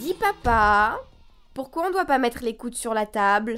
Dis 0.00 0.14
papa, 0.14 0.98
pourquoi 1.52 1.84
on 1.88 1.92
doit 1.92 2.06
pas 2.06 2.16
mettre 2.16 2.42
les 2.42 2.54
coudes 2.56 2.74
sur 2.74 2.94
la 2.94 3.04
table? 3.04 3.54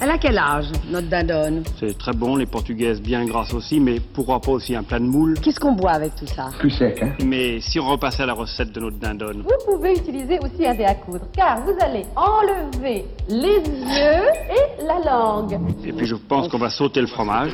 Elle 0.00 0.08
a 0.08 0.16
quel 0.16 0.38
âge, 0.38 0.68
notre 0.88 1.08
dindonne 1.08 1.64
C'est 1.78 1.98
très 1.98 2.14
bon, 2.14 2.36
les 2.36 2.46
portugaises 2.46 3.02
bien 3.02 3.26
grasses 3.26 3.52
aussi, 3.52 3.78
mais 3.78 4.00
pourquoi 4.00 4.40
pas 4.40 4.52
aussi 4.52 4.74
un 4.74 4.82
plat 4.82 4.98
de 4.98 5.04
moule 5.04 5.38
Qu'est-ce 5.40 5.60
qu'on 5.60 5.72
boit 5.72 5.90
avec 5.90 6.14
tout 6.14 6.26
ça? 6.26 6.48
Plus 6.58 6.70
sec, 6.70 7.02
hein? 7.02 7.12
Mais 7.26 7.60
si 7.60 7.78
on 7.78 7.86
repassait 7.86 8.22
à 8.22 8.26
la 8.26 8.32
recette 8.32 8.72
de 8.72 8.80
notre 8.80 8.96
dindonne 8.96 9.42
Vous 9.42 9.70
pouvez 9.70 9.92
utiliser 9.92 10.38
aussi 10.38 10.66
un 10.66 10.74
dé 10.74 10.84
à 10.84 10.94
coudre, 10.94 11.26
car 11.34 11.62
vous 11.62 11.74
allez 11.80 12.06
enlever 12.16 13.04
les 13.28 13.58
yeux 13.58 14.24
et 14.50 14.82
la 14.86 14.98
langue. 15.04 15.58
Et 15.84 15.92
puis 15.92 16.06
je 16.06 16.14
pense 16.14 16.48
qu'on 16.48 16.58
va 16.58 16.70
sauter 16.70 17.02
le 17.02 17.06
fromage. 17.06 17.52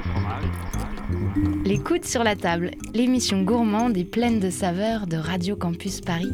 Les 1.65 1.79
coudes 1.79 2.05
sur 2.05 2.23
la 2.23 2.37
table, 2.37 2.71
l'émission 2.95 3.43
gourmande 3.43 3.97
et 3.97 4.05
pleine 4.05 4.39
de 4.39 4.51
saveurs 4.51 5.09
de 5.09 5.17
Radio 5.17 5.57
Campus 5.57 6.01
Paris. 6.01 6.31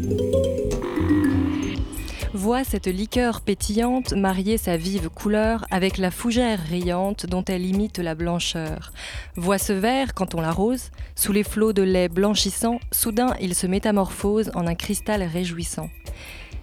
Vois 2.35 2.63
cette 2.63 2.87
liqueur 2.87 3.41
pétillante 3.41 4.13
marier 4.13 4.59
sa 4.59 4.77
vive 4.77 5.09
couleur 5.09 5.65
avec 5.71 5.97
la 5.97 6.11
fougère 6.11 6.61
riante 6.61 7.25
dont 7.25 7.45
elle 7.45 7.65
imite 7.65 7.99
la 7.99 8.15
blancheur. 8.15 8.93
Vois 9.37 9.57
ce 9.57 9.73
verre 9.73 10.13
quand 10.13 10.35
on 10.35 10.43
l'arrose, 10.43 10.91
sous 11.15 11.33
les 11.33 11.43
flots 11.43 11.73
de 11.73 11.83
lait 11.83 12.11
blanchissant, 12.11 12.81
soudain 12.93 13.35
il 13.41 13.55
se 13.55 13.67
métamorphose 13.67 14.51
en 14.55 14.67
un 14.67 14.75
cristal 14.75 15.23
réjouissant. 15.23 15.89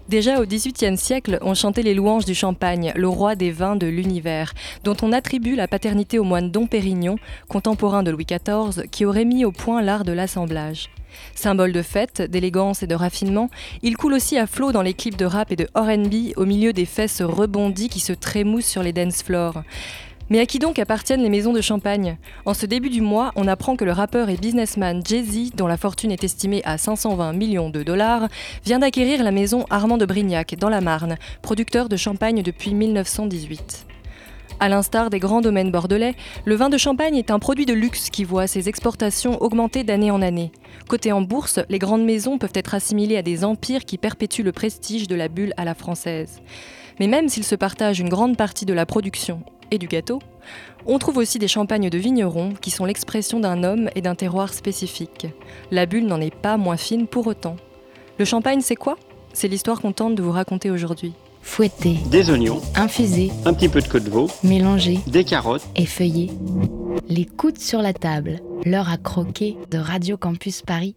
Déjà 0.07 0.39
au 0.39 0.45
XVIIIe 0.45 0.97
siècle, 0.97 1.39
on 1.41 1.55
chantait 1.55 1.81
les 1.81 1.95
louanges 1.95 2.25
du 2.25 2.35
champagne, 2.35 2.93
le 2.95 3.07
roi 3.07 3.35
des 3.35 3.49
vins 3.49 3.75
de 3.75 3.87
l'univers, 3.87 4.53
dont 4.83 4.95
on 5.01 5.11
attribue 5.11 5.55
la 5.55 5.67
paternité 5.67 6.19
au 6.19 6.23
moine 6.23 6.51
Dom 6.51 6.67
Pérignon, 6.67 7.17
contemporain 7.47 8.03
de 8.03 8.11
Louis 8.11 8.27
XIV, 8.27 8.87
qui 8.91 9.05
aurait 9.05 9.25
mis 9.25 9.45
au 9.45 9.51
point 9.51 9.81
l'art 9.81 10.03
de 10.03 10.11
l'assemblage. 10.11 10.89
Symbole 11.33 11.71
de 11.71 11.81
fête, 11.81 12.21
d'élégance 12.21 12.83
et 12.83 12.87
de 12.87 12.93
raffinement, 12.93 13.49
il 13.81 13.97
coule 13.97 14.13
aussi 14.13 14.37
à 14.37 14.45
flot 14.45 14.71
dans 14.71 14.83
les 14.83 14.93
clips 14.93 15.17
de 15.17 15.25
rap 15.25 15.51
et 15.51 15.55
de 15.55 15.67
RB 15.73 16.37
au 16.37 16.45
milieu 16.45 16.71
des 16.71 16.85
fesses 16.85 17.23
rebondies 17.23 17.89
qui 17.89 17.99
se 17.99 18.13
trémoussent 18.13 18.67
sur 18.67 18.83
les 18.83 18.93
dance 18.93 19.23
floors. 19.23 19.63
Mais 20.31 20.39
à 20.39 20.47
qui 20.47 20.57
donc 20.57 20.79
appartiennent 20.79 21.21
les 21.21 21.29
maisons 21.29 21.53
de 21.53 21.61
champagne? 21.61 22.17
En 22.45 22.55
ce 22.55 22.65
début 22.65 22.89
du 22.89 23.01
mois, 23.01 23.31
on 23.35 23.47
apprend 23.47 23.75
que 23.75 23.85
le 23.85 23.91
rappeur 23.91 24.29
et 24.29 24.37
businessman 24.37 25.01
Jay-Z, 25.05 25.51
dont 25.55 25.67
la 25.67 25.77
fortune 25.77 26.11
est 26.11 26.23
estimée 26.23 26.63
à 26.65 26.79
520 26.79 27.33
millions 27.33 27.69
de 27.69 27.83
dollars, 27.83 28.27
vient 28.65 28.79
d'acquérir 28.79 29.23
la 29.23 29.31
maison 29.31 29.65
Armand 29.69 29.97
de 29.97 30.05
Brignac, 30.05 30.55
dans 30.57 30.69
la 30.69 30.81
Marne, 30.81 31.17
producteur 31.43 31.89
de 31.89 31.95
champagne 31.95 32.41
depuis 32.41 32.73
1918. 32.73 33.85
À 34.59 34.67
l'instar 34.67 35.11
des 35.11 35.19
grands 35.19 35.41
domaines 35.41 35.69
bordelais, 35.69 36.15
le 36.45 36.55
vin 36.55 36.69
de 36.69 36.77
champagne 36.77 37.17
est 37.17 37.29
un 37.29 37.39
produit 37.39 37.67
de 37.67 37.73
luxe 37.73 38.09
qui 38.09 38.23
voit 38.23 38.47
ses 38.47 38.67
exportations 38.67 39.39
augmenter 39.43 39.83
d'année 39.83 40.09
en 40.09 40.23
année. 40.23 40.51
Côté 40.87 41.11
en 41.11 41.21
bourse, 41.21 41.59
les 41.69 41.77
grandes 41.77 42.05
maisons 42.05 42.39
peuvent 42.39 42.51
être 42.55 42.73
assimilées 42.73 43.17
à 43.17 43.21
des 43.21 43.43
empires 43.43 43.85
qui 43.85 43.99
perpétuent 43.99 44.43
le 44.43 44.53
prestige 44.53 45.07
de 45.07 45.15
la 45.15 45.27
bulle 45.27 45.53
à 45.57 45.65
la 45.65 45.75
française. 45.75 46.41
Mais 46.99 47.07
même 47.07 47.29
s'ils 47.29 47.43
se 47.43 47.55
partagent 47.55 47.99
une 47.99 48.09
grande 48.09 48.37
partie 48.37 48.65
de 48.65 48.73
la 48.73 48.85
production 48.85 49.43
et 49.71 49.77
du 49.77 49.87
gâteau, 49.87 50.19
on 50.85 50.99
trouve 50.99 51.17
aussi 51.17 51.39
des 51.39 51.47
champagnes 51.47 51.89
de 51.89 51.97
vignerons 51.97 52.53
qui 52.61 52.69
sont 52.71 52.85
l'expression 52.85 53.39
d'un 53.39 53.63
homme 53.63 53.89
et 53.95 54.01
d'un 54.01 54.15
terroir 54.15 54.53
spécifique. 54.53 55.27
La 55.71 55.85
bulle 55.85 56.05
n'en 56.05 56.21
est 56.21 56.33
pas 56.35 56.57
moins 56.57 56.77
fine 56.77 57.07
pour 57.07 57.25
autant. 57.27 57.55
Le 58.19 58.25
champagne, 58.25 58.61
c'est 58.61 58.75
quoi? 58.75 58.97
C'est 59.33 59.47
l'histoire 59.47 59.81
qu'on 59.81 59.91
tente 59.91 60.15
de 60.15 60.21
vous 60.23 60.31
raconter 60.31 60.69
aujourd'hui. 60.71 61.13
Fouetté, 61.41 61.97
Des 62.09 62.31
oignons, 62.31 62.61
infusé, 62.75 63.31
un 63.45 63.53
petit 63.53 63.69
peu 63.69 63.81
de 63.81 63.87
queue 63.87 63.99
de 63.99 64.09
veau, 64.09 64.27
mélangé 64.43 64.99
des 65.07 65.23
carottes. 65.23 65.67
et 65.75 65.85
feuillé. 65.85 66.31
Les 67.07 67.25
coudes 67.25 67.59
sur 67.59 67.81
la 67.81 67.93
table, 67.93 68.39
l'heure 68.65 68.89
à 68.89 68.97
croquer 68.97 69.55
de 69.69 69.77
Radio 69.77 70.17
Campus 70.17 70.61
Paris. 70.63 70.95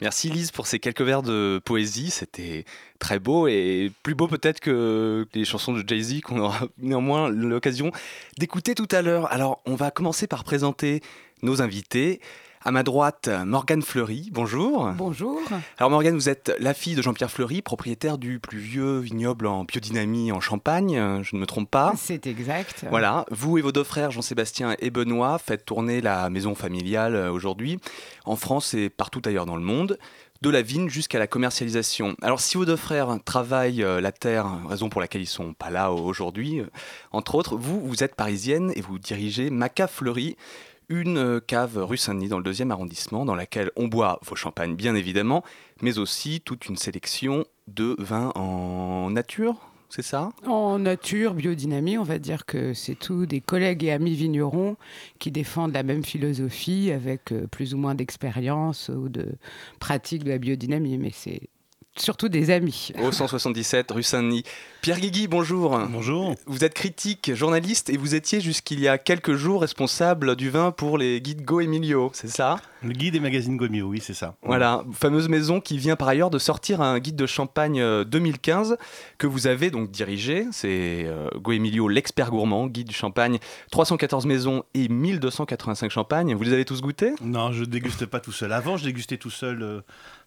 Merci 0.00 0.28
Lise 0.30 0.52
pour 0.52 0.68
ces 0.68 0.78
quelques 0.78 1.00
vers 1.00 1.22
de 1.22 1.60
poésie, 1.64 2.10
c'était 2.10 2.64
très 3.00 3.18
beau 3.18 3.48
et 3.48 3.90
plus 4.04 4.14
beau 4.14 4.28
peut-être 4.28 4.60
que 4.60 5.26
les 5.34 5.44
chansons 5.44 5.72
de 5.72 5.82
Jay-Z 5.86 6.20
qu'on 6.20 6.38
aura 6.38 6.60
néanmoins 6.78 7.28
l'occasion 7.28 7.90
d'écouter 8.38 8.76
tout 8.76 8.86
à 8.92 9.02
l'heure. 9.02 9.30
Alors 9.32 9.60
on 9.66 9.74
va 9.74 9.90
commencer 9.90 10.28
par 10.28 10.44
présenter 10.44 11.02
nos 11.42 11.62
invités. 11.62 12.20
À 12.64 12.72
ma 12.72 12.82
droite, 12.82 13.30
Morgane 13.46 13.82
Fleury, 13.82 14.30
bonjour. 14.32 14.90
Bonjour. 14.96 15.40
Alors 15.78 15.90
Morgane, 15.90 16.14
vous 16.14 16.28
êtes 16.28 16.52
la 16.58 16.74
fille 16.74 16.96
de 16.96 17.02
Jean-Pierre 17.02 17.30
Fleury, 17.30 17.62
propriétaire 17.62 18.18
du 18.18 18.40
plus 18.40 18.58
vieux 18.58 18.98
vignoble 18.98 19.46
en 19.46 19.64
biodynamie 19.64 20.32
en 20.32 20.40
Champagne, 20.40 21.22
je 21.22 21.36
ne 21.36 21.40
me 21.40 21.46
trompe 21.46 21.70
pas. 21.70 21.92
C'est 21.96 22.26
exact. 22.26 22.84
Voilà, 22.90 23.24
vous 23.30 23.58
et 23.58 23.62
vos 23.62 23.70
deux 23.70 23.84
frères 23.84 24.10
Jean-Sébastien 24.10 24.74
et 24.80 24.90
Benoît 24.90 25.38
faites 25.38 25.64
tourner 25.64 26.00
la 26.00 26.30
maison 26.30 26.54
familiale 26.54 27.14
euh, 27.14 27.30
aujourd'hui, 27.30 27.78
en 28.24 28.36
France 28.36 28.74
et 28.74 28.90
partout 28.90 29.22
ailleurs 29.24 29.46
dans 29.46 29.56
le 29.56 29.62
monde, 29.62 29.98
de 30.40 30.50
la 30.50 30.62
vigne 30.62 30.88
jusqu'à 30.88 31.18
la 31.18 31.26
commercialisation. 31.26 32.14
Alors 32.22 32.40
si 32.40 32.56
vos 32.56 32.64
deux 32.64 32.76
frères 32.76 33.18
travaillent 33.24 33.82
euh, 33.82 34.00
la 34.00 34.12
terre, 34.12 34.46
raison 34.68 34.88
pour 34.88 35.00
laquelle 35.00 35.22
ils 35.22 35.26
sont 35.26 35.52
pas 35.52 35.70
là 35.70 35.90
aujourd'hui, 35.92 36.60
euh, 36.60 36.66
entre 37.12 37.34
autres, 37.34 37.56
vous, 37.56 37.80
vous 37.80 38.04
êtes 38.04 38.14
parisienne 38.14 38.72
et 38.76 38.80
vous 38.80 38.98
dirigez 38.98 39.50
Maca 39.50 39.86
Fleury, 39.86 40.36
une 40.88 41.18
euh, 41.18 41.40
cave 41.40 41.78
rue 41.78 41.96
Saint-Denis 41.96 42.28
dans 42.28 42.38
le 42.38 42.44
deuxième 42.44 42.70
arrondissement, 42.70 43.24
dans 43.24 43.34
laquelle 43.34 43.70
on 43.76 43.88
boit 43.88 44.18
vos 44.22 44.36
champagnes 44.36 44.74
bien 44.74 44.94
évidemment, 44.94 45.44
mais 45.82 45.98
aussi 45.98 46.40
toute 46.40 46.66
une 46.66 46.76
sélection 46.76 47.44
de 47.66 47.94
vins 47.98 48.32
en 48.34 49.10
nature, 49.10 49.56
c'est 49.90 50.02
ça? 50.02 50.30
En 50.46 50.78
nature, 50.78 51.32
biodynamie, 51.32 51.96
on 51.96 52.02
va 52.02 52.18
dire 52.18 52.44
que 52.44 52.74
c'est 52.74 52.94
tous 52.94 53.24
des 53.24 53.40
collègues 53.40 53.84
et 53.84 53.90
amis 53.90 54.14
vignerons 54.14 54.76
qui 55.18 55.30
défendent 55.30 55.72
la 55.72 55.82
même 55.82 56.04
philosophie 56.04 56.92
avec 56.92 57.32
euh, 57.32 57.46
plus 57.46 57.72
ou 57.72 57.78
moins 57.78 57.94
d'expérience 57.94 58.90
ou 58.90 59.08
de 59.08 59.26
pratique 59.80 60.24
de 60.24 60.30
la 60.30 60.38
biodynamie, 60.38 60.98
mais 60.98 61.10
c'est 61.12 61.48
surtout 62.00 62.28
des 62.28 62.50
amis. 62.50 62.92
Au 63.00 63.12
177 63.12 63.90
rue 63.90 64.02
Saint-Denis. 64.02 64.44
Pierre 64.80 65.00
Guigui, 65.00 65.26
bonjour. 65.26 65.78
Bonjour. 65.90 66.34
Vous 66.46 66.64
êtes 66.64 66.74
critique, 66.74 67.34
journaliste 67.34 67.90
et 67.90 67.96
vous 67.96 68.14
étiez 68.14 68.40
jusqu'il 68.40 68.80
y 68.80 68.88
a 68.88 68.96
quelques 68.96 69.34
jours 69.34 69.60
responsable 69.60 70.36
du 70.36 70.50
vin 70.50 70.70
pour 70.70 70.98
les 70.98 71.20
guides 71.20 71.44
Go 71.44 71.60
Emilio, 71.60 72.10
c'est 72.14 72.28
ça? 72.28 72.56
Le 72.82 72.92
guide 72.92 73.14
des 73.14 73.20
magazines 73.20 73.56
Gomio, 73.56 73.88
oui, 73.88 74.00
c'est 74.00 74.14
ça. 74.14 74.36
Voilà, 74.42 74.84
fameuse 74.92 75.28
maison 75.28 75.60
qui 75.60 75.78
vient 75.78 75.96
par 75.96 76.06
ailleurs 76.06 76.30
de 76.30 76.38
sortir 76.38 76.80
un 76.80 77.00
guide 77.00 77.16
de 77.16 77.26
champagne 77.26 77.80
euh, 77.80 78.04
2015 78.04 78.76
que 79.18 79.26
vous 79.26 79.48
avez 79.48 79.70
donc 79.70 79.90
dirigé. 79.90 80.46
C'est 80.52 81.04
euh, 81.06 81.28
Go 81.40 81.52
Emilio, 81.52 81.88
l'expert 81.88 82.30
gourmand, 82.30 82.68
guide 82.68 82.86
du 82.86 82.94
champagne, 82.94 83.38
314 83.72 84.26
maisons 84.26 84.62
et 84.74 84.88
1285 84.88 85.90
champagnes. 85.90 86.34
Vous 86.36 86.44
les 86.44 86.52
avez 86.52 86.64
tous 86.64 86.80
goûtés 86.80 87.14
Non, 87.20 87.52
je 87.52 87.64
déguste 87.64 88.06
pas 88.06 88.20
tout 88.20 88.32
seul. 88.32 88.52
Avant, 88.52 88.76
je 88.76 88.84
dégustais 88.84 89.16
tout 89.16 89.30
seul 89.30 89.62
euh, 89.62 89.80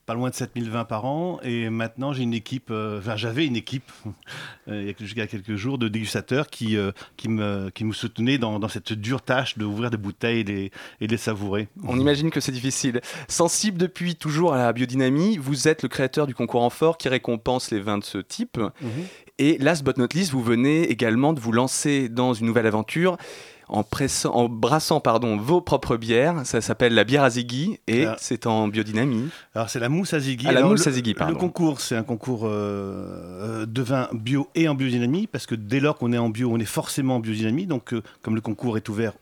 pas 0.06 0.14
loin 0.14 0.30
de 0.30 0.36
7020 0.36 0.86
par 0.86 1.06
an. 1.06 1.40
Et 1.44 1.70
maintenant, 1.70 2.14
j'ai 2.14 2.24
une 2.24 2.34
équipe, 2.34 2.70
euh, 2.72 3.00
enfin, 3.00 3.16
j'avais 3.16 3.46
une 3.46 3.56
équipe, 3.56 3.92
euh, 4.68 4.82
il 4.82 4.88
y 4.88 4.90
a 4.90 4.94
jusqu'à 5.00 5.28
quelques 5.28 5.56
jours, 5.56 5.78
de 5.78 5.88
dégustateurs 5.88 6.48
qui, 6.48 6.78
euh, 6.78 6.92
qui, 7.18 7.30
me, 7.30 7.70
qui 7.70 7.84
me 7.86 7.94
soutenaient 7.94 8.38
dans, 8.38 8.60
dans 8.60 8.68
cette 8.68 8.94
dure 8.94 9.22
tâche 9.22 9.58
d'ouvrir 9.58 9.90
des 9.90 9.98
bouteilles 9.98 10.40
et 10.40 10.44
les, 10.44 10.72
et 11.02 11.08
les 11.08 11.18
savourer. 11.18 11.68
On 11.88 12.00
imagine 12.00 12.30
que 12.30 12.40
c'est 12.40 12.52
difficile. 12.52 13.02
Sensible 13.28 13.78
depuis 13.78 14.16
toujours 14.16 14.54
à 14.54 14.58
la 14.58 14.74
biodynamie, 14.74 15.38
vous 15.38 15.68
êtes 15.68 15.84
le 15.84 15.90
créateur 15.90 16.28
du 16.28 16.36
concours 16.36 16.64
Amphore 16.64 16.98
qui 16.98 17.10
récompense 17.10 17.72
les 17.72 17.80
vins 17.80 17.98
de 17.98 18.04
ce 18.04 18.18
type. 18.18 18.60
Et 19.38 19.58
last 19.58 19.84
but 19.84 19.98
not 19.98 20.10
least, 20.14 20.32
vous 20.32 20.44
venez 20.44 20.84
également 20.90 21.34
de 21.34 21.40
vous 21.40 21.52
lancer 21.52 22.10
dans 22.10 22.34
une 22.34 22.46
nouvelle 22.46 22.68
aventure 22.68 23.18
en, 23.72 23.84
pressant, 23.84 24.34
en 24.36 24.48
brassant 24.50 25.00
pardon, 25.00 25.38
vos 25.38 25.62
propres 25.62 25.98
bières. 25.98 26.46
Ça 26.46 26.62
s'appelle 26.62 26.94
la 26.94 27.04
bière 27.04 27.24
à 27.24 27.30
Ziggy 27.30 27.80
et 27.88 28.06
Ah. 28.06 28.16
c'est 28.20 28.46
en 28.46 28.68
biodynamie. 28.68 29.30
Alors, 29.56 29.70
c'est 29.70 29.80
la 29.80 29.90
mousse 29.90 30.14
à 30.14 30.20
Ziggy. 30.20 30.46
Ah, 30.48 30.52
la 30.52 30.60
Alors, 30.60 30.72
mousse 30.72 30.86
le- 30.86 30.92
à 30.92 30.96
Ziggy, 30.96 31.14
pardon. 31.14 31.34
Le 31.34 31.40
concours, 31.40 31.82
c'est 31.82 31.96
un 31.96 32.04
concours 32.04 32.46
euh, 32.46 33.62
euh, 33.62 33.66
de 33.66 33.82
vin 33.82 34.08
bio 34.14 34.48
et 34.56 34.68
en 34.68 34.76
biodynamie, 34.76 35.28
parce 35.28 35.46
que 35.46 35.56
dès 35.56 35.80
lors 35.80 35.98
qu'on 35.98 36.14
est 36.14 36.18
en 36.18 36.30
bio, 36.30 36.50
on 36.52 36.60
est 36.60 36.66
forcément 36.66 37.16
en 37.16 37.20
biodynamie. 37.20 37.66
Donc, 37.66 37.94
euh, 37.94 38.02
comme 38.22 38.36
le 38.36 38.42
concours 38.42 38.78
est 38.78 38.88
ouvert 38.90 39.14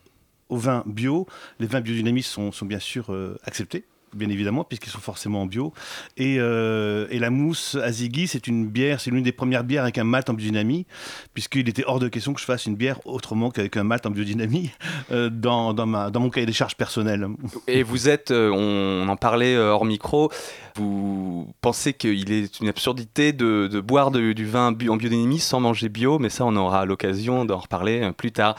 aux 0.48 0.56
vins 0.56 0.82
bio, 0.86 1.26
les 1.60 1.66
vins 1.66 1.80
biodynamiques 1.80 2.24
sont, 2.26 2.50
sont 2.52 2.66
bien 2.66 2.80
sûr 2.80 3.12
euh, 3.12 3.38
acceptés. 3.44 3.84
Bien 4.14 4.28
évidemment, 4.28 4.64
puisqu'ils 4.64 4.90
sont 4.90 4.98
forcément 4.98 5.42
en 5.42 5.46
bio. 5.46 5.72
Et, 6.16 6.36
euh, 6.40 7.06
et 7.10 7.18
la 7.20 7.30
mousse 7.30 7.76
à 7.80 7.92
Ziggy, 7.92 8.26
c'est 8.26 8.48
une 8.48 8.66
bière, 8.66 9.00
c'est 9.00 9.10
l'une 9.12 9.22
des 9.22 9.30
premières 9.30 9.62
bières 9.62 9.84
avec 9.84 9.98
un 9.98 10.04
malt 10.04 10.28
en 10.28 10.34
biodynamie, 10.34 10.84
puisqu'il 11.32 11.68
était 11.68 11.84
hors 11.86 12.00
de 12.00 12.08
question 12.08 12.32
que 12.34 12.40
je 12.40 12.44
fasse 12.44 12.66
une 12.66 12.74
bière 12.74 12.98
autrement 13.06 13.50
qu'avec 13.50 13.76
un 13.76 13.84
malt 13.84 14.04
en 14.06 14.10
biodynamie 14.10 14.70
euh, 15.12 15.30
dans, 15.30 15.74
dans, 15.74 15.86
ma, 15.86 16.10
dans 16.10 16.18
mon 16.20 16.28
cahier 16.30 16.46
des 16.46 16.52
charges 16.52 16.74
personnel. 16.74 17.28
Et 17.68 17.84
vous 17.84 18.08
êtes, 18.08 18.32
euh, 18.32 18.50
on 18.50 19.08
en 19.08 19.16
parlait 19.16 19.56
hors 19.56 19.84
micro, 19.84 20.30
vous 20.76 21.52
pensez 21.60 21.92
qu'il 21.92 22.32
est 22.32 22.58
une 22.60 22.68
absurdité 22.68 23.32
de, 23.32 23.68
de 23.70 23.80
boire 23.80 24.10
de- 24.10 24.32
du 24.32 24.44
vin 24.46 24.68
en 24.68 24.72
biodynamie 24.72 25.38
sans 25.38 25.60
manger 25.60 25.88
bio, 25.88 26.18
mais 26.18 26.30
ça 26.30 26.44
on 26.44 26.56
aura 26.56 26.84
l'occasion 26.84 27.44
d'en 27.44 27.58
reparler 27.58 28.10
plus 28.16 28.32
tard. 28.32 28.56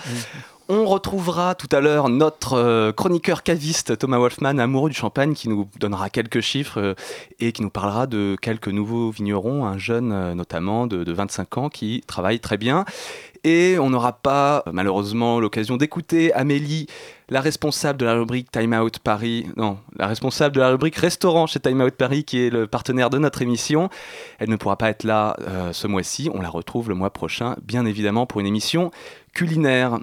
On 0.73 0.85
retrouvera 0.85 1.53
tout 1.53 1.67
à 1.73 1.81
l'heure 1.81 2.07
notre 2.07 2.53
euh, 2.53 2.93
chroniqueur 2.93 3.43
caviste 3.43 3.97
Thomas 3.97 4.19
Wolfman, 4.19 4.57
amoureux 4.57 4.89
du 4.89 4.95
champagne, 4.95 5.33
qui 5.33 5.49
nous 5.49 5.67
donnera 5.81 6.09
quelques 6.09 6.39
chiffres 6.39 6.79
euh, 6.79 6.93
et 7.41 7.51
qui 7.51 7.61
nous 7.61 7.69
parlera 7.69 8.07
de 8.07 8.37
quelques 8.41 8.69
nouveaux 8.69 9.11
vignerons, 9.11 9.65
un 9.65 9.77
jeune 9.77 10.13
euh, 10.13 10.33
notamment 10.33 10.87
de, 10.87 11.03
de 11.03 11.11
25 11.11 11.57
ans 11.57 11.67
qui 11.67 12.05
travaille 12.07 12.39
très 12.39 12.55
bien. 12.55 12.85
Et 13.43 13.79
on 13.79 13.89
n'aura 13.89 14.13
pas 14.13 14.63
malheureusement 14.71 15.41
l'occasion 15.41 15.75
d'écouter 15.75 16.31
Amélie, 16.31 16.87
la 17.27 17.41
responsable 17.41 17.99
de 17.99 18.05
la 18.05 18.13
rubrique 18.13 18.49
Time 18.49 18.71
Out 18.71 18.99
Paris, 18.99 19.47
non, 19.57 19.77
la 19.97 20.07
responsable 20.07 20.55
de 20.55 20.61
la 20.61 20.69
rubrique 20.69 20.95
restaurant 20.95 21.47
chez 21.47 21.59
Time 21.59 21.81
Out 21.81 21.95
Paris, 21.95 22.23
qui 22.23 22.45
est 22.45 22.49
le 22.49 22.65
partenaire 22.65 23.09
de 23.09 23.17
notre 23.17 23.41
émission. 23.41 23.89
Elle 24.39 24.49
ne 24.49 24.55
pourra 24.55 24.77
pas 24.77 24.89
être 24.89 25.03
là 25.03 25.35
ce 25.73 25.87
mois-ci, 25.87 26.29
on 26.33 26.41
la 26.41 26.49
retrouve 26.49 26.87
le 26.87 26.95
mois 26.95 27.09
prochain, 27.09 27.57
bien 27.61 27.85
évidemment, 27.85 28.25
pour 28.25 28.39
une 28.39 28.47
émission 28.47 28.89
culinaire. 29.33 29.99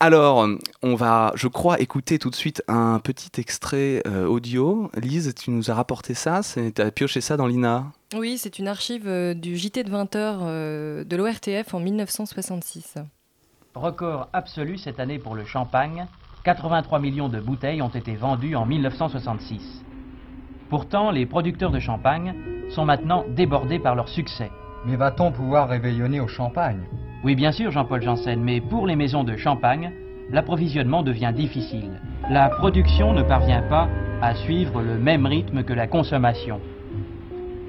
Alors, 0.00 0.46
on 0.82 0.94
va, 0.96 1.32
je 1.34 1.48
crois, 1.48 1.80
écouter 1.80 2.18
tout 2.18 2.28
de 2.28 2.34
suite 2.34 2.62
un 2.68 2.98
petit 2.98 3.40
extrait 3.40 4.02
euh, 4.06 4.26
audio. 4.26 4.90
Lise, 4.96 5.34
tu 5.34 5.50
nous 5.50 5.70
as 5.70 5.74
rapporté 5.74 6.14
ça 6.14 6.40
Tu 6.42 6.82
as 6.82 6.90
pioché 6.90 7.20
ça 7.20 7.36
dans 7.36 7.46
l'INA 7.46 7.86
Oui, 8.14 8.36
c'est 8.36 8.58
une 8.58 8.68
archive 8.68 9.06
euh, 9.06 9.34
du 9.34 9.56
JT 9.56 9.84
de 9.84 9.90
20h 9.90 10.08
euh, 10.16 11.04
de 11.04 11.16
l'ORTF 11.16 11.74
en 11.74 11.80
1966. 11.80 12.96
Record 13.74 14.28
absolu 14.32 14.78
cette 14.78 15.00
année 15.00 15.18
pour 15.18 15.34
le 15.34 15.44
champagne. 15.44 16.06
83 16.44 16.98
millions 16.98 17.28
de 17.28 17.40
bouteilles 17.40 17.80
ont 17.80 17.88
été 17.88 18.14
vendues 18.14 18.56
en 18.56 18.66
1966. 18.66 19.84
Pourtant, 20.68 21.12
les 21.12 21.24
producteurs 21.24 21.70
de 21.70 21.80
champagne 21.80 22.34
sont 22.70 22.84
maintenant 22.84 23.24
débordés 23.28 23.78
par 23.78 23.94
leur 23.94 24.08
succès. 24.08 24.50
Mais 24.86 24.96
va-t-on 24.96 25.32
pouvoir 25.32 25.68
réveillonner 25.68 26.20
au 26.20 26.28
champagne? 26.28 26.84
Oui, 27.24 27.34
bien 27.34 27.52
sûr, 27.52 27.70
Jean-Paul 27.70 28.02
Janssen, 28.02 28.38
mais 28.38 28.60
pour 28.60 28.86
les 28.86 28.96
maisons 28.96 29.24
de 29.24 29.34
champagne, 29.34 29.90
l'approvisionnement 30.30 31.02
devient 31.02 31.32
difficile. 31.34 31.98
La 32.28 32.50
production 32.50 33.14
ne 33.14 33.22
parvient 33.22 33.62
pas 33.62 33.88
à 34.20 34.34
suivre 34.34 34.82
le 34.82 34.98
même 34.98 35.24
rythme 35.24 35.62
que 35.62 35.72
la 35.72 35.86
consommation. 35.86 36.60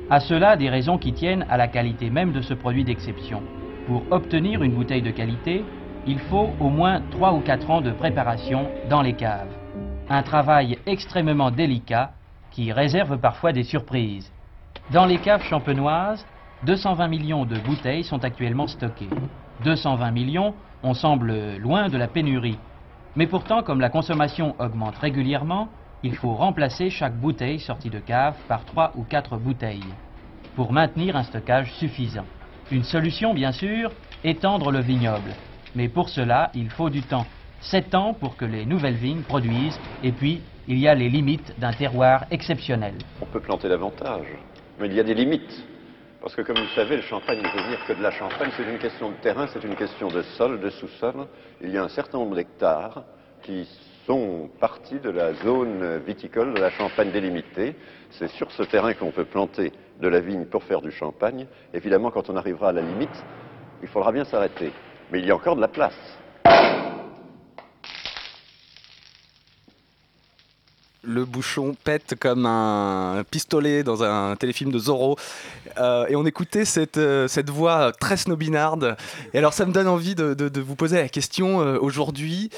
À 0.09 0.19
cela, 0.19 0.57
des 0.57 0.69
raisons 0.69 0.97
qui 0.97 1.13
tiennent 1.13 1.45
à 1.49 1.55
la 1.55 1.69
qualité 1.69 2.09
même 2.09 2.33
de 2.33 2.41
ce 2.41 2.53
produit 2.53 2.83
d'exception. 2.83 3.41
Pour 3.87 4.03
obtenir 4.11 4.61
une 4.61 4.73
bouteille 4.73 5.01
de 5.01 5.11
qualité, 5.11 5.63
il 6.05 6.19
faut 6.19 6.49
au 6.59 6.67
moins 6.67 7.01
3 7.11 7.31
ou 7.31 7.39
4 7.39 7.71
ans 7.71 7.81
de 7.81 7.91
préparation 7.91 8.67
dans 8.89 9.01
les 9.01 9.13
caves. 9.13 9.55
Un 10.09 10.21
travail 10.21 10.79
extrêmement 10.85 11.49
délicat 11.49 12.11
qui 12.51 12.73
réserve 12.73 13.17
parfois 13.19 13.53
des 13.53 13.63
surprises. 13.63 14.33
Dans 14.91 15.05
les 15.05 15.17
caves 15.17 15.43
champenoises, 15.43 16.25
220 16.63 17.07
millions 17.07 17.45
de 17.45 17.57
bouteilles 17.59 18.03
sont 18.03 18.23
actuellement 18.25 18.67
stockées. 18.67 19.07
220 19.63 20.11
millions, 20.11 20.55
on 20.83 20.93
semble 20.93 21.57
loin 21.57 21.89
de 21.89 21.97
la 21.97 22.07
pénurie. 22.07 22.59
Mais 23.15 23.27
pourtant, 23.27 23.63
comme 23.63 23.79
la 23.79 23.89
consommation 23.89 24.55
augmente 24.59 24.97
régulièrement, 24.97 25.69
il 26.03 26.15
faut 26.15 26.33
remplacer 26.33 26.89
chaque 26.89 27.15
bouteille 27.15 27.59
sortie 27.59 27.89
de 27.89 27.99
cave 27.99 28.35
par 28.47 28.65
3 28.65 28.91
ou 28.95 29.03
4 29.03 29.37
bouteilles 29.37 29.93
pour 30.55 30.71
maintenir 30.71 31.15
un 31.15 31.23
stockage 31.23 31.73
suffisant. 31.73 32.25
Une 32.71 32.83
solution, 32.83 33.33
bien 33.33 33.51
sûr, 33.51 33.91
étendre 34.23 34.71
le 34.71 34.79
vignoble. 34.79 35.31
Mais 35.75 35.89
pour 35.89 36.09
cela, 36.09 36.51
il 36.53 36.69
faut 36.69 36.89
du 36.89 37.01
temps. 37.01 37.25
7 37.61 37.95
ans 37.95 38.13
pour 38.13 38.37
que 38.37 38.45
les 38.45 38.65
nouvelles 38.65 38.95
vignes 38.95 39.23
produisent, 39.23 39.79
et 40.03 40.11
puis 40.11 40.41
il 40.67 40.77
y 40.77 40.87
a 40.87 40.95
les 40.95 41.09
limites 41.09 41.53
d'un 41.59 41.73
terroir 41.73 42.25
exceptionnel. 42.31 42.95
On 43.21 43.25
peut 43.25 43.39
planter 43.39 43.69
davantage, 43.69 44.27
mais 44.79 44.87
il 44.87 44.93
y 44.93 44.99
a 44.99 45.03
des 45.03 45.13
limites. 45.13 45.65
Parce 46.25 46.33
que 46.33 46.41
comme 46.41 46.57
vous 46.57 46.63
le 46.63 46.69
savez, 46.69 46.95
le 46.95 47.03
champagne 47.03 47.37
ne 47.37 47.43
peut 47.43 47.61
venir 47.61 47.85
que 47.85 47.93
de 47.93 48.01
la 48.01 48.09
champagne, 48.09 48.49
c'est 48.57 48.63
une 48.63 48.79
question 48.79 49.11
de 49.11 49.15
terrain, 49.17 49.45
c'est 49.53 49.63
une 49.63 49.75
question 49.75 50.07
de 50.07 50.23
sol, 50.23 50.59
de 50.59 50.71
sous-sol. 50.71 51.27
Il 51.61 51.69
y 51.69 51.77
a 51.77 51.83
un 51.83 51.87
certain 51.87 52.17
nombre 52.17 52.35
d'hectares 52.35 53.03
qui 53.43 53.69
sont 54.07 54.49
partis 54.59 54.97
de 54.97 55.11
la 55.11 55.35
zone 55.35 55.99
viticole 55.99 56.55
de 56.55 56.59
la 56.59 56.71
Champagne 56.71 57.11
délimitée. 57.11 57.75
C'est 58.09 58.29
sur 58.29 58.51
ce 58.53 58.63
terrain 58.63 58.95
qu'on 58.95 59.11
peut 59.11 59.25
planter 59.25 59.71
de 60.01 60.07
la 60.07 60.19
vigne 60.19 60.45
pour 60.45 60.63
faire 60.63 60.81
du 60.81 60.89
champagne. 60.89 61.45
Évidemment, 61.75 62.09
quand 62.09 62.27
on 62.31 62.35
arrivera 62.35 62.69
à 62.69 62.73
la 62.73 62.81
limite, 62.81 63.23
il 63.83 63.87
faudra 63.87 64.11
bien 64.11 64.25
s'arrêter. 64.25 64.71
Mais 65.11 65.19
il 65.19 65.27
y 65.27 65.31
a 65.31 65.35
encore 65.35 65.57
de 65.57 65.61
la 65.61 65.67
place. 65.67 66.17
Le 71.05 71.25
bouchon 71.25 71.75
pète 71.83 72.15
comme 72.19 72.45
un 72.45 73.23
pistolet 73.29 73.83
dans 73.83 74.03
un 74.03 74.35
téléfilm 74.35 74.71
de 74.71 74.79
Zorro. 74.79 75.17
Euh, 75.77 76.05
et 76.07 76.15
on 76.15 76.25
écoutait 76.25 76.65
cette, 76.65 76.97
euh, 76.97 77.27
cette 77.27 77.49
voix 77.49 77.91
très 77.91 78.17
snobinarde. 78.17 78.95
Et 79.33 79.37
alors 79.37 79.53
ça 79.53 79.65
me 79.65 79.71
donne 79.71 79.87
envie 79.87 80.15
de, 80.15 80.33
de- 80.33 80.61
vous 80.61 80.75
poser 80.75 80.97
la 80.97 81.09
question 81.09 81.61
euh, 81.61 81.77
aujourd'hui. 81.79 82.49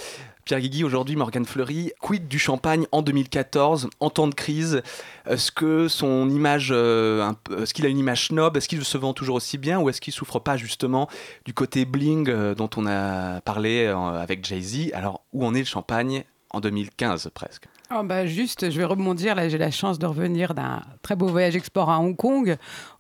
Pierre 0.46 0.62
Guigui, 0.62 0.86
aujourd'hui 0.86 1.18
Morgane 1.18 1.44
Fleury, 1.46 1.92
quid 2.00 2.30
du 2.30 2.40
champagne 2.40 2.86
en 2.94 3.02
2014, 3.02 3.90
en 4.00 4.10
temps 4.10 4.30
de 4.30 4.34
crise? 4.34 4.82
Est-ce 5.30 5.52
que 5.52 5.90
son 5.90 6.30
image, 6.30 6.72
est-ce 6.72 7.74
qu'il 7.74 7.86
a 7.86 7.90
une 7.90 7.98
image 7.98 8.28
snob? 8.28 8.56
Est-ce 8.56 8.70
qu'il 8.70 8.82
se 8.86 8.98
vend 8.98 9.12
toujours 9.14 9.36
aussi 9.36 9.58
bien? 9.58 9.78
Ou 9.82 9.90
est-ce 9.90 10.00
qu'il 10.00 10.14
souffre 10.14 10.40
pas 10.40 10.56
justement 10.56 11.10
du 11.44 11.54
côté 11.54 11.84
bling 11.84 12.54
dont 12.54 12.70
on 12.78 12.88
a 12.88 13.42
parlé 13.42 13.88
avec 13.88 14.46
Jay-Z? 14.46 14.92
Alors 14.94 15.20
où 15.34 15.46
en 15.46 15.54
est 15.54 15.60
le 15.60 15.66
champagne 15.66 16.24
en 16.52 16.62
2015 16.62 17.30
presque? 17.34 17.66
Oh 17.90 18.04
bah 18.04 18.26
juste, 18.26 18.70
je 18.70 18.78
vais 18.78 18.84
rebondir. 18.84 19.34
Là, 19.34 19.48
j'ai 19.48 19.58
la 19.58 19.72
chance 19.72 19.98
de 19.98 20.06
revenir 20.06 20.54
d'un 20.54 20.82
très 21.02 21.16
beau 21.16 21.28
voyage 21.28 21.56
export 21.56 21.90
à 21.90 22.00
Hong 22.00 22.18
Kong 22.18 22.58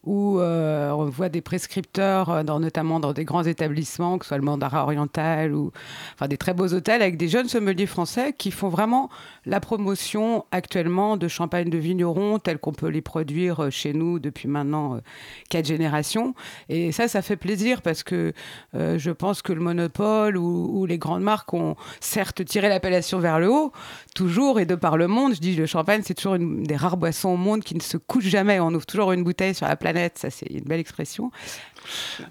où 0.07 0.39
euh, 0.39 0.89
on 0.91 1.05
voit 1.05 1.27
des 1.27 1.41
prescripteurs, 1.41 2.29
euh, 2.29 2.43
notamment 2.43 3.01
dans 3.01 3.11
des 3.11 3.25
grands 3.25 3.43
établissements, 3.43 4.17
que 4.17 4.23
ce 4.23 4.29
soit 4.29 4.37
le 4.37 4.43
Mandarin 4.43 4.81
Oriental 4.81 5.53
ou 5.53 5.71
enfin, 6.13 6.29
des 6.29 6.37
très 6.37 6.53
beaux 6.53 6.73
hôtels, 6.73 7.01
avec 7.01 7.17
des 7.17 7.27
jeunes 7.27 7.49
sommeliers 7.49 7.85
français 7.85 8.33
qui 8.35 8.51
font 8.51 8.69
vraiment 8.69 9.09
la 9.45 9.59
promotion 9.59 10.45
actuellement 10.51 11.17
de 11.17 11.27
champagne 11.27 11.69
de 11.69 11.77
vignerons 11.77 12.39
tels 12.39 12.57
qu'on 12.57 12.71
peut 12.71 12.87
les 12.87 13.01
produire 13.01 13.65
euh, 13.65 13.69
chez 13.69 13.91
nous 13.91 14.19
depuis 14.19 14.47
maintenant 14.47 14.99
quatre 15.49 15.65
générations. 15.65 16.33
Et 16.69 16.93
ça, 16.93 17.09
ça 17.09 17.21
fait 17.21 17.35
plaisir 17.35 17.81
parce 17.81 18.03
que 18.03 18.31
je 18.73 19.11
pense 19.11 19.41
que 19.41 19.51
le 19.51 19.59
monopole 19.59 20.37
ou, 20.37 20.69
ou 20.79 20.85
les 20.85 20.97
grandes 20.97 21.23
marques 21.23 21.53
ont 21.53 21.75
certes 21.99 22.45
tiré 22.45 22.69
l'appellation 22.69 23.19
vers 23.19 23.39
le 23.39 23.49
haut, 23.49 23.73
toujours 24.15 24.59
et 24.59 24.65
de 24.65 24.75
par 24.75 24.95
le 24.95 25.07
monde. 25.07 25.35
Je 25.35 25.39
dis 25.39 25.55
le 25.55 25.65
champagne, 25.65 26.01
c'est 26.05 26.13
toujours 26.13 26.35
une 26.35 26.63
des 26.63 26.75
rares 26.75 26.97
boissons 26.97 27.29
au 27.29 27.37
monde 27.37 27.61
qui 27.61 27.75
ne 27.75 27.81
se 27.81 27.97
couche 27.97 28.25
jamais. 28.25 28.59
On 28.59 28.73
ouvre 28.73 28.85
toujours 28.85 29.11
une 29.11 29.23
bouteille 29.23 29.53
sur 29.53 29.67
la 29.67 29.75
planète. 29.75 29.96
Ça, 30.15 30.29
c'est 30.29 30.47
une 30.47 30.63
belle 30.63 30.79
expression. 30.79 31.31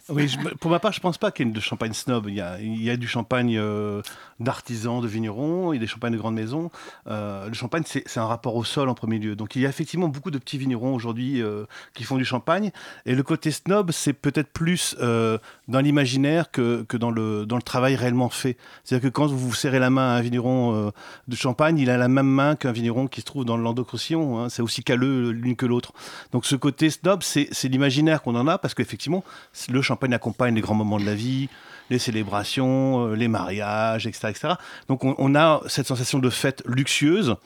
Oui, 0.08 0.35
pour 0.61 0.70
ma 0.70 0.79
part, 0.79 0.93
je 0.93 1.00
pense 1.00 1.19
pas 1.19 1.31
qu'il 1.31 1.47
y 1.47 1.50
ait 1.50 1.53
de 1.53 1.61
champagne 1.61 1.93
snob. 1.93 2.29
Il 2.29 2.35
y 2.35 2.91
a, 2.91 2.97
du 2.97 3.08
champagne 3.08 3.56
euh, 3.58 4.03
d'artisans, 4.41 5.00
de 5.00 5.06
vignerons, 5.06 5.73
il 5.73 5.76
y 5.76 5.79
a 5.79 5.81
des 5.81 5.87
champagnes 5.87 6.12
de 6.12 6.19
grandes 6.19 6.35
maisons. 6.35 6.70
Euh, 7.06 7.49
le 7.49 7.55
champagne, 7.55 7.82
c'est 7.87 8.19
un 8.19 8.26
rapport 8.26 8.56
au 8.56 8.64
sol 8.64 8.88
en 8.88 8.94
premier 8.94 9.19
lieu. 9.19 9.37
Donc 9.37 9.56
il 9.56 9.62
y 9.62 9.67
a 9.67 9.69
effectivement 9.69 10.08
beaucoup 10.08 10.31
de 10.31 10.38
petits 10.38 10.58
vignerons 10.58 10.94
aujourd'hui 10.94 11.43
euh, 11.43 11.64
qui 11.94 12.05
font 12.05 12.17
du 12.17 12.25
champagne. 12.25 12.70
Et 13.05 13.14
le 13.14 13.23
côté 13.23 13.50
snob, 13.50 13.91
c'est 13.91 14.12
peut-être 14.12 14.53
plus 14.53 14.97
dans 14.99 15.81
l'imaginaire 15.81 16.50
que, 16.50 16.85
dans, 16.97 17.11
le, 17.11 17.47
travail 17.64 17.97
réellement 17.97 18.29
fait. 18.29 18.56
C'est-à-dire 18.85 19.11
que 19.11 19.12
quand 19.12 19.26
vous 19.26 19.55
serrez 19.55 19.79
la 19.79 19.91
main 19.91 20.14
à 20.14 20.19
un 20.19 20.20
vigneron 20.20 20.93
de 21.29 21.37
champagne, 21.37 21.79
il 21.79 21.91
a 21.91 21.97
la 21.97 22.09
même 22.09 22.26
main 22.26 22.55
qu'un 22.55 22.73
vigneron 22.73 23.09
qui 23.09 23.20
se 23.20 23.26
trouve 23.26 23.44
dans 23.44 23.56
le 23.56 23.67
hein. 23.67 24.49
C'est 24.49 24.62
aussi 24.62 24.82
calleux 24.82 25.31
l'une 25.31 25.56
que 25.56 25.67
l'autre. 25.67 25.93
Donc 26.32 26.47
ce 26.47 26.56
côté 26.56 26.91
snob, 26.91 27.23
c'est 27.23 27.69
l'imaginaire 27.69 28.23
qu'on 28.23 28.37
en 28.37 28.47
a 28.47 28.59
parce 28.59 28.75
qu'effectivement, 28.75 29.25
le 29.71 29.83
champagne 29.83 30.15
accompagne 30.15 30.55
les 30.55 30.61
grands 30.61 30.75
moments 30.75 30.99
de 30.99 31.05
la 31.07 31.15
vie, 31.15 31.49
les 31.91 31.99
célébrations, 31.99 33.09
euh, 33.09 33.15
les 33.15 33.29
mariages, 33.29 34.07
etc. 34.07 34.29
etc. 34.31 34.55
Donc 34.88 35.05
on, 35.05 35.35
a 35.35 35.61
cette 35.67 35.87
sensation 35.87 36.19
de 36.19 36.31
fête 36.31 36.62
luxueuse, 36.67 37.37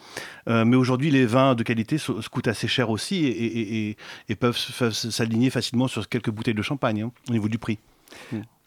euh, 0.48 0.64
mais 0.64 0.76
aujourd'hui 0.76 1.10
les 1.10 1.26
vins 1.26 1.54
de 1.54 1.62
qualité 1.62 1.98
se, 1.98 2.12
coûtent 2.28 2.48
assez 2.48 2.68
cher 2.68 2.90
aussi 2.90 3.26
et, 3.26 4.34
peuvent 4.36 4.56
s'aligner 4.56 5.50
facilement 5.50 5.88
sur 5.88 6.08
quelques 6.08 6.30
bouteilles 6.30 6.54
de 6.54 6.62
champagne 6.62 7.02
hein, 7.02 7.12
au 7.28 7.32
niveau 7.32 7.48
du 7.48 7.58
prix. 7.58 7.78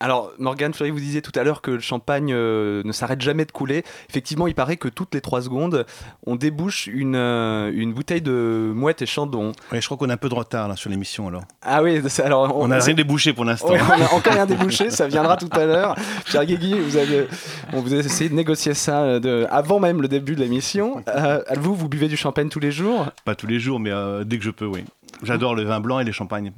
Alors, 0.03 0.33
Morgane 0.37 0.73
Fleury, 0.73 0.91
vous 0.91 0.99
disiez 0.99 1.21
tout 1.21 1.31
à 1.33 1.45
l'heure 1.45 1.61
que 1.61 1.71
le 1.71 1.79
champagne 1.79 2.33
euh, 2.33 2.81
ne 2.83 2.91
s'arrête 2.91 3.21
jamais 3.21 3.45
de 3.45 3.53
couler. 3.53 3.85
Effectivement, 4.09 4.47
il 4.47 4.53
paraît 4.53 4.75
que 4.75 4.89
toutes 4.89 5.15
les 5.15 5.21
trois 5.21 5.41
secondes, 5.41 5.85
on 6.27 6.35
débouche 6.35 6.87
une, 6.87 7.15
euh, 7.15 7.71
une 7.73 7.93
bouteille 7.93 8.21
de 8.21 8.73
mouette 8.75 9.01
et 9.01 9.05
chandon. 9.05 9.53
Ouais, 9.71 9.79
je 9.79 9.85
crois 9.85 9.95
qu'on 9.95 10.09
a 10.09 10.15
un 10.15 10.17
peu 10.17 10.27
de 10.27 10.35
retard 10.35 10.67
là, 10.67 10.75
sur 10.75 10.89
l'émission 10.89 11.29
alors. 11.29 11.43
Ah 11.61 11.81
oui, 11.81 12.01
alors 12.21 12.53
On 12.57 12.67
n'a 12.67 12.79
rien 12.79 12.93
débouché 12.93 13.31
pour 13.31 13.45
l'instant. 13.45 13.69
Ouais, 13.71 13.79
on 13.81 13.97
n'a 13.97 14.13
encore 14.13 14.33
rien 14.33 14.45
débouché, 14.57 14.89
ça 14.89 15.07
viendra 15.07 15.37
tout 15.37 15.47
à 15.53 15.65
l'heure. 15.65 15.95
Pierre 16.25 16.45
Guégui, 16.45 16.77
vous 16.77 16.97
avez, 16.97 17.25
on 17.71 17.79
vous 17.79 17.93
a 17.93 17.99
essayé 17.99 18.29
de 18.29 18.35
négocier 18.35 18.73
ça 18.73 19.03
euh, 19.03 19.19
de, 19.21 19.47
avant 19.49 19.79
même 19.79 20.01
le 20.01 20.09
début 20.09 20.35
de 20.35 20.41
l'émission. 20.41 21.01
Euh, 21.07 21.41
vous, 21.55 21.75
vous 21.75 21.87
buvez 21.87 22.09
du 22.09 22.17
champagne 22.17 22.49
tous 22.49 22.59
les 22.59 22.73
jours? 22.73 23.05
Pas 23.23 23.35
tous 23.35 23.47
les 23.47 23.57
jours, 23.57 23.79
mais 23.79 23.91
euh, 23.91 24.25
dès 24.25 24.37
que 24.37 24.43
je 24.43 24.51
peux, 24.51 24.65
oui. 24.65 24.83
J'adore 25.23 25.55
le 25.55 25.63
vin 25.63 25.79
blanc 25.79 25.99
et 25.99 26.03
les 26.03 26.11
champagnes. 26.11 26.53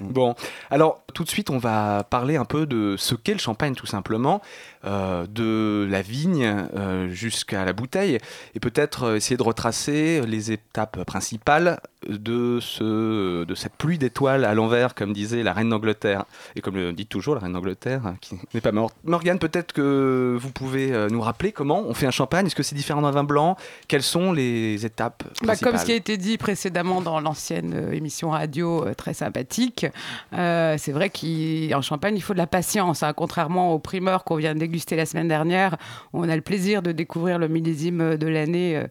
Bon, 0.00 0.34
alors 0.70 1.02
tout 1.14 1.24
de 1.24 1.28
suite, 1.28 1.50
on 1.50 1.58
va 1.58 2.04
parler 2.04 2.36
un 2.36 2.44
peu 2.44 2.66
de 2.66 2.96
ce 2.98 3.14
qu'est 3.14 3.32
le 3.32 3.38
champagne, 3.38 3.74
tout 3.74 3.86
simplement, 3.86 4.40
euh, 4.86 5.26
de 5.28 5.86
la 5.90 6.00
vigne 6.00 6.46
euh, 6.74 7.10
jusqu'à 7.10 7.66
la 7.66 7.74
bouteille, 7.74 8.16
et 8.54 8.60
peut-être 8.60 9.02
euh, 9.02 9.16
essayer 9.16 9.36
de 9.36 9.42
retracer 9.42 10.22
les 10.26 10.52
étapes 10.52 11.04
principales 11.04 11.80
de, 12.08 12.60
ce, 12.62 13.44
de 13.44 13.54
cette 13.54 13.74
pluie 13.74 13.98
d'étoiles 13.98 14.42
à 14.46 14.54
l'envers, 14.54 14.94
comme 14.94 15.12
disait 15.12 15.42
la 15.42 15.52
reine 15.52 15.68
d'Angleterre, 15.68 16.24
et 16.56 16.62
comme 16.62 16.76
le 16.76 16.94
dit 16.94 17.04
toujours 17.04 17.34
la 17.34 17.42
reine 17.42 17.52
d'Angleterre, 17.52 18.06
hein, 18.06 18.16
qui 18.22 18.36
n'est 18.54 18.62
pas 18.62 18.72
morte. 18.72 18.96
Morgane, 19.04 19.38
peut-être 19.38 19.74
que 19.74 20.38
vous 20.40 20.50
pouvez 20.50 21.08
nous 21.10 21.20
rappeler 21.20 21.52
comment 21.52 21.82
on 21.86 21.92
fait 21.92 22.06
un 22.06 22.10
champagne, 22.10 22.46
est-ce 22.46 22.54
que 22.54 22.62
c'est 22.62 22.74
différent 22.74 23.02
d'un 23.02 23.10
vin 23.10 23.24
blanc? 23.24 23.58
Quelles 23.86 24.02
sont 24.02 24.32
les 24.32 24.86
étapes 24.86 25.24
bah, 25.42 25.56
Comme 25.56 25.76
ce 25.76 25.84
qui 25.84 25.92
a 25.92 25.96
été 25.96 26.16
dit 26.16 26.38
précédemment 26.38 27.02
dans 27.02 27.20
l'ancienne 27.20 27.90
émission 27.92 28.30
radio 28.30 28.86
très 28.96 29.12
sympathique, 29.12 29.84
c'est 30.32 30.92
vrai 30.92 31.10
qu'en 31.10 31.82
Champagne, 31.82 32.16
il 32.16 32.22
faut 32.22 32.32
de 32.32 32.38
la 32.38 32.46
patience. 32.46 33.02
Hein. 33.02 33.12
Contrairement 33.12 33.74
aux 33.74 33.78
primeurs 33.78 34.24
qu'on 34.24 34.36
vient 34.36 34.54
de 34.54 34.69
la 34.90 35.06
semaine 35.06 35.28
dernière, 35.28 35.76
on 36.12 36.28
a 36.28 36.36
le 36.36 36.42
plaisir 36.42 36.82
de 36.82 36.92
découvrir 36.92 37.38
le 37.38 37.48
millésime 37.48 38.16
de 38.16 38.26
l'année 38.26 38.76
euh, 38.76 38.86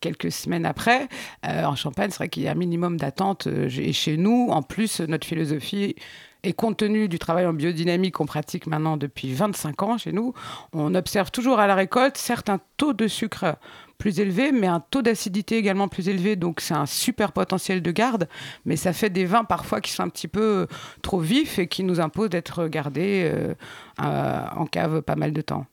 quelques 0.00 0.32
semaines 0.32 0.66
après. 0.66 1.08
Euh, 1.46 1.64
en 1.64 1.76
Champagne, 1.76 2.10
c'est 2.10 2.18
vrai 2.18 2.28
qu'il 2.28 2.42
y 2.42 2.48
a 2.48 2.52
un 2.52 2.56
minimum 2.56 2.96
d'attente. 2.96 3.46
et 3.46 3.92
chez 3.92 4.16
nous, 4.16 4.48
en 4.50 4.62
plus, 4.62 5.00
notre 5.00 5.26
philosophie 5.26 5.96
et 6.44 6.52
compte 6.52 6.76
tenu 6.76 7.08
du 7.08 7.18
travail 7.18 7.46
en 7.46 7.54
biodynamie 7.54 8.12
qu'on 8.12 8.26
pratique 8.26 8.66
maintenant 8.66 8.96
depuis 8.96 9.32
25 9.32 9.82
ans 9.82 9.98
chez 9.98 10.12
nous, 10.12 10.34
on 10.72 10.94
observe 10.94 11.30
toujours 11.30 11.58
à 11.58 11.66
la 11.66 11.74
récolte 11.74 12.18
certains 12.18 12.60
taux 12.76 12.92
de 12.92 13.08
sucre 13.08 13.56
plus 13.98 14.20
élevé, 14.20 14.52
mais 14.52 14.66
un 14.66 14.80
taux 14.80 15.02
d'acidité 15.02 15.56
également 15.56 15.88
plus 15.88 16.08
élevé. 16.08 16.36
Donc 16.36 16.60
c'est 16.60 16.74
un 16.74 16.86
super 16.86 17.32
potentiel 17.32 17.80
de 17.80 17.90
garde, 17.90 18.28
mais 18.64 18.76
ça 18.76 18.92
fait 18.92 19.10
des 19.10 19.24
vins 19.24 19.44
parfois 19.44 19.80
qui 19.80 19.92
sont 19.92 20.02
un 20.02 20.08
petit 20.08 20.28
peu 20.28 20.42
euh, 20.42 20.66
trop 21.02 21.20
vifs 21.20 21.58
et 21.58 21.68
qui 21.68 21.84
nous 21.84 22.00
imposent 22.00 22.30
d'être 22.30 22.66
gardés 22.66 23.30
euh, 23.32 23.34
euh, 23.34 23.54
en 23.98 24.66
cave 24.66 25.02
pas 25.02 25.16
mal 25.16 25.32
de 25.32 25.40
temps. 25.40 25.66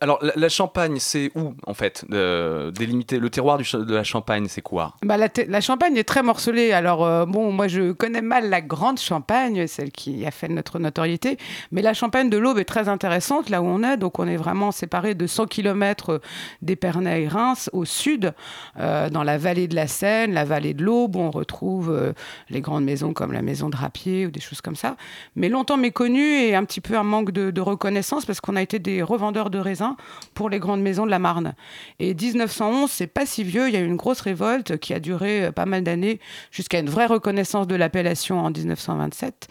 Alors, 0.00 0.18
la, 0.34 0.48
Champagne, 0.48 0.96
c'est 0.98 1.30
où, 1.36 1.54
en 1.66 1.74
fait 1.74 2.04
Délimiter 2.10 3.20
le 3.20 3.30
terroir 3.30 3.58
de 3.58 3.94
la 3.94 4.02
Champagne, 4.02 4.46
c'est 4.48 4.62
quoi? 4.62 4.94
Bah, 5.02 5.16
la, 5.16 5.60
Champagne 5.60 5.96
est 5.96 6.04
très 6.04 6.22
morcelée. 6.22 6.72
Alors, 6.72 7.26
bon, 7.26 7.52
moi, 7.52 7.68
je 7.68 7.92
connais 7.92 8.20
mal 8.20 8.50
la 8.50 8.60
grande 8.60 8.98
Champagne, 8.98 9.66
celle 9.68 9.92
qui 9.92 10.26
a 10.26 10.32
fait 10.32 10.48
notre 10.48 10.80
notoriété. 10.80 11.38
Mais 11.70 11.82
la 11.82 11.94
Champagne 11.94 12.30
de 12.30 12.36
l'Aube 12.36 12.58
est 12.58 12.64
très 12.64 12.88
intéressante, 12.88 13.48
là 13.48 13.62
où 13.62 13.66
on 13.66 13.82
est. 13.84 13.96
Donc, 13.96 14.18
on 14.18 14.26
est 14.26 14.36
vraiment 14.36 14.72
séparé 14.72 15.14
de 15.14 15.26
100 15.26 15.46
km 15.46 16.20
d'Épernay 16.62 17.22
et 17.22 17.28
Reims 17.28 17.70
au 17.72 17.84
sud, 17.84 18.32
euh, 18.78 19.10
dans 19.10 19.22
la 19.22 19.38
vallée 19.38 19.68
de 19.68 19.74
la 19.74 19.86
Seine, 19.86 20.32
la 20.32 20.44
vallée 20.44 20.74
de 20.74 20.84
l'Aube, 20.84 21.16
où 21.16 21.20
on 21.20 21.30
retrouve 21.30 21.90
euh, 21.90 22.12
les 22.50 22.60
grandes 22.60 22.84
maisons 22.84 23.12
comme 23.12 23.32
la 23.32 23.42
maison 23.42 23.68
de 23.68 23.76
Rapier 23.76 24.26
ou 24.26 24.30
des 24.30 24.40
choses 24.40 24.60
comme 24.60 24.76
ça. 24.76 24.96
Mais 25.36 25.48
longtemps 25.48 25.76
méconnues 25.76 26.38
et 26.40 26.54
un 26.54 26.64
petit 26.64 26.80
peu 26.80 26.96
un 26.96 27.02
manque 27.02 27.30
de, 27.30 27.53
reconnaissance 27.60 28.24
parce 28.26 28.40
qu'on 28.40 28.56
a 28.56 28.62
été 28.62 28.78
des 28.78 29.02
revendeurs 29.02 29.50
de 29.50 29.58
raisins 29.58 29.96
pour 30.34 30.50
les 30.50 30.58
grandes 30.58 30.82
maisons 30.82 31.06
de 31.06 31.10
la 31.10 31.18
Marne. 31.18 31.54
Et 31.98 32.14
1911, 32.14 32.90
c'est 32.90 33.06
pas 33.06 33.26
si 33.26 33.44
vieux, 33.44 33.68
il 33.68 33.74
y 33.74 33.76
a 33.76 33.80
eu 33.80 33.86
une 33.86 33.96
grosse 33.96 34.20
révolte 34.20 34.76
qui 34.78 34.94
a 34.94 35.00
duré 35.00 35.46
euh, 35.46 35.52
pas 35.52 35.66
mal 35.66 35.82
d'années 35.82 36.20
jusqu'à 36.50 36.78
une 36.78 36.90
vraie 36.90 37.06
reconnaissance 37.06 37.66
de 37.66 37.74
l'appellation 37.74 38.40
en 38.40 38.50
1927, 38.50 39.48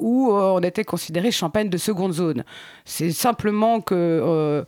où 0.00 0.30
on 0.32 0.60
était 0.60 0.84
considéré 0.84 1.30
champagne 1.30 1.68
de 1.68 1.78
seconde 1.78 2.12
zone. 2.12 2.44
C'est 2.84 3.10
simplement 3.10 3.80
que 3.80 4.64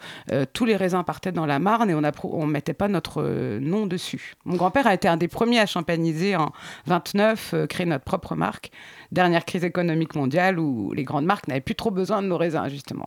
tous 0.52 0.64
les 0.64 0.76
raisins 0.76 1.02
partaient 1.04 1.32
dans 1.32 1.46
la 1.46 1.58
Marne 1.58 1.90
et 1.90 1.94
on 1.94 2.02
on 2.24 2.46
mettait 2.46 2.74
pas 2.74 2.88
notre 2.88 3.22
euh, 3.22 3.60
nom 3.60 3.86
dessus. 3.86 4.34
Mon 4.44 4.56
grand-père 4.56 4.86
a 4.86 4.94
été 4.94 5.08
un 5.08 5.16
des 5.16 5.28
premiers 5.28 5.60
à 5.60 5.66
champagniser 5.66 6.36
en 6.36 6.52
29, 6.86 7.54
euh, 7.54 7.66
créer 7.66 7.86
notre 7.86 8.04
propre 8.04 8.34
marque. 8.34 8.70
Dernière 9.12 9.44
crise 9.44 9.64
économique 9.64 10.14
mondiale 10.14 10.58
où 10.58 10.92
les 10.92 11.04
grandes 11.04 11.24
marques 11.24 11.48
n'avaient 11.48 11.60
plus 11.60 11.74
trop 11.74 11.90
besoin 11.90 12.22
de 12.22 12.26
nos 12.28 12.36
raisins, 12.38 12.68
justement. 12.68 13.06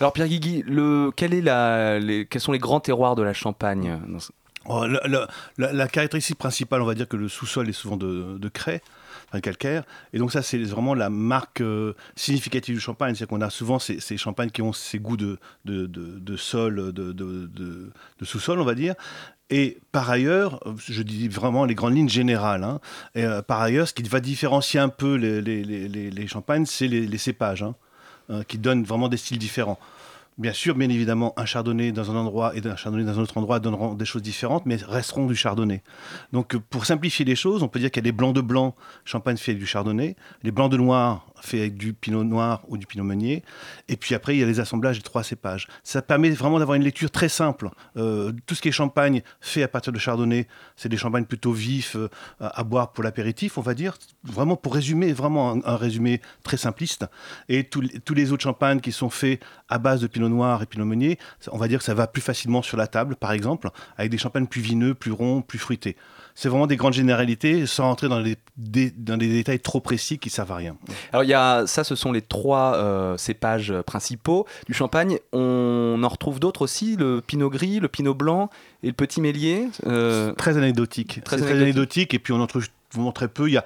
Alors 0.00 0.12
Pierre 0.12 0.28
Guigui, 0.28 0.62
le, 0.66 1.10
quel 1.16 1.34
est 1.34 1.40
la, 1.40 1.98
quels 2.28 2.40
sont 2.40 2.52
les 2.52 2.58
grands 2.58 2.80
terroirs 2.80 3.16
de 3.16 3.22
la 3.22 3.32
Champagne 3.32 3.98
oh, 4.66 4.84
la, 5.56 5.88
caractéristique 5.88 6.38
principale, 6.38 6.82
on 6.82 6.86
va 6.86 6.94
dire 6.94 7.08
que 7.08 7.16
le 7.16 7.28
sous-sol 7.28 7.68
est 7.68 7.72
souvent 7.72 7.96
de, 7.96 8.38
de 8.38 8.48
craie 8.48 8.82
calcaire. 9.40 9.84
Et 10.12 10.18
donc 10.18 10.32
ça, 10.32 10.42
c'est 10.42 10.58
vraiment 10.58 10.94
la 10.94 11.10
marque 11.10 11.60
euh, 11.60 11.94
significative 12.16 12.74
du 12.74 12.80
champagne. 12.80 13.14
C'est 13.14 13.26
qu'on 13.26 13.40
a 13.40 13.50
souvent 13.50 13.78
ces, 13.78 14.16
champagnes 14.16 14.50
qui 14.50 14.62
ont 14.62 14.72
ces 14.72 14.98
goûts 14.98 15.16
de, 15.16 15.38
de, 15.64 15.86
de, 15.86 16.36
sol, 16.36 16.92
de, 16.92 17.12
de 17.12 17.92
sous-sol, 18.22 18.60
on 18.60 18.64
va 18.64 18.74
dire. 18.74 18.94
Et 19.50 19.78
par 19.92 20.08
ailleurs, 20.08 20.60
je 20.78 21.02
dis 21.02 21.28
vraiment 21.28 21.64
les 21.66 21.74
grandes 21.74 21.94
lignes 21.94 22.08
générales, 22.08 22.64
hein, 22.64 22.80
et, 23.14 23.24
euh, 23.24 23.42
par 23.42 23.60
ailleurs, 23.60 23.86
ce 23.86 23.92
qui 23.92 24.02
va 24.02 24.20
différencier 24.20 24.80
un 24.80 24.88
peu 24.88 25.16
les, 25.16 25.42
les, 25.42 25.62
les, 25.62 26.10
les 26.10 26.26
champagnes, 26.26 26.64
c'est 26.64 26.88
les, 26.88 27.18
cépages, 27.18 27.62
hein, 27.62 27.74
qui 28.48 28.58
donnent 28.58 28.84
vraiment 28.84 29.08
des 29.08 29.16
styles 29.16 29.38
différents. 29.38 29.78
Bien 30.36 30.52
sûr, 30.52 30.74
bien 30.74 30.88
évidemment, 30.88 31.32
un 31.36 31.44
chardonnay 31.44 31.92
dans 31.92 32.10
un 32.10 32.16
endroit 32.16 32.56
et 32.56 32.66
un 32.66 32.74
chardonnay 32.74 33.04
dans 33.04 33.20
un 33.20 33.22
autre 33.22 33.38
endroit 33.38 33.60
donneront 33.60 33.94
des 33.94 34.04
choses 34.04 34.22
différentes, 34.22 34.66
mais 34.66 34.74
resteront 34.74 35.26
du 35.26 35.36
chardonnay. 35.36 35.84
Donc, 36.32 36.56
pour 36.56 36.86
simplifier 36.86 37.24
les 37.24 37.36
choses, 37.36 37.62
on 37.62 37.68
peut 37.68 37.78
dire 37.78 37.92
qu'il 37.92 38.02
y 38.02 38.04
a 38.04 38.10
des 38.10 38.16
blancs 38.16 38.34
de 38.34 38.40
blanc, 38.40 38.74
champagne 39.04 39.36
fait 39.36 39.52
avec 39.52 39.60
du 39.60 39.66
chardonnay, 39.66 40.16
les 40.42 40.50
blancs 40.50 40.72
de 40.72 40.76
noir 40.76 41.26
fait 41.40 41.60
avec 41.60 41.76
du 41.76 41.92
pinot 41.92 42.24
noir 42.24 42.62
ou 42.68 42.78
du 42.78 42.86
pinot 42.86 43.04
meunier, 43.04 43.44
et 43.88 43.96
puis 43.96 44.14
après, 44.14 44.34
il 44.34 44.40
y 44.40 44.42
a 44.42 44.46
les 44.46 44.60
assemblages 44.60 44.96
des 44.96 45.02
trois 45.02 45.22
cépages. 45.22 45.68
Ça 45.82 46.02
permet 46.02 46.30
vraiment 46.30 46.58
d'avoir 46.58 46.74
une 46.74 46.82
lecture 46.82 47.10
très 47.10 47.28
simple. 47.28 47.70
Euh, 47.96 48.32
tout 48.46 48.54
ce 48.54 48.62
qui 48.62 48.68
est 48.68 48.72
champagne 48.72 49.22
fait 49.40 49.62
à 49.62 49.68
partir 49.68 49.92
de 49.92 49.98
chardonnay, 49.98 50.48
c'est 50.74 50.88
des 50.88 50.96
champagnes 50.96 51.26
plutôt 51.26 51.52
vifs 51.52 51.96
euh, 51.96 52.08
à 52.40 52.64
boire 52.64 52.92
pour 52.92 53.04
l'apéritif, 53.04 53.58
on 53.58 53.60
va 53.60 53.74
dire, 53.74 53.98
vraiment 54.24 54.56
pour 54.56 54.74
résumer, 54.74 55.12
vraiment 55.12 55.58
un, 55.64 55.76
résumé 55.76 56.20
très 56.42 56.56
simpliste. 56.56 57.06
Et 57.48 57.64
tous 57.64 58.14
les 58.14 58.32
autres 58.32 58.42
champagnes 58.42 58.80
qui 58.80 58.90
sont 58.90 59.10
faits 59.10 59.40
à 59.68 59.78
base 59.78 60.00
de 60.00 60.06
pinot 60.06 60.23
Noir 60.28 60.62
et 60.62 60.66
Pinot 60.66 60.84
Meunier, 60.84 61.18
on 61.52 61.58
va 61.58 61.68
dire 61.68 61.78
que 61.78 61.84
ça 61.84 61.94
va 61.94 62.06
plus 62.06 62.22
facilement 62.22 62.62
sur 62.62 62.76
la 62.76 62.86
table, 62.86 63.16
par 63.16 63.32
exemple, 63.32 63.70
avec 63.96 64.10
des 64.10 64.18
champagnes 64.18 64.46
plus 64.46 64.60
vineux, 64.60 64.94
plus 64.94 65.12
ronds, 65.12 65.42
plus 65.42 65.58
fruités. 65.58 65.96
C'est 66.34 66.48
vraiment 66.48 66.66
des 66.66 66.76
grandes 66.76 66.94
généralités, 66.94 67.64
sans 67.66 67.84
rentrer 67.84 68.08
dans, 68.08 68.18
les, 68.18 68.36
des, 68.56 68.90
dans 68.90 69.16
des 69.16 69.28
détails 69.28 69.60
trop 69.60 69.80
précis 69.80 70.18
qui 70.18 70.30
servent 70.30 70.50
à 70.50 70.56
rien. 70.56 70.76
Alors, 71.12 71.22
il 71.22 71.28
y 71.28 71.34
a, 71.34 71.64
ça, 71.66 71.84
ce 71.84 71.94
sont 71.94 72.10
les 72.10 72.22
trois 72.22 72.74
euh, 72.74 73.16
cépages 73.16 73.72
principaux 73.86 74.46
du 74.66 74.74
champagne. 74.74 75.18
On 75.32 76.00
en 76.02 76.08
retrouve 76.08 76.40
d'autres 76.40 76.62
aussi, 76.62 76.96
le 76.96 77.20
pinot 77.20 77.50
gris, 77.50 77.78
le 77.78 77.86
pinot 77.86 78.14
blanc 78.14 78.50
et 78.82 78.88
le 78.88 78.94
petit 78.94 79.20
mélier. 79.20 79.68
Euh, 79.86 80.32
très 80.32 80.56
anecdotique. 80.56 81.22
Très, 81.22 81.36
très 81.36 81.52
anecdotique. 81.52 82.14
Et 82.14 82.18
puis, 82.18 82.32
on 82.32 82.40
en 82.40 82.48
trouve 82.48 82.66
vraiment 82.92 83.12
très 83.12 83.28
peu. 83.28 83.48
Il 83.48 83.52
y 83.52 83.56
a 83.56 83.64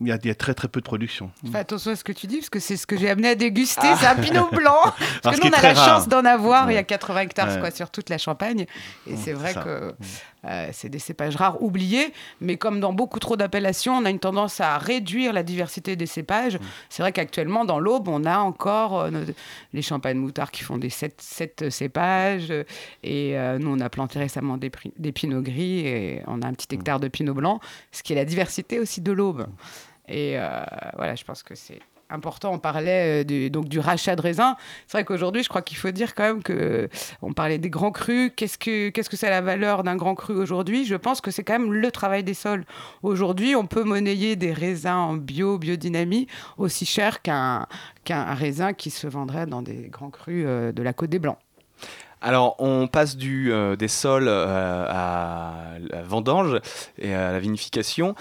il 0.00 0.08
y, 0.08 0.12
a, 0.12 0.34
très 0.34 0.54
très 0.54 0.68
peu 0.68 0.80
de 0.80 0.84
production. 0.84 1.30
Fais 1.52 1.58
attention 1.58 1.90
à 1.90 1.96
ce 1.96 2.04
que 2.04 2.12
tu 2.12 2.26
dis, 2.26 2.38
parce 2.38 2.48
que 2.48 2.60
c'est 2.60 2.76
ce 2.76 2.86
que 2.86 2.96
j'ai 2.96 3.10
amené 3.10 3.28
à 3.28 3.34
déguster, 3.34 3.88
c'est 3.98 4.06
un 4.06 4.14
pinot 4.14 4.48
blanc. 4.50 4.94
parce 5.22 5.38
que 5.38 5.46
nous, 5.46 5.52
on 5.52 5.58
a 5.58 5.60
la 5.60 5.74
chance 5.74 6.08
d'en 6.08 6.24
avoir, 6.24 6.70
il 6.70 6.74
y 6.74 6.78
a 6.78 6.82
80 6.82 7.20
hectares 7.20 7.60
quoi, 7.60 7.70
sur 7.70 7.90
toute 7.90 8.08
la 8.08 8.16
Champagne. 8.16 8.66
Et 9.06 9.16
c'est 9.16 9.32
vrai 9.32 9.52
que 9.52 9.94
euh, 10.44 10.68
c'est 10.72 10.88
des 10.88 10.98
cépages 10.98 11.36
rares, 11.36 11.62
oubliés. 11.62 12.12
Mais 12.40 12.56
comme 12.56 12.80
dans 12.80 12.92
beaucoup 12.92 13.18
trop 13.18 13.36
d'appellations, 13.36 13.94
on 13.96 14.04
a 14.04 14.10
une 14.10 14.18
tendance 14.18 14.60
à 14.60 14.78
réduire 14.78 15.32
la 15.32 15.42
diversité 15.42 15.96
des 15.96 16.06
cépages. 16.06 16.58
C'est 16.88 17.02
vrai 17.02 17.12
qu'actuellement, 17.12 17.64
dans 17.64 17.78
l'Aube, 17.78 18.08
on 18.08 18.24
a 18.24 18.38
encore 18.38 19.00
euh, 19.00 19.10
les 19.72 19.82
champagnes 19.82 20.18
moutards 20.18 20.50
qui 20.50 20.62
font 20.62 20.78
des 20.78 20.90
7, 20.90 21.70
cépages. 21.70 22.52
Et 23.02 23.38
euh, 23.38 23.58
nous, 23.58 23.70
on 23.70 23.80
a 23.80 23.88
planté 23.90 24.18
récemment 24.18 24.56
des, 24.56 24.70
des 24.98 25.12
pinots 25.12 25.42
gris 25.42 25.86
et 25.86 26.22
on 26.26 26.42
a 26.42 26.46
un 26.46 26.52
petit 26.52 26.74
hectare 26.74 27.00
de 27.00 27.08
pinot 27.08 27.34
blanc, 27.34 27.60
ce 27.92 28.02
qui 28.02 28.12
est 28.12 28.16
la 28.16 28.24
diversité 28.24 28.78
aussi 28.78 29.00
de 29.00 29.12
l'Aube. 29.12 29.46
Et 30.10 30.36
euh, 30.36 30.64
voilà, 30.96 31.14
je 31.14 31.24
pense 31.24 31.42
que 31.42 31.54
c'est 31.54 31.78
important. 32.10 32.52
On 32.52 32.58
parlait 32.58 33.22
euh, 33.22 33.24
du, 33.24 33.50
donc 33.50 33.68
du 33.68 33.78
rachat 33.78 34.16
de 34.16 34.20
raisins. 34.20 34.54
C'est 34.86 34.98
vrai 34.98 35.04
qu'aujourd'hui, 35.04 35.42
je 35.42 35.48
crois 35.48 35.62
qu'il 35.62 35.76
faut 35.76 35.90
dire 35.90 36.14
quand 36.14 36.24
même 36.24 36.42
que 36.42 36.88
on 37.22 37.32
parlait 37.32 37.58
des 37.58 37.70
grands 37.70 37.90
crus. 37.90 38.32
Qu'est-ce 38.36 38.58
que 38.58 38.90
qu'est-ce 38.90 39.10
que 39.10 39.16
c'est 39.16 39.30
la 39.30 39.40
valeur 39.40 39.82
d'un 39.82 39.96
grand 39.96 40.14
cru 40.14 40.34
aujourd'hui? 40.34 40.84
Je 40.84 40.96
pense 40.96 41.20
que 41.20 41.30
c'est 41.30 41.44
quand 41.44 41.58
même 41.58 41.72
le 41.72 41.90
travail 41.90 42.24
des 42.24 42.34
sols. 42.34 42.64
Aujourd'hui, 43.02 43.54
on 43.56 43.66
peut 43.66 43.84
monnayer 43.84 44.36
des 44.36 44.52
raisins 44.52 44.88
en 44.90 45.14
bio, 45.14 45.58
biodynamie 45.58 46.26
aussi 46.58 46.86
cher 46.86 47.22
qu'un 47.22 47.66
raisin 48.06 48.72
qui 48.72 48.90
se 48.90 49.06
vendrait 49.06 49.46
dans 49.46 49.62
des 49.62 49.88
grands 49.88 50.10
crus 50.10 50.44
euh, 50.46 50.72
de 50.72 50.82
la 50.82 50.92
Côte 50.92 51.10
des 51.10 51.18
Blancs. 51.18 51.38
Alors, 52.22 52.56
on 52.58 52.86
passe 52.86 53.16
du, 53.16 53.50
des 53.78 53.88
sols 53.88 54.28
à 54.28 55.78
la 55.80 56.02
vendange 56.02 56.60
et 56.98 57.14
à 57.14 57.32
la 57.32 57.40
vinification. 57.40 58.14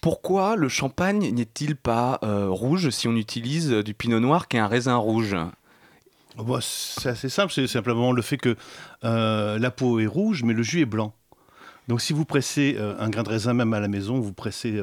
Pourquoi 0.00 0.54
le 0.54 0.68
champagne 0.68 1.30
n'est-il 1.32 1.74
pas 1.74 2.20
euh, 2.22 2.48
rouge 2.48 2.90
si 2.90 3.08
on 3.08 3.16
utilise 3.16 3.70
du 3.70 3.94
pinot 3.94 4.20
noir 4.20 4.46
qui 4.46 4.56
est 4.56 4.60
un 4.60 4.68
raisin 4.68 4.96
rouge? 4.96 5.36
Bah, 6.36 6.58
C'est 6.60 7.08
assez 7.08 7.28
simple, 7.28 7.52
c'est 7.52 7.66
simplement 7.66 8.12
le 8.12 8.22
fait 8.22 8.36
que 8.36 8.56
euh, 9.04 9.58
la 9.58 9.70
peau 9.72 9.98
est 9.98 10.06
rouge 10.06 10.44
mais 10.44 10.52
le 10.52 10.62
jus 10.62 10.82
est 10.82 10.86
blanc. 10.86 11.14
Donc 11.88 12.00
si 12.00 12.12
vous 12.12 12.24
pressez 12.24 12.76
euh, 12.78 12.94
un 13.00 13.08
grain 13.08 13.24
de 13.24 13.28
raisin 13.28 13.54
même 13.54 13.72
à 13.72 13.80
la 13.80 13.88
maison, 13.88 14.20
vous 14.20 14.32
pressez 14.32 14.80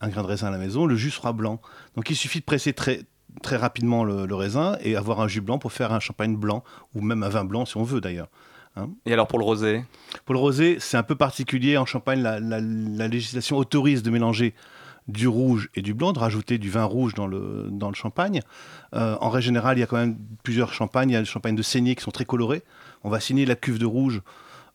un 0.00 0.08
grain 0.08 0.22
de 0.22 0.26
raisin 0.26 0.48
à 0.48 0.50
la 0.50 0.58
maison, 0.58 0.84
le 0.84 0.96
jus 0.96 1.10
sera 1.10 1.32
blanc. 1.32 1.60
Donc 1.96 2.10
il 2.10 2.16
suffit 2.16 2.40
de 2.40 2.44
presser 2.44 2.74
très, 2.74 3.04
très 3.42 3.56
rapidement 3.56 4.04
le 4.04 4.34
raisin 4.34 4.76
et 4.82 4.94
avoir 4.94 5.20
un 5.20 5.28
jus 5.28 5.40
blanc 5.40 5.58
pour 5.58 5.72
faire 5.72 5.92
un 5.92 6.00
champagne 6.00 6.36
blanc 6.36 6.64
ou 6.94 7.00
même 7.00 7.22
un 7.22 7.30
vin 7.30 7.44
blanc 7.44 7.64
si 7.64 7.78
on 7.78 7.82
veut 7.82 8.02
d'ailleurs. 8.02 8.28
Hein. 8.76 8.88
Et 9.06 9.12
alors 9.12 9.26
pour 9.26 9.38
le 9.38 9.44
rosé 9.44 9.84
Pour 10.24 10.34
le 10.34 10.40
rosé, 10.40 10.78
c'est 10.80 10.96
un 10.96 11.02
peu 11.02 11.16
particulier. 11.16 11.76
En 11.76 11.86
Champagne, 11.86 12.22
la, 12.22 13.08
législation 13.08 13.56
autorise 13.56 14.02
de 14.02 14.10
mélanger 14.10 14.54
du 15.08 15.26
rouge 15.26 15.70
et 15.74 15.82
du 15.82 15.92
blanc, 15.92 16.12
de 16.12 16.18
rajouter 16.18 16.58
du 16.58 16.70
vin 16.70 16.84
rouge 16.84 17.14
dans 17.14 17.26
le, 17.26 17.66
dans 17.70 17.88
le 17.88 17.94
champagne. 17.94 18.40
Euh, 18.94 19.16
en 19.20 19.28
règle 19.28 19.46
générale, 19.46 19.76
il 19.76 19.80
y 19.80 19.82
a 19.82 19.86
quand 19.86 19.96
même 19.96 20.16
plusieurs 20.44 20.72
champagnes. 20.72 21.10
Il 21.10 21.14
y 21.14 21.16
a 21.16 21.20
des 21.20 21.26
champagnes 21.26 21.56
de 21.56 21.62
saignée 21.62 21.94
qui 21.96 22.02
sont 22.04 22.12
très 22.12 22.24
colorés. 22.24 22.62
On 23.02 23.10
va 23.10 23.18
signer 23.18 23.44
la 23.44 23.56
cuve 23.56 23.78
de 23.78 23.86
rouge 23.86 24.22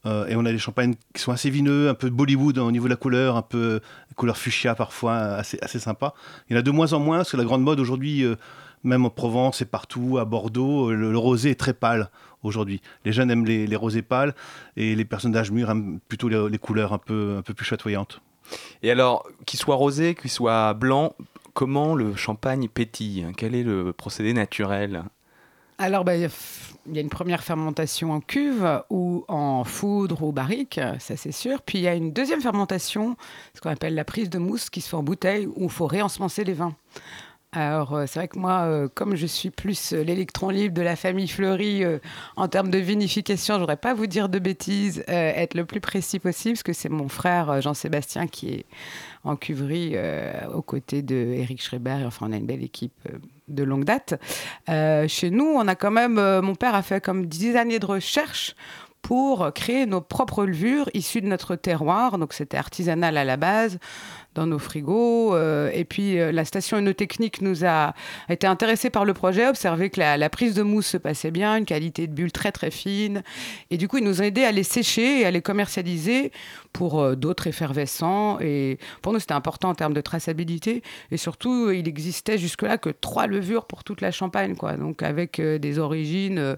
euh, 0.05 0.27
et 0.27 0.35
on 0.35 0.45
a 0.45 0.51
des 0.51 0.57
champagnes 0.57 0.95
qui 1.13 1.21
sont 1.21 1.31
assez 1.31 1.49
vineux, 1.49 1.89
un 1.89 1.93
peu 1.93 2.09
Bollywood 2.09 2.57
au 2.57 2.71
niveau 2.71 2.85
de 2.85 2.91
la 2.91 2.97
couleur, 2.97 3.37
un 3.37 3.41
peu 3.41 3.79
couleur 4.15 4.37
fuchsia 4.37 4.75
parfois, 4.75 5.15
assez, 5.15 5.57
assez 5.61 5.79
sympa. 5.79 6.13
Il 6.49 6.53
y 6.53 6.55
en 6.57 6.59
a 6.59 6.63
de 6.63 6.71
moins 6.71 6.93
en 6.93 6.99
moins, 6.99 7.17
parce 7.17 7.31
que 7.31 7.37
la 7.37 7.43
grande 7.43 7.63
mode 7.63 7.79
aujourd'hui, 7.79 8.23
euh, 8.23 8.35
même 8.83 9.05
en 9.05 9.09
Provence 9.09 9.61
et 9.61 9.65
partout, 9.65 10.17
à 10.19 10.25
Bordeaux, 10.25 10.91
le, 10.91 11.11
le 11.11 11.17
rosé 11.17 11.51
est 11.51 11.59
très 11.59 11.73
pâle 11.73 12.09
aujourd'hui. 12.45 12.81
Les 13.03 13.11
jeunes 13.11 13.31
aiment 13.31 13.45
les, 13.45 13.67
les 13.67 13.75
rosés 13.75 14.01
pâles 14.01 14.35
et 14.77 14.95
les 14.95 15.05
personnes 15.05 15.31
d'âge 15.31 15.51
mûr 15.51 15.69
aiment 15.69 15.99
plutôt 16.07 16.29
les, 16.29 16.49
les 16.49 16.57
couleurs 16.57 16.93
un 16.93 16.97
peu, 16.97 17.35
un 17.37 17.41
peu 17.41 17.53
plus 17.53 17.65
chatoyantes. 17.65 18.21
Et 18.83 18.91
alors, 18.91 19.27
qu'il 19.45 19.59
soit 19.59 19.75
rosé, 19.75 20.13
qu'il 20.13 20.29
soit 20.29 20.73
blanc, 20.73 21.15
comment 21.53 21.95
le 21.95 22.15
champagne 22.15 22.67
pétille? 22.67 23.25
Quel 23.37 23.55
est 23.55 23.63
le 23.63 23.91
procédé 23.91 24.33
naturel? 24.33 25.03
Alors, 25.77 26.05
ben, 26.05 26.29
il 26.85 26.95
y 26.95 26.97
a 26.99 27.01
une 27.01 27.09
première 27.09 27.43
fermentation 27.43 28.13
en 28.13 28.21
cuve 28.21 28.81
ou 28.89 29.25
en 29.27 29.65
foudre 29.65 30.23
ou 30.23 30.31
barrique, 30.31 30.79
ça 30.99 31.17
c'est 31.17 31.33
sûr. 31.33 31.61
Puis 31.63 31.79
il 31.79 31.81
y 31.81 31.87
a 31.87 31.95
une 31.95 32.13
deuxième 32.13 32.39
fermentation, 32.39 33.17
ce 33.53 33.59
qu'on 33.59 33.71
appelle 33.71 33.93
la 33.93 34.05
prise 34.05 34.29
de 34.29 34.37
mousse, 34.37 34.69
qui 34.69 34.79
se 34.79 34.87
fait 34.87 34.95
en 34.95 35.03
bouteille, 35.03 35.47
où 35.47 35.63
il 35.63 35.69
faut 35.69 35.87
réensemencer 35.87 36.45
les 36.45 36.53
vins. 36.53 36.75
Alors, 37.57 37.93
euh, 37.95 38.03
c'est 38.05 38.19
vrai 38.19 38.27
que 38.27 38.37
moi, 38.37 38.63
euh, 38.63 38.89
comme 38.93 39.15
je 39.15 39.25
suis 39.25 39.49
plus 39.49 39.93
euh, 39.93 40.03
l'électron 40.03 40.49
libre 40.49 40.75
de 40.75 40.81
la 40.81 40.97
famille 40.97 41.29
Fleury 41.29 41.83
en 42.35 42.47
termes 42.49 42.69
de 42.69 42.77
vinification, 42.77 43.55
je 43.55 43.59
voudrais 43.61 43.77
pas 43.77 43.93
vous 43.93 44.07
dire 44.07 44.27
de 44.27 44.39
bêtises, 44.39 45.03
être 45.07 45.53
le 45.53 45.63
plus 45.65 45.79
précis 45.79 46.19
possible, 46.19 46.55
parce 46.55 46.63
que 46.63 46.73
c'est 46.73 46.89
mon 46.89 47.07
frère 47.07 47.61
Jean-Sébastien 47.61 48.27
qui 48.27 48.49
est 48.49 48.65
en 49.23 49.35
cuverie 49.35 49.95
aux 50.53 50.61
côtés 50.61 51.01
de 51.01 51.15
Eric 51.15 51.61
Schreiber. 51.61 52.03
Enfin, 52.05 52.27
on 52.29 52.33
a 52.33 52.37
une 52.37 52.45
belle 52.45 52.63
équipe 52.63 52.93
de 53.47 53.63
longue 53.63 53.85
date. 53.85 54.19
Chez 54.67 55.29
nous, 55.29 55.45
on 55.45 55.67
a 55.67 55.75
quand 55.75 55.91
même, 55.91 56.15
mon 56.41 56.55
père 56.55 56.75
a 56.75 56.81
fait 56.81 57.03
comme 57.03 57.25
10 57.25 57.55
années 57.55 57.79
de 57.79 57.85
recherche 57.85 58.55
pour 59.05 59.53
créer 59.53 59.85
nos 59.85 60.01
propres 60.01 60.45
levures 60.45 60.89
issues 60.95 61.21
de 61.21 61.27
notre 61.27 61.55
terroir. 61.55 62.17
Donc 62.17 62.33
c'était 62.33 62.57
artisanal 62.57 63.17
à 63.17 63.23
la 63.23 63.37
base, 63.37 63.77
dans 64.33 64.47
nos 64.47 64.57
frigos. 64.57 65.35
Euh, 65.35 65.69
et 65.75 65.85
puis 65.85 66.19
euh, 66.19 66.31
la 66.31 66.43
station 66.43 66.77
œnotechnique 66.77 67.43
nous 67.43 67.65
a 67.65 67.93
été 68.29 68.47
intéressée 68.47 68.89
par 68.89 69.05
le 69.05 69.13
projet, 69.13 69.47
observé 69.47 69.91
que 69.91 69.99
la, 69.99 70.29
prise 70.31 70.55
de 70.55 70.63
mousse 70.63 70.87
se 70.87 70.97
passait 70.97 71.29
bien, 71.29 71.55
une 71.55 71.65
qualité 71.65 72.07
de 72.07 72.13
bulle 72.13 72.31
très 72.31 72.51
très 72.51 72.71
fine. 72.71 73.21
Et 73.69 73.77
du 73.77 73.87
coup, 73.87 73.99
ils 73.99 74.03
nous 74.03 74.21
ont 74.21 74.23
aidés 74.23 74.43
à 74.43 74.51
les 74.51 74.63
sécher 74.63 75.21
et 75.21 75.25
à 75.27 75.29
les 75.29 75.43
commercialiser 75.43 76.31
pour 76.73 76.99
euh, 76.99 77.13
d'autres 77.15 77.45
effervescents. 77.45 78.39
Et 78.39 78.79
pour 79.03 79.13
nous, 79.13 79.19
c'était 79.19 79.33
important 79.33 79.69
en 79.69 79.75
termes 79.75 79.93
de 79.93 80.01
traçabilité. 80.01 80.81
Et 81.11 81.17
surtout, 81.17 81.69
il 81.69 81.87
existait 81.87 82.39
jusque-là 82.39 82.79
que 82.79 82.89
trois 82.89 83.27
levures 83.27 83.65
pour 83.65 83.83
toute 83.83 84.01
la 84.01 84.09
Champagne. 84.09 84.55
Quoi. 84.55 84.77
Donc 84.77 85.03
avec 85.03 85.39
des 85.39 85.77
origines... 85.77 86.57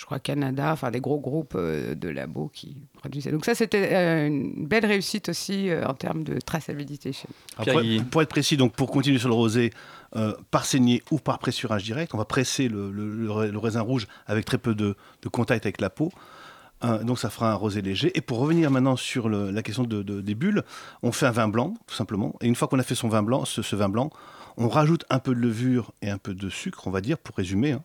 je 0.00 0.06
crois 0.06 0.18
Canada, 0.18 0.70
enfin 0.72 0.90
des 0.90 1.00
gros 1.00 1.20
groupes 1.20 1.54
euh, 1.56 1.94
de 1.94 2.08
labos 2.08 2.50
qui 2.52 2.76
produisaient. 2.94 3.30
Donc 3.30 3.44
ça, 3.44 3.54
c'était 3.54 3.90
euh, 3.92 4.26
une 4.28 4.66
belle 4.66 4.86
réussite 4.86 5.28
aussi 5.28 5.68
euh, 5.68 5.86
en 5.86 5.92
termes 5.94 6.24
de 6.24 6.38
traçabilité 6.40 7.12
chez 7.12 7.28
nous. 7.28 7.62
Alors, 7.70 7.82
pour, 8.10 8.22
être 8.22 8.28
précis, 8.30 8.56
donc 8.56 8.72
pour 8.72 8.90
continuer 8.90 9.18
sur 9.18 9.28
le 9.28 9.34
rosé, 9.34 9.72
euh, 10.16 10.32
par 10.50 10.64
saignée 10.64 11.02
ou 11.10 11.18
par 11.18 11.38
pressurage 11.38 11.84
direct, 11.84 12.14
on 12.14 12.18
va 12.18 12.24
presser 12.24 12.68
le, 12.68 12.90
le- 12.90 13.14
le 13.14 13.30
ra- 13.30 13.46
le 13.46 13.58
raisin 13.58 13.82
rouge 13.82 14.06
avec 14.26 14.44
très 14.46 14.58
peu 14.58 14.74
de, 14.74 14.96
de 15.22 15.28
contact 15.28 15.66
avec 15.66 15.80
la 15.80 15.90
peau. 15.90 16.10
Euh, 16.82 17.04
donc 17.04 17.18
ça 17.18 17.28
fera 17.28 17.52
un 17.52 17.54
rosé 17.54 17.82
léger. 17.82 18.10
Et 18.16 18.22
pour 18.22 18.38
revenir 18.38 18.70
maintenant 18.70 18.96
sur 18.96 19.28
le- 19.28 19.50
la 19.50 19.62
question 19.62 19.84
de- 19.84 20.02
de- 20.02 20.22
des 20.22 20.34
bulles, 20.34 20.62
on 21.02 21.12
fait 21.12 21.26
un 21.26 21.30
vin 21.30 21.46
blanc, 21.48 21.74
tout 21.86 21.94
simplement. 21.94 22.34
Et 22.40 22.46
une 22.46 22.54
fois 22.54 22.68
qu'on 22.68 22.78
a 22.78 22.82
fait 22.82 22.94
son 22.94 23.08
vin 23.10 23.22
blanc, 23.22 23.44
ce, 23.44 23.60
ce 23.60 23.76
vin 23.76 23.90
blanc, 23.90 24.08
on 24.60 24.68
rajoute 24.68 25.06
un 25.08 25.18
peu 25.18 25.34
de 25.34 25.40
levure 25.40 25.92
et 26.02 26.10
un 26.10 26.18
peu 26.18 26.34
de 26.34 26.50
sucre, 26.50 26.86
on 26.86 26.90
va 26.90 27.00
dire, 27.00 27.16
pour 27.16 27.34
résumer. 27.34 27.72
hein. 27.72 27.82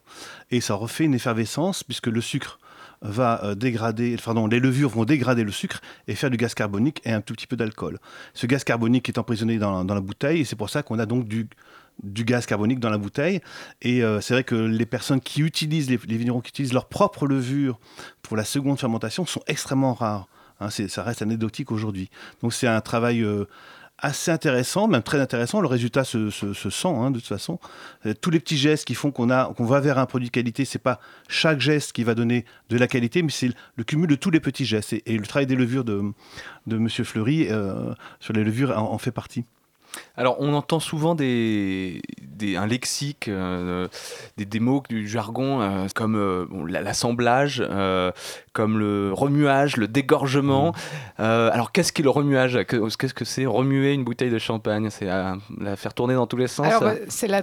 Et 0.52 0.60
ça 0.60 0.76
refait 0.76 1.06
une 1.06 1.14
effervescence, 1.14 1.84
puisque 1.84 2.08
le 2.08 2.20
sucre 2.20 2.60
va 3.02 3.44
euh, 3.44 3.56
dégrader, 3.56 4.18
les 4.52 4.60
levures 4.60 4.90
vont 4.90 5.06
dégrader 5.06 5.46
le 5.46 5.52
sucre 5.52 5.80
et 6.08 6.16
faire 6.16 6.30
du 6.30 6.38
gaz 6.38 6.54
carbonique 6.54 7.02
et 7.06 7.14
un 7.14 7.22
tout 7.22 7.34
petit 7.34 7.48
peu 7.48 7.56
d'alcool. 7.56 8.00
Ce 8.34 8.46
gaz 8.46 8.66
carbonique 8.66 9.08
est 9.08 9.18
emprisonné 9.18 9.58
dans, 9.58 9.84
la 9.86 10.02
bouteille 10.02 10.42
et 10.42 10.46
c'est 10.46 10.58
pour 10.58 10.70
ça 10.70 10.84
qu'on 10.84 11.00
a 11.00 11.06
donc 11.06 11.28
du, 11.28 11.48
gaz 12.04 12.46
carbonique 12.46 12.82
dans 12.82 12.90
la 12.90 12.98
bouteille. 12.98 13.40
Et 13.82 14.04
euh, 14.04 14.20
c'est 14.20 14.34
vrai 14.34 14.44
que 14.44 14.56
les 14.56 14.86
personnes 14.86 15.22
qui 15.22 15.42
utilisent, 15.42 15.90
les, 15.90 16.00
les 16.08 16.18
vignerons 16.18 16.42
qui 16.42 16.50
utilisent 16.50 16.74
leur 16.74 16.90
propre 16.90 17.26
levure 17.26 17.80
pour 18.22 18.36
la 18.36 18.44
seconde 18.44 18.80
fermentation 18.80 19.26
sont 19.26 19.42
extrêmement 19.48 19.94
rares. 19.94 20.28
Hein, 20.60 20.70
ça 20.70 21.04
reste 21.04 21.22
anecdotique 21.22 21.72
aujourd'hui. 21.72 22.10
Donc 22.42 22.54
c'est 22.54 22.68
un 22.68 22.82
travail 22.82 23.22
euh, 23.22 23.46
assez 23.98 24.32
intéressant, 24.32 24.88
même 24.88 25.04
très 25.04 25.20
intéressant. 25.20 25.62
Le 25.62 25.68
résultat 25.68 26.04
se, 26.04 26.30
se- 26.30 26.54
se 26.54 26.70
sent 26.70 26.88
hein, 26.88 27.12
de 27.12 27.20
toute 27.20 27.28
façon. 27.28 27.60
Euh, 28.06 28.14
tous 28.20 28.30
les 28.30 28.40
petits 28.40 28.58
gestes 28.58 28.86
qui 28.86 28.96
font 28.96 29.12
qu'on 29.12 29.30
a, 29.30 29.54
qu'on 29.54 29.66
va 29.66 29.80
vers 29.80 29.98
un 29.98 30.06
produit 30.06 30.28
de 30.28 30.32
qualité, 30.34 30.66
c'est 30.66 30.80
pas 30.80 31.00
chaque 31.28 31.60
geste 31.60 31.94
qui 31.94 32.04
va 32.04 32.16
donner 32.16 32.46
de 32.70 32.78
la 32.78 32.88
qualité, 32.88 33.24
mais 33.24 33.32
c'est 33.32 33.52
le, 33.76 33.84
cumul 33.84 34.08
de 34.08 34.16
tous 34.16 34.32
les 34.32 34.40
petits 34.40 34.66
gestes. 34.66 34.94
Et, 34.94 35.18
le 35.18 35.26
travail 35.26 35.48
des 35.48 35.56
levures 35.56 35.84
de, 35.84 36.02
de 36.68 36.78
Monsieur 36.78 37.04
Fleury 37.04 37.48
euh, 37.50 37.94
sur 38.20 38.34
les 38.34 38.44
levures 38.44 38.78
en 38.78 38.98
fait 38.98 39.12
partie. 39.12 39.46
Alors, 40.18 40.38
on 40.40 40.54
entend 40.54 40.80
souvent 40.80 41.16
des, 41.16 42.02
des- 42.22 42.56
un 42.58 42.66
lexique, 42.68 43.28
euh, 43.28 43.88
des, 44.38 44.46
des 44.46 44.60
mots 44.60 44.84
du 44.90 45.08
jargon 45.08 45.62
euh, 45.62 45.88
comme 45.94 46.16
euh, 46.16 46.46
bon, 46.50 46.66
l'assemblage, 46.66 47.64
comme 48.54 48.80
le 48.80 49.12
remuage, 49.14 49.78
le 49.78 49.88
dégorgement. 49.88 50.74
Euh, 51.20 51.50
alors, 51.52 51.72
qu'est-ce 51.72 51.92
qu'est 51.94 52.04
le 52.04 52.10
remuage? 52.10 52.64
Que- 52.66 52.96
Qu'est-ce 52.98 53.14
que 53.14 53.26
c'est? 53.26 53.46
Remuer 53.46 53.94
une 53.94 54.04
bouteille 54.04 54.32
de 54.32 54.40
champagne 54.40 54.90
C'est 54.90 55.06
la 55.06 55.76
faire 55.76 55.94
tourner 55.94 56.14
dans 56.16 56.28
tous 56.28 56.38
les 56.38 56.48
sens? 56.48 56.68
C'est 57.10 57.28
la 57.28 57.42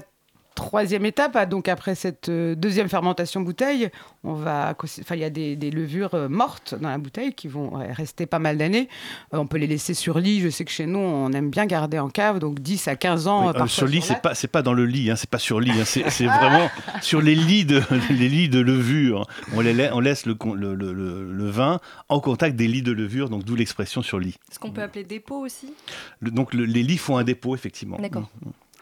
troisième 0.55 1.05
étape. 1.07 1.33
ah, 1.35 1.47
Donc, 1.47 1.69
après 1.69 1.95
cette 1.95 2.29
euh, 2.29 2.55
deuxième 2.55 2.89
fermentation 2.89 3.41
bouteille, 3.41 3.91
on 4.25 4.35
va, 4.35 4.75
enfin, 4.83 5.15
il 5.15 5.21
y 5.21 5.25
a 5.25 5.31
des, 5.31 5.57
des 5.57 5.71
levures 5.71 6.15
euh, 6.15 6.29
mortes 6.29 6.75
dans 6.81 6.89
la 6.89 6.99
bouteille 6.99 7.35
qui 7.35 7.49
vont 7.49 7.71
rester 7.93 8.27
pas 8.27 8.39
mal 8.39 8.57
d'années. 8.59 8.89
Euh, 9.35 9.39
on 9.39 9.47
peut 9.47 9.59
les 9.59 9.67
laisser 9.67 9.95
sur 9.95 10.19
lit. 10.19 10.41
Je 10.41 10.49
sais 10.49 10.65
que 10.65 10.71
chez 10.71 10.87
nous, 10.87 10.99
on 10.99 11.33
aime 11.33 11.51
bien 11.51 11.67
garder 11.67 11.99
en 11.99 12.09
cave, 12.09 12.39
donc 12.39 12.61
10 12.61 12.89
à 12.89 12.97
15 12.97 13.27
ans. 13.27 13.41
Oui, 13.47 13.53
parfois 13.53 13.69
sur 13.69 13.87
lit, 13.87 14.03
c'est 14.03 14.21
pas, 14.23 14.35
c'est 14.35 14.49
pas 14.49 14.63
dans 14.63 14.73
le 14.75 14.87
lit, 14.87 15.11
hein, 15.11 15.17
c'est 15.17 15.29
pas 15.31 15.39
sur 15.39 15.61
lit, 15.61 15.73
hein, 15.73 15.85
c'est 15.85 16.09
c'est 16.11 16.27
vraiment 16.27 16.69
sur 17.01 17.21
les 17.21 17.35
lits 17.35 17.65
de, 17.65 17.83
les 18.11 18.29
lits 18.29 18.49
de 18.49 18.61
levure. 18.61 19.27
On, 19.55 19.61
les 19.61 19.91
on 19.93 20.01
laisse 20.01 20.27
le, 20.27 20.37
le, 20.55 20.75
le- 20.75 20.93
le- 20.93 21.33
le 21.33 21.51
vin 21.51 21.81
en 22.09 22.21
contact 22.21 22.57
des 22.57 22.69
lits 22.69 22.83
de 22.83 22.93
levure, 22.93 23.29
donc 23.29 23.45
d'où 23.45 23.55
l'expression 23.57 24.03
sur 24.03 24.19
lit. 24.19 24.37
Ce 24.51 24.59
qu'on 24.59 24.71
peut 24.71 24.83
appeler 24.83 25.05
dépôt 25.05 25.39
aussi? 25.45 25.73
Le- 26.21 26.31
donc 26.31 26.55
le- 26.55 26.65
les 26.65 26.83
lits 26.83 26.99
font 26.99 27.17
un 27.17 27.25
dépôt, 27.25 27.55
effectivement. 27.55 27.97
D'accord. 27.99 28.29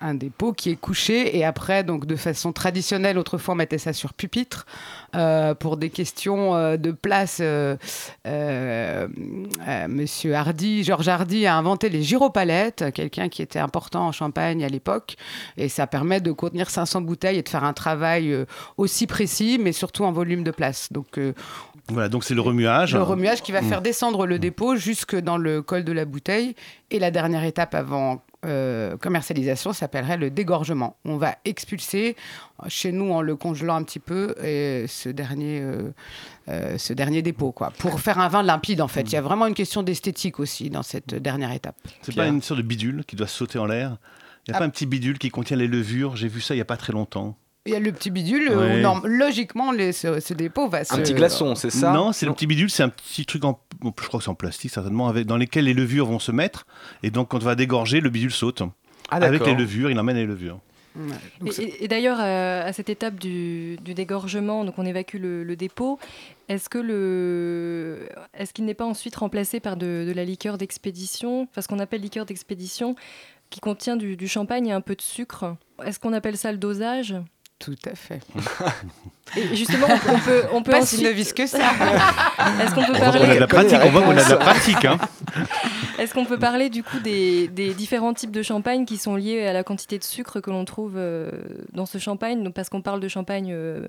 Un 0.03 0.15
dépôt 0.15 0.53
qui 0.53 0.71
est 0.71 0.77
couché 0.77 1.37
et 1.37 1.45
après 1.45 1.85
donc 1.85 2.07
de 2.07 2.17
façon 2.17 2.53
traditionnelle 2.53 3.19
autrefois 3.19 3.53
on 3.55 3.57
mettait 3.57 3.79
ça 3.79 3.93
sur 3.93 4.15
pupitre 4.15 4.67
euh, 5.15 5.55
pour 5.55 5.77
des 5.77 5.91
questions 5.91 6.55
euh, 6.57 6.77
de 6.77 6.91
place 6.91 7.41
euh, 7.41 7.77
monsieur 9.89 10.35
Hardy 10.35 10.85
Georges 10.85 11.09
Hardy 11.09 11.47
a 11.47 11.57
inventé 11.57 11.89
les 11.89 12.03
gyropalettes 12.03 12.85
quelqu'un 12.95 13.29
qui 13.29 13.43
était 13.43 13.59
important 13.59 14.07
en 14.07 14.13
Champagne 14.13 14.65
à 14.65 14.69
l'époque 14.69 15.17
et 15.57 15.69
ça 15.69 15.87
permet 15.87 16.21
de 16.21 16.33
contenir 16.33 16.71
500 16.71 17.03
bouteilles 17.03 17.39
et 17.39 17.43
de 17.43 17.49
faire 17.49 17.65
un 17.65 17.73
travail 17.73 18.35
aussi 18.77 19.07
précis 19.07 19.59
mais 19.61 19.73
surtout 19.73 20.05
en 20.05 20.13
volume 20.13 20.45
de 20.45 20.51
place 20.51 20.93
donc 20.93 21.19
Voilà, 21.89 22.09
donc 22.09 22.25
c'est 22.25 22.35
le 22.35 22.41
remuage. 22.41 22.95
le 22.95 23.03
remuage 23.03 23.43
qui 23.43 23.53
va 23.53 23.61
Mm. 23.61 23.69
faire 23.69 23.83
descendre 23.83 24.27
le 24.27 24.39
dépôt 24.39 24.77
jusque 24.77 25.15
dans 25.17 25.37
le 25.37 25.61
col 25.61 25.85
de 25.85 25.93
la 25.93 26.05
bouteille. 26.07 26.55
Et 26.91 26.99
la 26.99 27.11
dernière 27.11 27.45
étape 27.45 27.75
avant 27.75 28.23
euh, 28.46 28.96
commercialisation 28.96 29.72
s'appellerait 29.72 30.16
le 30.16 30.31
dégorgement. 30.31 30.96
On 31.05 31.16
va 31.16 31.37
expulser, 31.44 32.16
chez 32.68 32.92
nous 32.92 33.12
en 33.12 33.20
le 33.22 33.37
congelant 33.37 33.76
un 33.76 33.83
petit 33.83 33.98
peu, 33.98 34.35
et 34.42 34.87
ce 34.88 35.09
dernier, 35.09 35.61
euh, 35.61 35.92
euh, 36.48 36.79
ce 36.79 36.92
dernier 36.92 37.22
dépôt, 37.22 37.53
quoi, 37.53 37.70
pour 37.79 38.00
faire 38.00 38.18
un 38.18 38.29
vin 38.29 38.42
limpide 38.42 38.81
en 38.81 38.88
fait. 38.88 39.03
Il 39.03 39.12
y 39.12 39.16
a 39.16 39.22
vraiment 39.22 39.46
une 39.46 39.55
question 39.55 39.83
d'esthétique 39.83 40.40
aussi 40.40 40.70
dans 40.70 40.83
cette 40.83 41.14
dernière 41.14 41.53
étape. 41.53 41.76
C'est 42.03 42.14
pas 42.14 42.26
une 42.26 42.42
sorte 42.42 42.61
de 42.61 42.66
bidule 42.66 43.05
qui 43.07 43.16
doit 43.16 43.26
sauter 43.29 43.59
en 43.59 43.66
l'air? 43.66 43.96
Il 44.46 44.50
n'y 44.50 44.55
a 44.55 44.57
Ah. 44.57 44.61
pas 44.61 44.64
un 44.64 44.70
petit 44.70 44.87
bidule 44.87 45.18
qui 45.18 45.29
contient 45.31 45.57
les 45.57 45.68
levures? 45.68 46.16
J'ai 46.16 46.29
vu 46.29 46.40
ça 46.40 46.55
il 46.55 46.59
n'y 46.59 46.62
a 46.62 46.66
pas 46.66 46.79
très 46.79 46.92
longtemps. 46.92 47.37
Il 47.66 47.73
y 47.73 47.77
a 47.77 47.79
le 47.79 47.92
petit 47.92 48.11
bidule, 48.11 48.49
norm- 48.81 49.07
logiquement, 49.07 49.70
les- 49.70 49.92
ce, 49.92 50.18
ce 50.20 50.33
dépôt 50.33 50.68
va 50.68 50.83
se... 50.85 50.94
Non, 51.92 52.12
c'est 52.12 52.25
le 52.25 52.33
petit 52.33 52.46
bidule, 52.46 52.70
c'est 52.70 52.83
un 52.83 52.88
petit 52.88 53.27
truc 53.27 53.44
en, 53.44 53.61
je 53.85 54.07
crois 54.09 54.18
que 54.18 54.25
c'est 54.25 54.31
en 54.31 54.35
plastique 54.35 54.70
certainement, 54.73 55.09
avec, 55.09 55.27
dans 55.27 55.37
lesquels 55.37 55.64
les 55.66 55.75
levures 55.75 56.07
vont 56.07 56.18
se 56.18 56.33
mettre. 56.33 56.66
Et 57.03 57.11
donc 57.11 57.29
quand 57.29 57.37
on 57.42 57.44
va 57.44 57.55
dégorger, 57.55 58.01
le 58.01 58.09
bidule 58.09 58.31
saute. 58.33 58.62
Ah, 59.11 59.16
avec 59.16 59.44
les 59.44 59.55
levures, 59.55 59.90
il 59.90 59.99
emmène 59.99 60.16
les 60.16 60.25
levures. 60.27 60.59
Et, 61.46 61.51
et- 61.62 61.85
et 61.85 61.88
d'ailleurs, 61.88 62.18
euh, 62.20 62.66
à 62.66 62.73
cette 62.73 62.88
étape 62.88 63.16
du, 63.16 63.77
du 63.85 63.92
dégorgement, 63.94 64.64
donc 64.64 64.75
on 64.79 64.85
évacue 64.87 65.18
le, 65.18 65.44
le 65.44 65.55
dépôt, 65.57 65.99
est-ce 66.49 66.68
que 66.68 66.79
le, 66.79 68.09
est-ce 68.35 68.53
qu'il 68.53 68.64
n'est 68.64 68.75
pas 68.75 68.87
ensuite 68.87 69.16
remplacé 69.16 69.61
par 69.61 69.77
de, 69.77 70.05
de 70.07 70.12
la 70.12 70.25
liqueur 70.25 70.59
d'expédition, 70.59 71.42
enfin 71.51 71.61
ce 71.62 71.68
qu'on 71.68 71.79
appelle 71.79 72.01
liqueur 72.01 72.25
d'expédition, 72.27 72.96
qui 73.51 73.61
contient 73.61 73.96
du, 73.96 74.16
du 74.16 74.29
champagne 74.29 74.68
et 74.68 74.73
un 74.73 74.81
peu 74.81 74.94
de 74.96 75.03
sucre 75.03 75.57
Est-ce 75.85 75.99
qu'on 76.01 76.12
appelle 76.12 76.37
ça 76.37 76.51
le 76.53 76.59
dosage? 76.59 77.14
Tout 77.61 77.77
à 77.85 77.94
fait. 77.94 78.20
Et 79.37 79.55
justement, 79.55 79.87
on 80.09 80.18
peut, 80.18 80.42
on 80.51 80.62
peut 80.62 80.73
Pas 80.73 80.81
ensuite... 80.81 81.01
si 81.01 81.05
novice 81.05 81.33
que 81.35 81.46
ça. 81.46 81.59
Est-ce 82.62 82.75
qu'on 82.75 82.83
peut 82.83 82.92
On 82.92 82.96
a 82.96 83.12
parler 83.12 83.35
de 83.35 83.38
la 83.40 83.46
pratique, 83.46 83.79
on 83.85 83.90
voit 83.90 84.03
qu'on 84.03 84.16
a 84.16 84.25
de 84.25 84.31
la 84.31 84.37
pratique. 84.38 84.85
hein. 84.87 84.99
Est-ce 85.99 86.14
qu'on 86.14 86.25
peut 86.25 86.38
parler 86.38 86.70
du 86.70 86.83
coup 86.83 86.99
des, 87.01 87.46
des, 87.49 87.75
différents 87.75 88.14
types 88.14 88.31
de 88.31 88.42
champagne 88.42 88.87
qui 88.87 88.96
sont 88.96 89.14
liés 89.14 89.46
à 89.46 89.53
la 89.53 89.62
quantité 89.62 89.99
de 89.99 90.05
sucre 90.05 90.40
que 90.40 90.51
l'on 90.51 90.64
trouve 90.64 90.94
euh, 90.96 91.31
dans 91.75 91.85
ce 91.85 91.99
champagne? 91.99 92.42
Donc, 92.42 92.55
Parce 92.55 92.70
qu'on 92.70 92.81
parle 92.81 93.01
de 93.01 93.09
champagne 93.09 93.53
euh, 93.53 93.87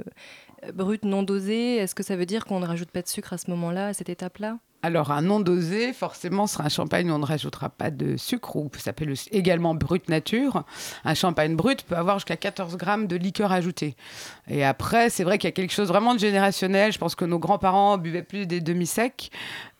brut 0.73 1.05
non 1.05 1.23
dosé, 1.23 1.77
est-ce 1.77 1.95
que 1.95 2.03
ça 2.03 2.17
veut 2.17 2.25
dire 2.25 2.43
qu'on 2.45 2.59
ne 2.59 2.67
rajoute 2.67 2.91
pas 2.91 3.01
de 3.01 3.07
sucre 3.07 3.31
à 3.31 3.37
ce 3.37 3.49
moment-là, 3.51 3.87
à 3.87 3.93
cette 3.93 4.09
étape-là? 4.09 4.57
Alors, 4.83 5.11
un 5.11 5.21
non 5.21 5.39
dosé, 5.39 5.93
forcément, 5.93 6.47
sera 6.47 6.65
un 6.65 6.69
champagne 6.69 7.11
où 7.11 7.13
on 7.13 7.19
ne 7.19 7.25
rajoutera 7.25 7.69
pas 7.69 7.91
de 7.91 8.17
sucre, 8.17 8.55
ou 8.55 8.69
ça 8.73 8.85
s'appelle 8.85 9.13
également 9.31 9.75
brut 9.75 10.09
nature. 10.09 10.63
Un 11.05 11.13
champagne 11.13 11.55
brut 11.55 11.83
peut 11.83 11.95
avoir 11.95 12.17
jusqu'à 12.17 12.35
14 12.37 12.77
grammes 12.77 13.05
de 13.05 13.15
liqueur 13.15 13.51
ajoutée. 13.51 13.95
Et 14.49 14.63
après, 14.65 15.11
c'est 15.11 15.23
vrai 15.23 15.37
qu'il 15.37 15.47
y 15.47 15.49
a 15.49 15.51
quelque 15.53 15.73
chose 15.73 15.87
vraiment 15.87 16.15
de 16.15 16.19
générationnel. 16.19 16.91
Je 16.91 16.97
pense 16.97 17.13
que 17.13 17.25
nos 17.25 17.37
grands-parents 17.37 17.99
buvaient 17.99 18.23
plus 18.23 18.47
des 18.47 18.59
demi-secs. 18.59 19.29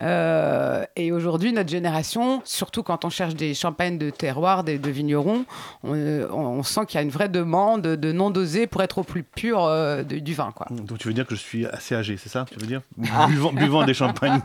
Euh, 0.02 0.84
et 0.94 1.10
aujourd'hui, 1.10 1.52
notre 1.52 1.70
génération, 1.70 2.40
surtout 2.44 2.84
quand 2.84 3.04
on 3.04 3.10
cherche 3.10 3.34
des 3.34 3.54
champagnes 3.54 3.98
de 3.98 4.10
terroir, 4.10 4.62
des, 4.62 4.78
de 4.78 4.90
vignerons, 4.90 5.44
on, 5.82 6.62
sent 6.62 6.86
qu'il 6.86 6.98
y 6.98 7.00
a 7.00 7.02
une 7.02 7.10
vraie 7.10 7.28
demande 7.28 7.82
de 7.82 8.12
non 8.12 8.30
dosé 8.30 8.68
pour 8.68 8.82
être 8.82 8.98
au 8.98 9.02
plus 9.02 9.24
pur 9.24 9.64
euh, 9.64 10.04
du 10.04 10.32
vin. 10.32 10.52
Quoi. 10.54 10.68
Donc, 10.70 10.98
tu 10.98 11.08
veux 11.08 11.14
dire 11.14 11.26
que 11.26 11.34
je 11.34 11.40
suis 11.40 11.66
assez 11.66 11.96
âgé, 11.96 12.16
c'est 12.16 12.28
ça 12.28 12.44
Tu 12.48 12.58
veux 12.60 12.66
dire? 12.66 12.82
Buvant, 12.96 13.52
buvant 13.52 13.84
des 13.84 13.94
champagnes 13.94 14.40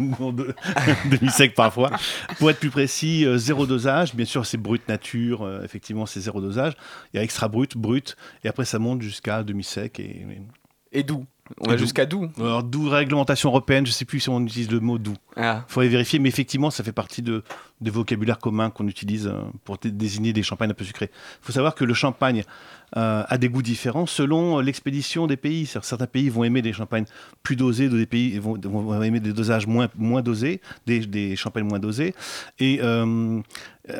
demi-sec 1.11 1.55
parfois. 1.55 1.91
Pour 2.39 2.49
être 2.49 2.59
plus 2.59 2.69
précis, 2.69 3.25
euh, 3.25 3.37
zéro 3.37 3.65
dosage. 3.65 4.15
Bien 4.15 4.25
sûr, 4.25 4.45
c'est 4.45 4.57
brut 4.57 4.87
nature. 4.87 5.43
Euh, 5.43 5.63
effectivement, 5.63 6.05
c'est 6.05 6.19
zéro 6.19 6.41
dosage. 6.41 6.73
Il 7.13 7.17
y 7.17 7.19
a 7.19 7.23
extra 7.23 7.47
brut, 7.47 7.77
brut. 7.77 8.15
Et 8.43 8.47
après, 8.47 8.65
ça 8.65 8.79
monte 8.79 9.01
jusqu'à 9.01 9.43
demi-sec. 9.43 9.99
Et, 9.99 10.25
et 10.91 11.03
doux. 11.03 11.25
On 11.59 11.69
va 11.69 11.77
jusqu'à 11.77 12.05
doux. 12.05 12.29
Alors, 12.39 12.63
doux, 12.63 12.89
réglementation 12.89 13.49
européenne, 13.49 13.85
je 13.85 13.91
ne 13.91 13.93
sais 13.93 14.05
plus 14.05 14.19
si 14.19 14.29
on 14.29 14.41
utilise 14.41 14.71
le 14.71 14.79
mot 14.79 14.97
doux. 14.97 15.15
Il 15.35 15.43
ah. 15.43 15.65
faudrait 15.67 15.87
vérifier, 15.87 16.19
mais 16.19 16.29
effectivement, 16.29 16.69
ça 16.69 16.83
fait 16.83 16.91
partie 16.91 17.21
de, 17.21 17.43
des 17.81 17.91
vocabulaires 17.91 18.39
communs 18.39 18.69
qu'on 18.69 18.87
utilise 18.87 19.27
euh, 19.27 19.41
pour 19.63 19.77
désigner 19.77 20.33
des 20.33 20.43
champagnes 20.43 20.71
un 20.71 20.73
peu 20.73 20.83
sucrés. 20.83 21.09
Il 21.11 21.45
faut 21.45 21.51
savoir 21.51 21.75
que 21.75 21.83
le 21.83 21.93
champagne 21.93 22.43
euh, 22.95 23.23
a 23.27 23.37
des 23.37 23.49
goûts 23.49 23.61
différents 23.61 24.05
selon 24.05 24.59
l'expédition 24.59 25.27
des 25.27 25.37
pays. 25.37 25.65
Certains 25.65 26.07
pays 26.07 26.29
vont 26.29 26.43
aimer 26.43 26.61
des 26.61 26.73
champagnes 26.73 27.05
plus 27.43 27.55
dosés, 27.55 27.89
d'autres 27.89 28.05
pays 28.05 28.39
vont, 28.39 29.01
aimer 29.03 29.19
des 29.19 29.33
dosages 29.33 29.67
moins, 29.67 29.89
moins 29.97 30.21
dosés, 30.21 30.61
des, 30.85 31.35
champagnes 31.35 31.65
moins 31.65 31.79
dosés. 31.79 32.15
Et 32.59 32.79
euh, 32.81 33.41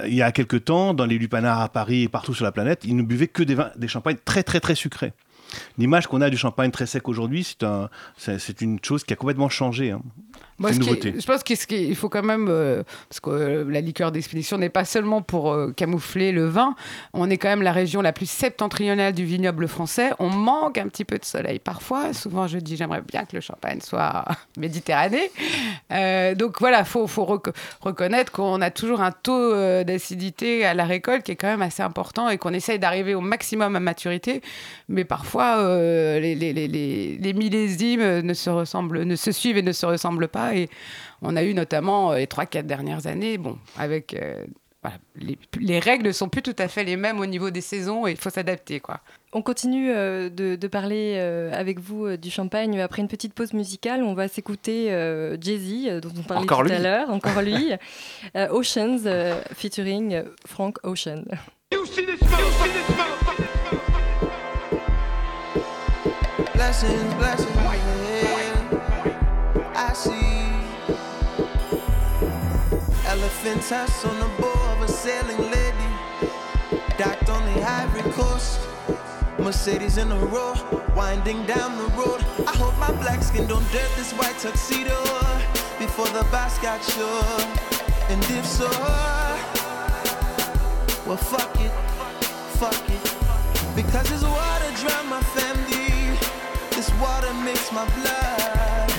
il 0.06 0.14
y 0.14 0.22
a 0.22 0.32
quelques 0.32 0.66
temps, 0.66 0.94
dans 0.94 1.06
les 1.06 1.18
lupanards 1.18 1.62
à 1.62 1.70
Paris 1.70 2.04
et 2.04 2.08
partout 2.08 2.34
sur 2.34 2.46
la 2.46 2.52
planète, 2.52 2.82
ils 2.84 2.96
ne 2.96 3.04
buvaient 3.04 3.28
que 3.28 3.44
des, 3.44 3.56
vins, 3.56 3.72
des 3.78 3.88
champagnes 3.88 4.18
très 4.26 4.44
très 4.44 4.60
très 4.60 4.76
sucrés. 4.76 5.14
L'image 5.78 6.08
qu'on 6.08 6.22
a 6.22 6.30
du 6.30 6.38
champagne 6.38 6.72
très 6.72 6.86
sec 6.86 7.08
aujourd'hui, 7.08 7.44
c'est 7.44 7.64
un, 7.64 7.90
une 8.62 8.80
chose 8.84 9.04
qui 9.04 9.14
a 9.14 9.16
complètement 9.16 9.50
changé. 9.50 9.92
Hein. 9.92 10.02
Moi, 10.60 10.72
je 10.72 11.26
pense 11.26 11.44
qu'il 11.44 11.96
faut 11.96 12.10
quand 12.10 12.24
même, 12.24 12.48
euh, 12.50 12.82
parce 13.10 13.20
que 13.20 13.30
euh, 13.30 13.64
la 13.70 13.80
liqueur 13.80 14.12
d'expédition 14.12 14.58
n'est 14.58 14.70
pas 14.70 14.86
seulement 14.86 15.22
pour 15.22 15.52
euh, 15.52 15.72
camoufler 15.72 16.32
le 16.32 16.48
vin, 16.48 16.74
on 17.14 17.30
est 17.30 17.38
quand 17.38 17.50
même 17.50 17.62
la 17.62 17.72
région 17.72 18.02
la 18.02 18.12
plus 18.12 18.28
septentrionale 18.28 19.14
du 19.14 19.24
vignoble 19.24 19.68
français. 19.68 20.10
On 20.18 20.30
manque 20.30 20.80
un 20.80 20.88
petit 20.88 21.06
peu 21.06 21.20
de 21.20 21.26
soleil 21.26 21.60
parfois. 21.60 22.12
Souvent, 22.14 22.48
je 22.48 22.58
dis, 22.58 22.76
j'aimerais 22.76 23.02
bien 23.02 23.26
que 23.26 23.36
le 23.36 23.42
champagne 23.42 23.82
soit 23.82 24.26
méditerranéen. 24.58 25.28
donc 26.36 26.60
voilà, 26.60 26.80
il 26.80 26.86
faut, 26.86 27.06
faut 27.06 27.42
reconnaître 27.82 28.32
qu'on 28.32 28.60
a 28.62 28.72
toujours 28.72 29.02
un 29.02 29.12
taux 29.12 29.54
d'acidité 29.84 30.66
à 30.66 30.74
la 30.74 30.86
récolte 30.86 31.24
qui 31.24 31.34
est 31.34 31.36
quand 31.36 31.48
même 31.48 31.62
assez 31.62 31.84
important 31.84 32.30
et 32.30 32.40
qu'on 32.40 32.54
essaye 32.54 32.80
d'arriver 32.80 33.14
au 33.14 33.22
maximum 33.22 33.76
à 33.76 33.80
maturité. 33.80 34.42
Mais 34.90 35.04
parfois, 35.04 35.58
les, 36.20 36.34
les, 36.34 36.52
les, 36.54 36.68
les, 36.68 37.34
millésimes 37.34 38.22
ne 38.22 38.34
se, 38.34 38.50
ressemblent, 38.50 39.04
ne 39.04 39.16
se 39.16 39.32
suivent 39.32 39.58
et 39.58 39.62
ne 39.62 39.72
se 39.72 39.86
ressemblent 39.86 40.28
pas. 40.28 40.47
Et 40.56 40.70
on 41.22 41.36
a 41.36 41.44
eu 41.44 41.54
notamment 41.54 42.12
euh, 42.12 42.18
les 42.18 42.26
3-4 42.26 42.64
dernières 42.64 43.08
années, 43.08 43.38
bon, 43.38 43.58
avec. 43.78 44.14
Euh, 44.14 44.46
les, 45.60 45.80
règles 45.80 46.06
ne 46.06 46.12
sont 46.14 46.30
plus 46.30 46.42
tout 46.42 46.56
à 46.58 46.70
fait 46.70 46.86
les 46.86 46.96
mêmes 46.96 47.20
au 47.20 47.26
niveau 47.26 47.50
des 47.50 47.60
saisons 47.60 48.08
et 48.08 48.12
il 48.12 48.18
faut 48.18 48.30
s'adapter. 48.30 48.80
quoi. 48.80 49.02
On 49.34 49.42
continue 49.42 49.92
euh, 49.92 50.30
de, 50.30 50.68
parler 50.68 51.20
avec 51.52 51.80
vous 51.80 52.16
du 52.16 52.32
champagne 52.32 52.80
après 52.80 53.02
une 53.02 53.10
petite 53.10 53.34
pause 53.34 53.52
musicale. 53.52 54.02
On 54.02 54.14
va 54.14 54.30
s'écouter 54.30 54.88
Jay-Z, 55.42 56.00
dont 56.00 56.14
on 56.18 56.24
parlait 56.24 56.46
tout 56.46 56.74
à 56.74 56.80
l'heure, 56.80 57.10
encore 57.10 57.42
lui. 57.42 57.72
Oceans, 58.52 59.00
featuring 59.54 60.24
Frank 60.46 60.78
Ocean. 60.84 61.26
Elephant 73.48 73.70
tusk 73.70 74.06
on 74.06 74.20
the 74.20 74.42
bow 74.42 74.74
of 74.74 74.82
a 74.82 74.88
sailing 74.90 75.40
lady. 75.50 75.90
Docked 76.98 77.30
on 77.30 77.46
the 77.46 77.64
Ivory 77.64 78.12
Coast. 78.12 78.60
Mercedes 79.40 79.98
in 79.98 80.12
a 80.12 80.20
row, 80.20 80.54
winding 80.98 81.46
down 81.46 81.78
the 81.78 81.88
road. 81.96 82.20
I 82.46 82.54
hope 82.58 82.78
my 82.78 82.92
black 82.92 83.24
skin 83.24 83.48
don't 83.48 83.64
dirt 83.72 83.90
this 83.96 84.12
white 84.12 84.38
tuxedo 84.38 85.00
before 85.80 86.08
the 86.08 86.28
boss 86.30 86.60
got 86.60 86.84
sure. 86.84 87.40
And 88.10 88.22
if 88.38 88.46
so, 88.46 88.68
well, 91.08 91.16
fuck 91.16 91.56
it, 91.62 91.72
fuck 92.60 92.84
it. 92.90 93.76
Because 93.78 94.10
this 94.10 94.24
water 94.24 94.72
drown 94.76 95.08
my 95.08 95.22
family. 95.38 96.20
This 96.76 96.92
water 97.00 97.34
makes 97.46 97.72
my 97.72 97.86
blood. 97.96 98.90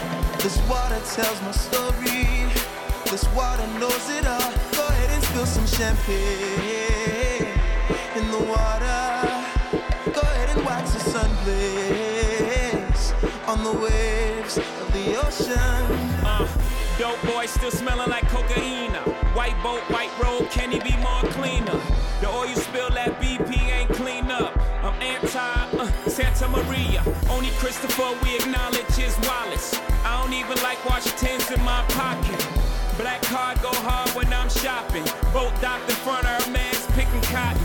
This 0.41 0.57
water 0.71 1.01
tells 1.15 1.43
my 1.43 1.53
story. 1.53 2.38
This 3.11 3.27
water 3.35 3.67
knows 3.79 4.11
it 4.11 4.27
all. 4.27 4.53
Go 4.73 4.87
ahead 4.87 5.11
and 5.11 5.25
spill 5.25 5.47
some 5.47 5.67
champagne 5.67 7.49
in 8.15 8.31
the 8.31 8.39
water. 8.39 10.13
Go 10.13 10.21
ahead 10.21 10.55
and 10.55 10.67
wax 10.67 10.93
the 10.93 11.01
sun 11.01 11.31
blaze 11.43 13.15
on 13.47 13.65
the 13.65 13.73
waves 13.73 14.59
of 14.59 14.93
the 14.93 15.17
ocean. 15.25 15.83
Uh, 16.23 16.47
dope 16.99 17.23
boy 17.33 17.47
still 17.47 17.71
smelling 17.71 18.11
like 18.11 18.29
cocaine. 18.29 18.93
White 19.33 19.57
boat, 19.63 19.81
white 19.91 20.13
road, 20.23 20.51
can 20.51 20.71
he 20.71 20.79
be 20.79 20.95
more 20.99 21.23
cleaner? 21.33 21.81
The 22.21 22.29
oil 22.29 22.55
spill 22.57 22.91
that 22.91 23.19
BP 23.23 23.71
ain't 23.71 23.91
clean 23.91 24.31
up. 24.31 24.55
I'm 24.85 25.01
anti 25.01 25.39
uh, 25.39 25.91
Santa 26.09 26.47
Maria. 26.49 27.03
Only 27.31 27.51
Christopher 27.53 28.19
we 28.23 28.37
acknowledge 28.37 28.95
his 28.97 29.17
Wallace. 29.27 29.81
I 30.05 30.21
don't 30.21 30.35
even 30.35 30.63
like 30.63 30.85
Washington's 30.85 31.51
in 31.51 31.65
my 31.65 31.83
pocket. 31.89 32.48
Black 32.99 33.23
card 33.23 33.63
go 33.63 33.71
hard 33.73 34.11
when 34.11 34.27
I'm 34.33 34.51
shopping. 34.51 35.05
Boat 35.33 35.55
docked 35.63 35.89
in 35.89 35.95
front 36.03 36.27
of 36.27 36.45
her 36.45 36.51
man's 36.51 36.85
picking 36.99 37.23
cotton. 37.31 37.63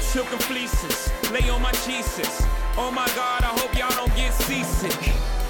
Silken 0.00 0.40
fleeces, 0.40 1.12
lay 1.30 1.48
on 1.48 1.62
my 1.62 1.70
Jesus. 1.86 2.42
Oh 2.76 2.90
my 2.90 3.06
God, 3.14 3.44
I 3.44 3.54
hope 3.54 3.78
y'all 3.78 3.94
don't 3.94 4.14
get 4.16 4.32
seasick. 4.32 4.90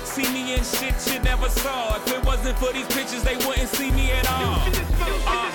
See 0.04 0.28
me 0.34 0.52
in 0.54 0.62
shit 0.62 0.94
you 1.10 1.18
never 1.20 1.48
saw. 1.48 1.96
If 1.96 2.12
it 2.12 2.22
wasn't 2.26 2.58
for 2.58 2.74
these 2.74 2.86
pictures, 2.88 3.22
they 3.22 3.36
wouldn't 3.36 3.70
see 3.70 3.90
me 3.90 4.12
at 4.12 4.28
all. 4.30 4.68
Uh, 5.26 5.50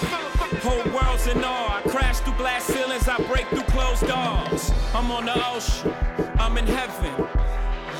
whole 0.65 0.83
world's 0.91 1.27
in 1.27 1.43
awe. 1.43 1.77
I 1.77 1.81
crash 1.87 2.17
through 2.21 2.33
glass 2.33 2.63
ceilings, 2.63 3.07
I 3.07 3.17
break 3.27 3.47
through 3.49 3.69
closed 3.75 4.07
doors. 4.07 4.71
I'm 4.95 5.11
on 5.11 5.25
the 5.25 5.37
ocean, 5.53 5.93
I'm 6.39 6.57
in 6.57 6.65
heaven. 6.65 7.13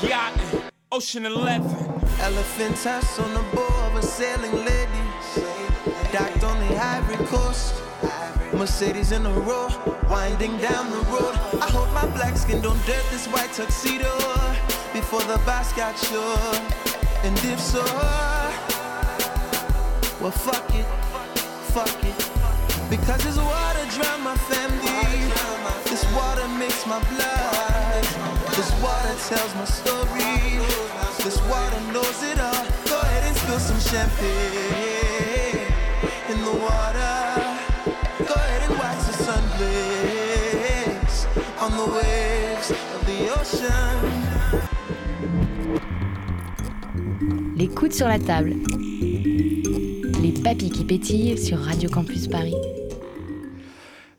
Yachting, 0.02 0.60
ocean 0.90 1.24
11. 1.24 1.88
Elephant 2.20 2.76
tusk 2.76 3.20
on 3.22 3.32
the 3.32 3.44
bow 3.54 3.86
of 3.86 3.94
a 3.94 4.02
sailing 4.02 4.64
lady 4.64 4.68
docked 4.68 4.68
on 4.68 4.87
the 6.68 6.76
Ivory 6.76 7.24
Coast. 7.26 7.74
Mercedes 8.52 9.12
in 9.12 9.24
a 9.24 9.32
row, 9.32 9.68
winding 10.08 10.56
down 10.58 10.90
the 10.90 11.02
road. 11.12 11.34
I 11.60 11.68
hope 11.70 11.90
my 11.92 12.06
black 12.16 12.36
skin 12.36 12.60
don't 12.60 12.80
dirt 12.86 13.04
this 13.10 13.26
white 13.26 13.52
tuxedo 13.52 14.12
before 14.92 15.22
the 15.22 15.38
boss 15.44 15.72
got 15.72 15.98
sure. 15.98 16.54
And 17.24 17.36
if 17.44 17.60
so, 17.60 17.84
well, 20.20 20.30
fuck 20.30 20.68
it, 20.74 20.86
fuck 21.72 22.04
it. 22.04 22.18
Because 22.90 23.22
this 23.24 23.36
water 23.36 23.84
drown 23.96 24.22
my 24.22 24.36
family. 24.48 25.28
This 25.84 26.04
water 26.14 26.48
makes 26.48 26.86
my 26.86 27.00
blood. 27.12 28.04
This 28.56 28.70
water 28.82 29.14
tells 29.28 29.54
my 29.54 29.64
story. 29.64 30.60
This 31.24 31.40
water 31.48 31.80
knows 31.92 32.22
it 32.22 32.40
all. 32.40 32.64
Go 32.88 33.00
ahead 33.00 33.24
and 33.24 33.36
spill 33.36 33.58
some 33.58 33.80
champagne. 33.80 35.07
Les 36.28 36.36
coudes 47.68 47.94
sur 47.94 48.08
la 48.08 48.18
table. 48.18 48.56
Les 50.20 50.32
papilles 50.44 50.70
qui 50.70 50.84
pétillent 50.84 51.38
sur 51.38 51.58
Radio 51.60 51.88
Campus 51.88 52.28
Paris. 52.28 52.54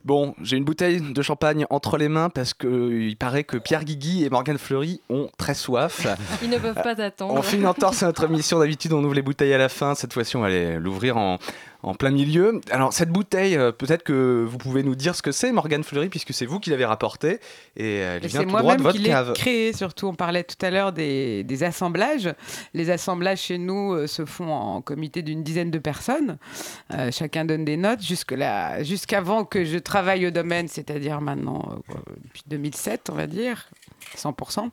Bon, 0.10 0.34
j'ai 0.42 0.58
une 0.58 0.64
bouteille 0.64 1.02
de 1.02 1.22
champagne 1.22 1.68
entre 1.70 1.98
les 1.98 2.10
mains 2.10 2.30
parce 2.32 2.56
qu'il 2.56 3.16
paraît 3.16 3.44
que 3.44 3.58
Pierre 3.58 3.84
Guigui 3.84 4.24
et 4.24 4.32
Morgane 4.32 4.58
Fleury 4.58 5.02
ont 5.08 5.30
très 5.38 5.54
soif. 5.54 6.08
Ils 6.42 6.50
ne 6.50 6.58
peuvent 6.58 6.74
pas 6.74 7.00
attendre. 7.00 7.36
On 7.36 7.44
fait 7.44 7.58
une 7.58 7.68
entorse 7.68 8.02
à 8.02 8.08
notre 8.08 8.24
émission. 8.24 8.58
D'habitude, 8.58 8.92
on 8.94 9.04
ouvre 9.04 9.14
les 9.14 9.22
bouteilles 9.22 9.54
à 9.54 9.60
la 9.60 9.70
fin. 9.70 9.94
Cette 9.94 10.12
fois-ci, 10.12 10.36
on 10.36 10.42
va 10.42 10.50
l'ouvrir 10.80 11.18
en, 11.18 11.38
en 11.82 11.94
plein 11.94 12.12
milieu. 12.12 12.60
Alors 12.72 12.94
cette 12.94 13.10
bouteille, 13.10 13.56
euh, 13.56 13.72
peut-être 13.72 14.04
que 14.04 14.46
vous 14.48 14.58
pouvez 14.58 14.84
nous 14.84 14.96
dire 14.96 15.16
ce 15.16 15.22
que 15.22 15.32
c'est, 15.32 15.52
Morgane 15.52 15.84
Fleury, 15.84 16.10
puisque 16.10 16.34
c'est 16.34 16.46
vous 16.46 16.60
qui 16.60 16.70
l'avez 16.70 16.86
rapportée 16.86 17.40
et 17.78 18.02
euh, 18.02 18.18
elle 18.18 18.26
Et 18.26 18.28
vient 18.28 18.42
C'est 18.42 18.46
tout 18.48 18.58
droit 18.58 18.76
de 18.76 18.82
votre 18.82 18.98
qui 18.98 19.04
cave. 19.04 19.34
créé, 19.34 19.74
surtout. 19.74 20.08
On 20.08 20.14
parlait 20.14 20.44
tout 20.44 20.64
à 20.66 20.70
l'heure 20.70 20.92
des, 20.92 21.44
des 21.44 21.64
assemblages. 21.64 22.34
Les 22.74 22.90
assemblages 22.90 23.40
chez 23.42 23.58
nous 23.58 23.94
euh, 23.94 24.08
se 24.08 24.26
font 24.26 24.52
en 24.52 24.82
comité 24.82 25.22
d'une 25.22 25.44
dizaine 25.44 25.72
de 25.72 25.80
personnes. 25.80 26.38
Euh, 26.94 27.12
chacun 27.12 27.46
donne 27.46 27.66
des 27.66 27.78
notes. 27.78 28.02
Jusque 28.02 28.32
là, 28.32 28.84
jusqu'avant 28.84 29.46
que 29.46 29.64
je 29.64 29.78
travaille 29.78 30.28
au 30.28 30.32
domaine, 30.32 30.68
c'est-à-dire 30.68 31.22
maintenant 31.22 31.82
euh, 31.90 31.94
depuis 32.24 32.44
2007, 32.48 33.10
on 33.12 33.16
va 33.16 33.28
dire. 33.28 33.70
100%. 34.16 34.70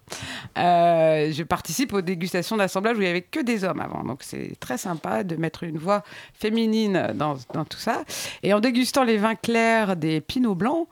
Euh, 0.58 1.32
je 1.32 1.42
participe 1.42 1.92
aux 1.92 2.00
dégustations 2.00 2.56
d'assemblage 2.56 2.96
où 2.96 3.00
il 3.00 3.04
n'y 3.04 3.10
avait 3.10 3.22
que 3.22 3.40
des 3.40 3.64
hommes 3.64 3.80
avant. 3.80 4.04
Donc 4.04 4.22
c'est 4.22 4.58
très 4.60 4.78
sympa 4.78 5.24
de 5.24 5.36
mettre 5.36 5.64
une 5.64 5.78
voix 5.78 6.02
féminine 6.34 7.12
dans, 7.14 7.36
dans 7.52 7.64
tout 7.64 7.78
ça. 7.78 8.04
Et 8.42 8.52
en 8.54 8.60
dégustant 8.60 9.04
les 9.04 9.18
vins 9.18 9.34
clairs 9.34 9.96
des 9.96 10.20
pinots 10.20 10.54
blancs, 10.54 10.88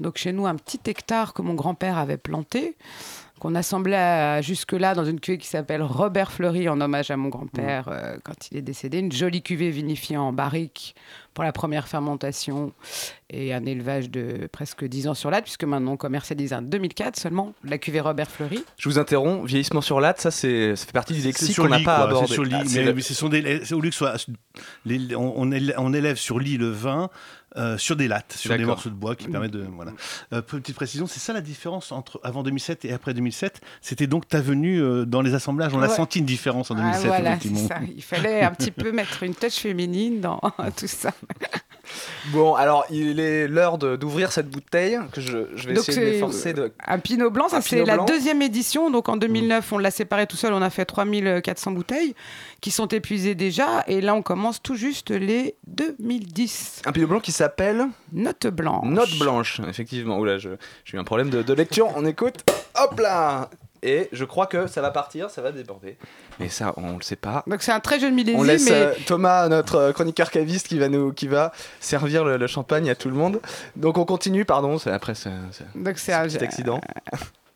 donc 0.00 0.16
chez 0.16 0.32
nous 0.32 0.46
un 0.46 0.54
petit 0.54 0.80
hectare 0.86 1.32
que 1.32 1.42
mon 1.42 1.54
grand-père 1.54 1.98
avait 1.98 2.16
planté, 2.16 2.76
qu'on 3.38 3.54
assemblait 3.54 4.42
jusque-là 4.42 4.94
dans 4.94 5.04
une 5.04 5.20
cuvée 5.20 5.38
qui 5.38 5.46
s'appelle 5.48 5.82
Robert 5.82 6.32
Fleury 6.32 6.68
en 6.68 6.80
hommage 6.80 7.10
à 7.10 7.16
mon 7.16 7.28
grand-père 7.28 7.88
euh, 7.88 8.16
quand 8.24 8.34
il 8.50 8.58
est 8.58 8.62
décédé. 8.62 8.98
Une 8.98 9.12
jolie 9.12 9.42
cuvée 9.42 9.70
vinifiée 9.70 10.16
en 10.16 10.32
barrique 10.32 10.94
pour 11.34 11.44
la 11.44 11.52
première 11.52 11.86
fermentation 11.86 12.72
et 13.30 13.54
un 13.54 13.64
élevage 13.64 14.10
de 14.10 14.48
presque 14.50 14.84
10 14.84 15.06
ans 15.08 15.14
sur 15.14 15.30
latte, 15.30 15.44
puisque 15.44 15.62
maintenant 15.64 15.92
on 15.92 15.96
commercialise 15.96 16.52
en 16.52 16.62
2004 16.62 17.16
seulement 17.16 17.52
la 17.62 17.78
cuvée 17.78 18.00
Robert 18.00 18.28
Fleury. 18.30 18.64
Je 18.76 18.88
vous 18.88 18.98
interromps, 18.98 19.46
vieillissement 19.46 19.80
sur 19.82 20.00
latte, 20.00 20.20
ça, 20.20 20.30
c'est, 20.32 20.74
ça 20.74 20.86
fait 20.86 20.92
partie 20.92 21.12
du 21.12 21.20
C'est 21.20 21.26
lexique 21.28 21.52
sur 21.52 21.64
qu'on 21.64 21.70
n'a 21.70 21.78
pas 21.80 21.98
abordé. 21.98 22.26
C'est 22.26 22.32
sur 22.34 22.42
lit, 22.44 22.54
Ah, 22.58 22.62
c'est 22.66 22.80
mais, 22.80 22.86
le- 22.86 22.94
mais 22.94 23.02
ce 23.02 23.14
sont 23.14 23.28
des, 23.28 23.60
c'est 23.64 23.74
au 23.74 23.80
lieu 23.80 23.90
que 23.90 23.94
soit, 23.94 24.14
les- 24.84 25.14
on, 25.14 25.38
on 25.38 25.52
élève, 25.52 25.76
on 25.78 25.92
élève 25.92 26.16
sur 26.16 26.40
lit 26.40 26.56
le 26.56 26.70
vin 26.70 27.08
euh, 27.56 27.78
sur 27.78 27.96
des 27.96 28.08
lattes, 28.08 28.34
sur 28.36 28.56
des 28.56 28.64
morceaux 28.64 28.90
de 28.90 28.94
bois 28.94 29.16
qui 29.16 29.26
permettent 29.28 29.52
de 29.52 29.64
voilà. 29.74 29.92
Euh, 30.32 30.42
petite 30.42 30.74
précision, 30.76 31.06
c'est 31.06 31.20
ça 31.20 31.32
la 31.32 31.40
différence 31.40 31.92
entre 31.92 32.20
avant 32.22 32.42
2007 32.42 32.84
et 32.84 32.92
après 32.92 33.14
2007. 33.14 33.60
C'était 33.80 34.06
donc 34.06 34.28
ta 34.28 34.40
venue 34.40 34.80
euh, 34.82 35.04
dans 35.06 35.22
les 35.22 35.34
assemblages. 35.34 35.72
On 35.74 35.80
a 35.80 35.88
senti 35.88 36.18
une 36.18 36.24
différence 36.26 36.70
en 36.70 36.74
Ah, 36.76 36.80
2007 36.80 37.06
voilà, 37.06 37.30
c'est 37.30 37.48
effectivement. 37.48 37.68
ça. 37.68 37.78
Il 37.96 38.02
fallait 38.02 38.42
un 38.42 38.50
petit 38.50 38.70
peu 38.70 38.92
mettre 38.92 39.22
une 39.22 39.34
touche 39.34 39.54
féminine 39.56 40.20
dans 40.20 40.40
tout 40.76 40.86
ça. 40.86 41.12
Bon, 42.32 42.54
alors 42.54 42.84
il 42.90 43.18
est 43.18 43.48
l'heure 43.48 43.78
de- 43.78 43.96
d'ouvrir 43.96 44.30
cette 44.30 44.50
bouteille 44.50 44.98
que 45.12 45.22
je, 45.22 45.38
je 45.56 45.68
vais 45.68 45.74
Donc, 45.74 45.88
essayer 45.88 46.06
de 46.06 46.12
m'efforcer 46.12 46.52
de. 46.52 46.70
Un 46.86 46.98
Pinot 46.98 47.30
Blanc, 47.30 47.48
ça 47.48 47.62
c'est 47.62 47.84
la 47.86 47.96
deuxième 47.98 48.42
édition. 48.42 48.90
Donc 48.90 49.08
en 49.08 49.16
2009, 49.16 49.72
on 49.72 49.78
l'a 49.78 49.90
séparé 49.90 50.26
tout 50.26 50.36
seul, 50.36 50.52
on 50.52 50.60
a 50.60 50.68
fait 50.68 50.84
3400 50.84 51.70
bouteilles 51.72 52.14
qui 52.60 52.70
sont 52.70 52.88
épuisées 52.88 53.34
déjà. 53.34 53.84
Et 53.86 54.00
là, 54.00 54.14
on 54.14 54.22
commence 54.22 54.62
tout 54.62 54.74
juste 54.74 55.10
les 55.10 55.56
2010. 55.66 56.82
Un 56.86 56.92
pinot 56.92 57.06
blanc 57.06 57.20
qui 57.20 57.32
s'appelle 57.32 57.86
Note 58.12 58.46
blanche. 58.48 58.86
Note 58.86 59.18
blanche, 59.18 59.60
effectivement. 59.68 60.18
Oula, 60.18 60.38
j'ai 60.38 60.56
eu 60.92 60.98
un 60.98 61.04
problème 61.04 61.30
de, 61.30 61.42
de 61.42 61.52
lecture. 61.52 61.88
On 61.96 62.04
écoute. 62.04 62.44
Hop 62.80 62.98
là 63.00 63.50
Et 63.82 64.08
je 64.12 64.24
crois 64.24 64.46
que 64.46 64.66
ça 64.66 64.80
va 64.80 64.90
partir, 64.90 65.30
ça 65.30 65.42
va 65.42 65.52
déborder. 65.52 65.96
Mais 66.38 66.48
ça, 66.48 66.74
on 66.76 66.96
le 66.96 67.02
sait 67.02 67.16
pas. 67.16 67.42
Donc 67.46 67.62
c'est 67.62 67.72
un 67.72 67.80
très 67.80 67.98
jeune 68.00 68.14
millésime. 68.14 68.40
On 68.40 68.44
laisse 68.44 68.68
mais... 68.68 68.72
euh, 68.72 68.94
Thomas, 69.06 69.48
notre 69.48 69.76
euh, 69.76 69.92
chroniqueur 69.92 70.30
caviste, 70.30 70.68
qui 70.68 70.78
va, 70.78 70.88
nous, 70.88 71.12
qui 71.12 71.26
va 71.28 71.52
servir 71.80 72.24
le, 72.24 72.36
le 72.36 72.46
champagne 72.46 72.90
à 72.90 72.94
tout 72.94 73.08
le 73.08 73.14
monde. 73.16 73.40
Donc 73.76 73.98
on 73.98 74.04
continue, 74.04 74.44
pardon, 74.44 74.78
c'est 74.78 74.90
après 74.90 75.14
c'est 75.14 75.30
Donc 75.74 75.98
c'est 75.98 76.12
un 76.12 76.24
un, 76.24 76.28
petit 76.28 76.62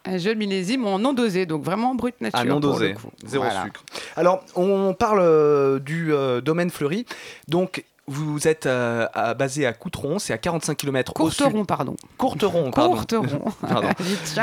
un 0.05 0.19
jeune 0.19 0.39
millésime 0.39 0.87
en 0.87 0.99
non 0.99 1.13
dosé, 1.13 1.47
donc 1.47 1.63
vraiment 1.63 1.95
brut 1.95 2.21
nature. 2.21 2.39
Ah, 2.41 2.45
non 2.45 2.61
dosé, 2.61 2.95
zéro 3.25 3.45
Voilà. 3.45 3.65
sucre. 3.65 3.85
Alors, 4.17 4.43
on 4.57 4.95
parle 4.95 5.21
euh, 5.23 5.79
du 5.79 6.13
euh, 6.13 6.41
domaine 6.41 6.71
Fleury. 6.71 7.07
Donc, 7.49 7.85
vous 8.09 8.49
êtes 8.49 8.67
euh, 8.67 9.07
à- 9.15 9.35
basé 9.35 9.65
à 9.65 9.73
Coutron, 9.73 10.19
c'est 10.19 10.33
à 10.33 10.39
45 10.39 10.77
km 10.77 11.13
au 11.21 11.31
sud. 11.31 11.67
Pardon. 11.67 11.95
Courteron, 12.19 12.71
pardon. 12.73 12.97
Courteron. 12.97 13.53
Pardon. 13.61 13.89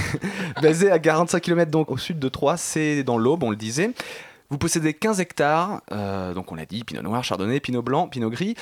Basé 0.62 0.90
à 0.90 0.98
45 0.98 1.40
km 1.40 1.70
donc 1.70 1.90
au 1.90 1.96
sud 1.98 2.18
de 2.18 2.28
Troyes, 2.28 2.56
c'est 2.56 3.02
dans 3.02 3.18
l'Aube, 3.18 3.42
on 3.42 3.50
le 3.50 3.56
disait. 3.56 3.90
Vous 4.48 4.58
possédez 4.58 4.94
15 4.94 5.20
hectares, 5.20 5.80
euh, 5.92 6.34
donc 6.34 6.50
on 6.50 6.56
l'a 6.56 6.66
dit, 6.66 6.82
pinot 6.82 7.02
noir, 7.02 7.22
chardonnay, 7.22 7.60
pinot 7.60 7.82
blanc, 7.82 8.08
pinot 8.08 8.30
gris, 8.30 8.56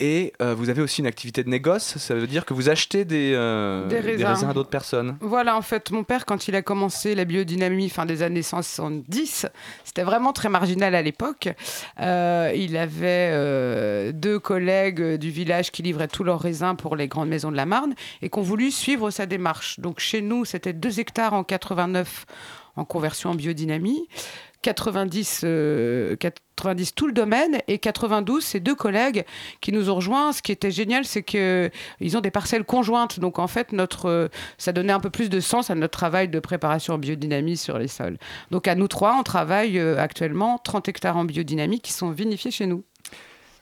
et 0.00 0.32
euh, 0.40 0.54
vous 0.54 0.70
avez 0.70 0.80
aussi 0.82 1.00
une 1.00 1.06
activité 1.06 1.44
de 1.44 1.48
négoce, 1.50 1.98
ça 1.98 2.14
veut 2.14 2.26
dire 2.26 2.46
que 2.46 2.54
vous 2.54 2.70
achetez 2.70 3.04
des, 3.04 3.32
euh, 3.34 3.86
Des 3.86 4.00
raisins. 4.00 4.48
à 4.48 4.54
d'autres 4.54 4.70
personnes. 4.70 5.16
Voilà, 5.20 5.56
en 5.56 5.62
fait, 5.62 5.90
mon 5.90 6.04
père, 6.04 6.24
quand 6.24 6.48
il 6.48 6.56
a 6.56 6.62
commencé 6.62 7.14
la 7.14 7.24
biodynamie 7.26 7.90
fin 7.90 8.06
des 8.06 8.22
années 8.22 8.42
70, 8.42 9.46
c'était 9.84 10.02
vraiment 10.02 10.32
très 10.32 10.48
marginal 10.48 10.94
à 10.94 11.02
l'époque. 11.02 11.50
Euh, 12.00 12.50
il 12.56 12.76
avait 12.76 14.12
deux 14.12 14.38
collègues 14.38 15.16
du 15.16 15.30
village 15.30 15.70
qui 15.70 15.82
livraient 15.82 16.08
tous 16.08 16.24
leurs 16.24 16.40
raisins 16.40 16.74
pour 16.76 16.96
les 16.96 17.06
grandes 17.06 17.28
maisons 17.28 17.50
de 17.50 17.56
la 17.56 17.66
Marne 17.66 17.94
et 18.22 18.30
qui 18.30 18.38
ont 18.38 18.42
voulu 18.42 18.70
suivre 18.70 19.10
sa 19.10 19.26
démarche. 19.26 19.78
Donc 19.80 20.00
chez 20.00 20.22
nous, 20.22 20.44
c'était 20.44 20.72
2 20.72 21.00
hectares 21.00 21.34
en 21.34 21.44
89 21.44 22.26
en 22.76 22.84
conversion 22.84 23.30
en 23.30 23.34
biodynamie. 23.34 24.08
90, 24.62 25.42
euh, 25.44 26.16
90 26.16 26.94
tout 26.94 27.06
le 27.06 27.12
domaine 27.12 27.60
et 27.68 27.78
92 27.78 28.44
c'est 28.44 28.60
deux 28.60 28.74
collègues 28.74 29.24
qui 29.60 29.72
nous 29.72 29.90
ont 29.90 29.96
rejoints. 29.96 30.32
Ce 30.32 30.42
qui 30.42 30.52
était 30.52 30.70
génial, 30.70 31.04
c'est 31.04 31.22
que 31.22 31.70
ils 32.00 32.16
ont 32.16 32.20
des 32.20 32.30
parcelles 32.30 32.64
conjointes. 32.64 33.20
Donc 33.20 33.38
en 33.38 33.46
fait, 33.46 33.72
notre, 33.72 34.06
euh, 34.06 34.28
ça 34.58 34.72
donnait 34.72 34.92
un 34.92 35.00
peu 35.00 35.10
plus 35.10 35.30
de 35.30 35.40
sens 35.40 35.70
à 35.70 35.74
notre 35.74 35.96
travail 35.96 36.28
de 36.28 36.38
préparation 36.38 36.94
en 36.94 36.98
biodynamie 36.98 37.56
sur 37.56 37.78
les 37.78 37.88
sols. 37.88 38.18
Donc 38.50 38.68
à 38.68 38.74
nous 38.74 38.88
trois, 38.88 39.16
on 39.18 39.22
travaille 39.22 39.78
euh, 39.78 39.98
actuellement 39.98 40.58
30 40.58 40.88
hectares 40.88 41.16
en 41.16 41.24
biodynamie 41.24 41.80
qui 41.80 41.92
sont 41.92 42.10
vinifiés 42.10 42.50
chez 42.50 42.66
nous. 42.66 42.84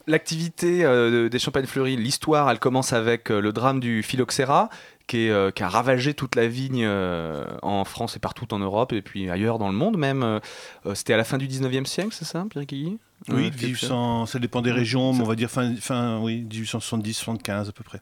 L'activité 0.08 0.86
euh, 0.86 1.28
des 1.28 1.38
champagnes 1.38 1.66
fleuries, 1.66 1.96
l'histoire, 1.96 2.50
elle 2.50 2.58
commence 2.58 2.94
avec 2.94 3.30
euh, 3.30 3.42
le 3.42 3.52
drame 3.52 3.78
du 3.78 4.02
phylloxéra, 4.02 4.70
qui, 5.08 5.26
est, 5.26 5.30
euh, 5.30 5.50
qui 5.50 5.64
a 5.64 5.68
ravagé 5.68 6.14
toute 6.14 6.36
la 6.36 6.46
vigne 6.46 6.84
euh, 6.84 7.44
en 7.62 7.84
France 7.84 8.14
et 8.16 8.20
partout 8.20 8.52
en 8.54 8.60
Europe, 8.60 8.92
et 8.92 9.02
puis 9.02 9.28
ailleurs 9.28 9.58
dans 9.58 9.68
le 9.68 9.74
monde 9.74 9.96
même. 9.98 10.22
Euh, 10.22 10.38
C'était 10.94 11.14
à 11.14 11.16
la 11.16 11.24
fin 11.24 11.38
du 11.38 11.48
19e 11.48 11.86
siècle, 11.86 12.10
c'est 12.12 12.24
ça, 12.24 12.46
Pierre 12.48 12.66
Guilly? 12.66 12.98
Oui, 13.28 13.46
Euh, 13.46 13.50
quelque 13.50 13.64
1800, 13.64 14.26
ça 14.26 14.38
dépend 14.38 14.62
des 14.62 14.70
régions, 14.70 15.12
mais 15.12 15.22
on 15.22 15.24
va 15.26 15.34
dire 15.34 15.50
fin, 15.50 15.74
fin 15.74 16.20
oui, 16.20 16.42
1870, 16.42 17.14
75 17.14 17.68
à 17.68 17.72
peu 17.72 17.82
près. 17.82 18.00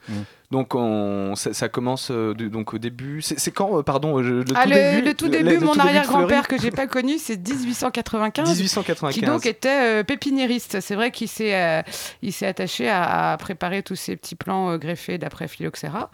Donc 0.51 0.75
on, 0.75 1.35
ça, 1.35 1.53
ça 1.53 1.69
commence 1.69 2.11
euh, 2.11 2.33
de- 2.35 2.49
donc 2.49 2.73
au 2.75 2.79
début. 2.79 3.21
C'est 3.23 3.51
quand, 3.51 3.79
euh, 3.79 3.83
pardon, 3.83 4.23
je- 4.23 4.33
le 4.35 4.45
tout 4.45 4.55
Ah, 4.57 4.67
le, 4.67 4.75
début 4.75 5.07
le 5.09 5.15
tout 5.15 5.25
le- 5.27 5.31
début, 5.33 5.45
le 5.45 5.61
mon 5.61 5.73
tout 5.73 5.73
début 5.73 5.77
de 5.79 5.81
arrière-grand-père 5.89 6.47
que 6.49 6.61
j'ai 6.61 6.71
pas 6.71 6.87
connu, 6.87 7.19
c'est 7.19 7.37
1895. 7.37 8.49
1895. 8.57 9.15
Qui 9.15 9.21
donc 9.27 9.47
était 9.47 9.69
euh, 10.01 10.03
pépiniériste. 10.05 10.81
C'est 10.81 10.95
vrai 10.95 11.11
qu'il 11.11 11.29
s'est 11.29 11.55
euh, 11.55 11.83
il 12.23 12.33
s'est 12.33 12.47
attaché 12.47 12.89
à, 12.89 13.33
à 13.33 13.37
préparer 13.37 13.83
tous 13.83 13.97
ces 13.97 14.17
petits 14.17 14.35
plans 14.37 14.71
euh, 14.71 14.79
greffés 14.79 15.19
d'après 15.19 15.49
phylloxéra. 15.49 16.11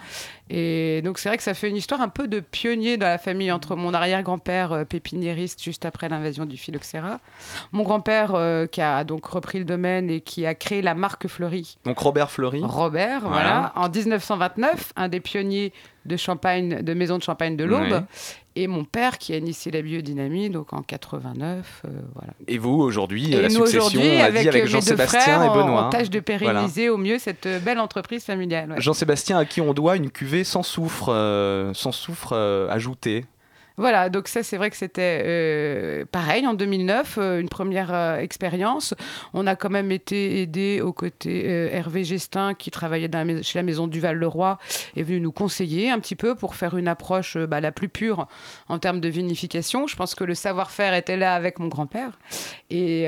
Et 0.50 1.00
donc 1.02 1.18
c'est 1.18 1.28
vrai 1.30 1.38
que 1.38 1.42
ça 1.44 1.54
fait 1.54 1.68
une 1.70 1.76
histoire 1.76 2.00
un 2.02 2.08
peu 2.08 2.28
de 2.28 2.40
pionnier 2.40 2.96
dans 2.98 3.06
la 3.06 3.16
famille 3.18 3.50
entre 3.52 3.74
mon 3.76 3.94
arrière-grand-père 3.94 4.72
euh, 4.72 4.84
pépiniériste 4.84 5.62
juste 5.62 5.84
après 5.86 6.08
l'invasion 6.08 6.44
du 6.44 6.56
phylloxéra, 6.58 7.20
mon 7.72 7.84
grand-père 7.84 8.32
euh, 8.34 8.66
qui 8.66 8.80
a 8.82 9.04
donc 9.04 9.24
repris 9.24 9.58
le 9.60 9.64
domaine 9.64 10.10
et 10.10 10.20
qui 10.20 10.44
a 10.44 10.54
créé 10.54 10.82
la 10.82 10.94
marque 10.94 11.26
Fleury. 11.28 11.78
Donc 11.84 11.98
Robert 11.98 12.30
Fleury. 12.30 12.60
Robert, 12.62 13.20
voilà. 13.22 13.42
Voilà. 13.42 13.72
En 13.76 13.88
1929, 14.22 14.92
un 14.96 15.08
des 15.08 15.20
pionniers 15.20 15.72
de 16.06 16.16
champagne, 16.16 16.82
de 16.82 16.94
maison 16.94 17.18
de 17.18 17.22
champagne 17.22 17.56
de 17.56 17.64
l'Aube. 17.64 17.90
Ouais. 17.92 18.00
Et 18.54 18.66
mon 18.66 18.84
père 18.84 19.16
qui 19.18 19.32
a 19.32 19.38
initié 19.38 19.72
la 19.72 19.80
biodynamie, 19.80 20.50
donc 20.50 20.72
en 20.74 20.82
89, 20.82 21.82
euh, 21.84 21.88
voilà. 22.14 22.32
Et 22.48 22.58
vous 22.58 22.74
aujourd'hui, 22.80 23.28
la 23.28 23.48
nous 23.48 23.50
succession, 23.66 23.78
aujourd'hui, 23.86 24.10
on 24.16 24.20
a 24.20 24.24
avec, 24.24 24.52
dit 24.52 24.66
Jean-Sébastien 24.66 25.44
et 25.44 25.48
Benoît. 25.48 25.86
on 25.86 25.90
tâche 25.90 26.10
de 26.10 26.22
Voilà. 26.26 26.38
pérenniser 26.50 26.90
au 26.90 26.98
mieux 26.98 27.18
cette 27.18 27.46
euh, 27.46 27.58
belle 27.60 27.78
entreprise 27.78 28.24
familiale. 28.24 28.72
ouais. 28.72 28.80
Jean-Sébastien 28.80 29.38
à 29.38 29.44
qui 29.46 29.60
on 29.62 29.72
doit 29.72 29.96
une 29.96 30.10
cuvée 30.10 30.44
sans 30.44 30.62
soufre, 30.62 31.08
euh, 31.08 31.72
sans 31.72 31.92
soufre 31.92 32.32
euh, 32.34 32.68
ajouté. 32.70 33.24
Voilà, 33.76 34.08
donc 34.10 34.28
ça 34.28 34.42
c'est 34.42 34.56
vrai 34.56 34.70
que 34.70 34.76
c'était 34.76 35.22
euh, 35.24 36.04
pareil 36.10 36.46
en 36.46 36.54
2009, 36.54 37.18
euh, 37.18 37.40
une 37.40 37.48
première 37.48 37.92
euh, 37.92 38.18
expérience. 38.18 38.94
On 39.34 39.46
a 39.46 39.56
quand 39.56 39.70
même 39.70 39.90
été 39.90 40.42
aidé 40.42 40.80
aux 40.80 40.92
côtés 40.92 41.46
Hervé 41.72 42.04
Gestin 42.04 42.54
qui 42.54 42.70
travaillait 42.70 43.10
chez 43.42 43.58
la 43.58 43.62
maison 43.62 43.86
Duval-le-Roi 43.86 44.58
est 44.96 45.02
venu 45.02 45.20
nous 45.20 45.32
conseiller 45.32 45.90
un 45.90 45.98
petit 45.98 46.16
peu 46.16 46.34
pour 46.34 46.54
faire 46.54 46.76
une 46.76 46.88
approche 46.88 47.36
bah, 47.36 47.60
la 47.60 47.72
plus 47.72 47.88
pure 47.88 48.26
en 48.68 48.78
termes 48.78 49.00
de 49.00 49.08
vinification. 49.08 49.86
Je 49.86 49.96
pense 49.96 50.14
que 50.14 50.24
le 50.24 50.34
savoir-faire 50.34 50.94
était 50.94 51.16
là 51.16 51.34
avec 51.34 51.58
mon 51.58 51.68
grand-père 51.68 52.18
et 52.70 53.06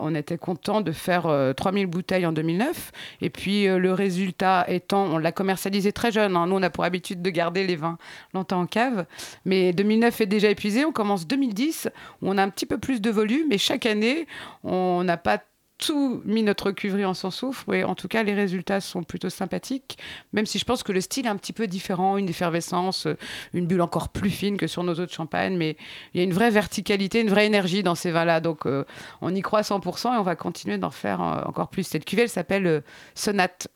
on 0.00 0.14
était 0.14 0.38
content 0.38 0.80
de 0.80 0.92
faire 0.92 1.26
euh, 1.26 1.52
3000 1.52 1.86
bouteilles 1.86 2.26
en 2.26 2.32
2009 2.32 2.92
et 3.20 3.30
puis 3.30 3.66
le 3.66 3.92
résultat 3.92 4.64
étant, 4.68 5.04
on 5.04 5.18
l'a 5.18 5.32
commercialisé 5.32 5.92
très 5.92 6.12
jeune. 6.12 6.36
hein. 6.36 6.46
Nous 6.46 6.56
on 6.56 6.62
a 6.62 6.70
pour 6.70 6.84
habitude 6.84 7.22
de 7.22 7.30
garder 7.30 7.66
les 7.66 7.76
vins 7.76 7.98
longtemps 8.34 8.60
en 8.60 8.66
cave, 8.66 9.06
mais 9.44 9.72
2009 9.92 10.20
est 10.22 10.26
déjà 10.26 10.48
épuisé. 10.48 10.84
On 10.84 10.92
commence 10.92 11.26
2010 11.26 11.88
où 12.22 12.30
on 12.30 12.38
a 12.38 12.42
un 12.42 12.48
petit 12.48 12.66
peu 12.66 12.78
plus 12.78 13.00
de 13.00 13.10
volume 13.10 13.52
et 13.52 13.58
chaque 13.58 13.86
année 13.86 14.26
on 14.64 15.04
n'a 15.04 15.16
pas 15.16 15.38
tout 15.78 16.22
mis 16.24 16.44
notre 16.44 16.70
cuivrerie 16.70 17.04
en 17.04 17.12
son 17.12 17.32
souffle. 17.32 17.74
Et 17.74 17.82
en 17.82 17.96
tout 17.96 18.06
cas, 18.06 18.22
les 18.22 18.34
résultats 18.34 18.80
sont 18.80 19.02
plutôt 19.02 19.30
sympathiques, 19.30 19.98
même 20.32 20.46
si 20.46 20.60
je 20.60 20.64
pense 20.64 20.84
que 20.84 20.92
le 20.92 21.00
style 21.00 21.26
est 21.26 21.28
un 21.28 21.36
petit 21.36 21.52
peu 21.52 21.66
différent, 21.66 22.16
une 22.18 22.28
effervescence, 22.28 23.08
une 23.52 23.66
bulle 23.66 23.80
encore 23.80 24.10
plus 24.10 24.30
fine 24.30 24.56
que 24.56 24.68
sur 24.68 24.84
nos 24.84 24.94
autres 24.94 25.12
champagnes, 25.12 25.56
mais 25.56 25.76
il 26.14 26.18
y 26.18 26.20
a 26.20 26.24
une 26.24 26.32
vraie 26.32 26.50
verticalité, 26.50 27.20
une 27.20 27.30
vraie 27.30 27.46
énergie 27.46 27.82
dans 27.82 27.96
ces 27.96 28.12
vins-là. 28.12 28.40
Donc 28.40 28.64
euh, 28.64 28.84
on 29.22 29.34
y 29.34 29.40
croit 29.40 29.62
100% 29.62 30.14
et 30.14 30.18
on 30.18 30.22
va 30.22 30.36
continuer 30.36 30.78
d'en 30.78 30.90
faire 30.90 31.20
euh, 31.20 31.42
encore 31.46 31.68
plus. 31.68 31.82
Cette 31.82 32.04
cuvée, 32.04 32.22
elle 32.22 32.28
s'appelle 32.28 32.66
euh, 32.66 32.80
Sonate. 33.16 33.66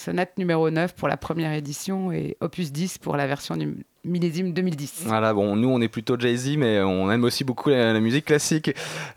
Sonate 0.00 0.38
numéro 0.38 0.70
9 0.70 0.94
pour 0.94 1.08
la 1.08 1.18
première 1.18 1.52
édition 1.52 2.10
et 2.10 2.38
Opus 2.40 2.72
10 2.72 2.96
pour 2.96 3.18
la 3.18 3.26
version 3.26 3.54
du 3.54 3.84
millésime 4.02 4.54
2010. 4.54 5.02
Voilà, 5.04 5.34
bon, 5.34 5.56
nous 5.56 5.68
on 5.68 5.78
est 5.82 5.88
plutôt 5.88 6.18
Jay-Z, 6.18 6.56
mais 6.56 6.80
on 6.80 7.10
aime 7.10 7.22
aussi 7.24 7.44
beaucoup 7.44 7.68
la, 7.68 8.00
musique 8.00 8.24
classique. 8.24 8.70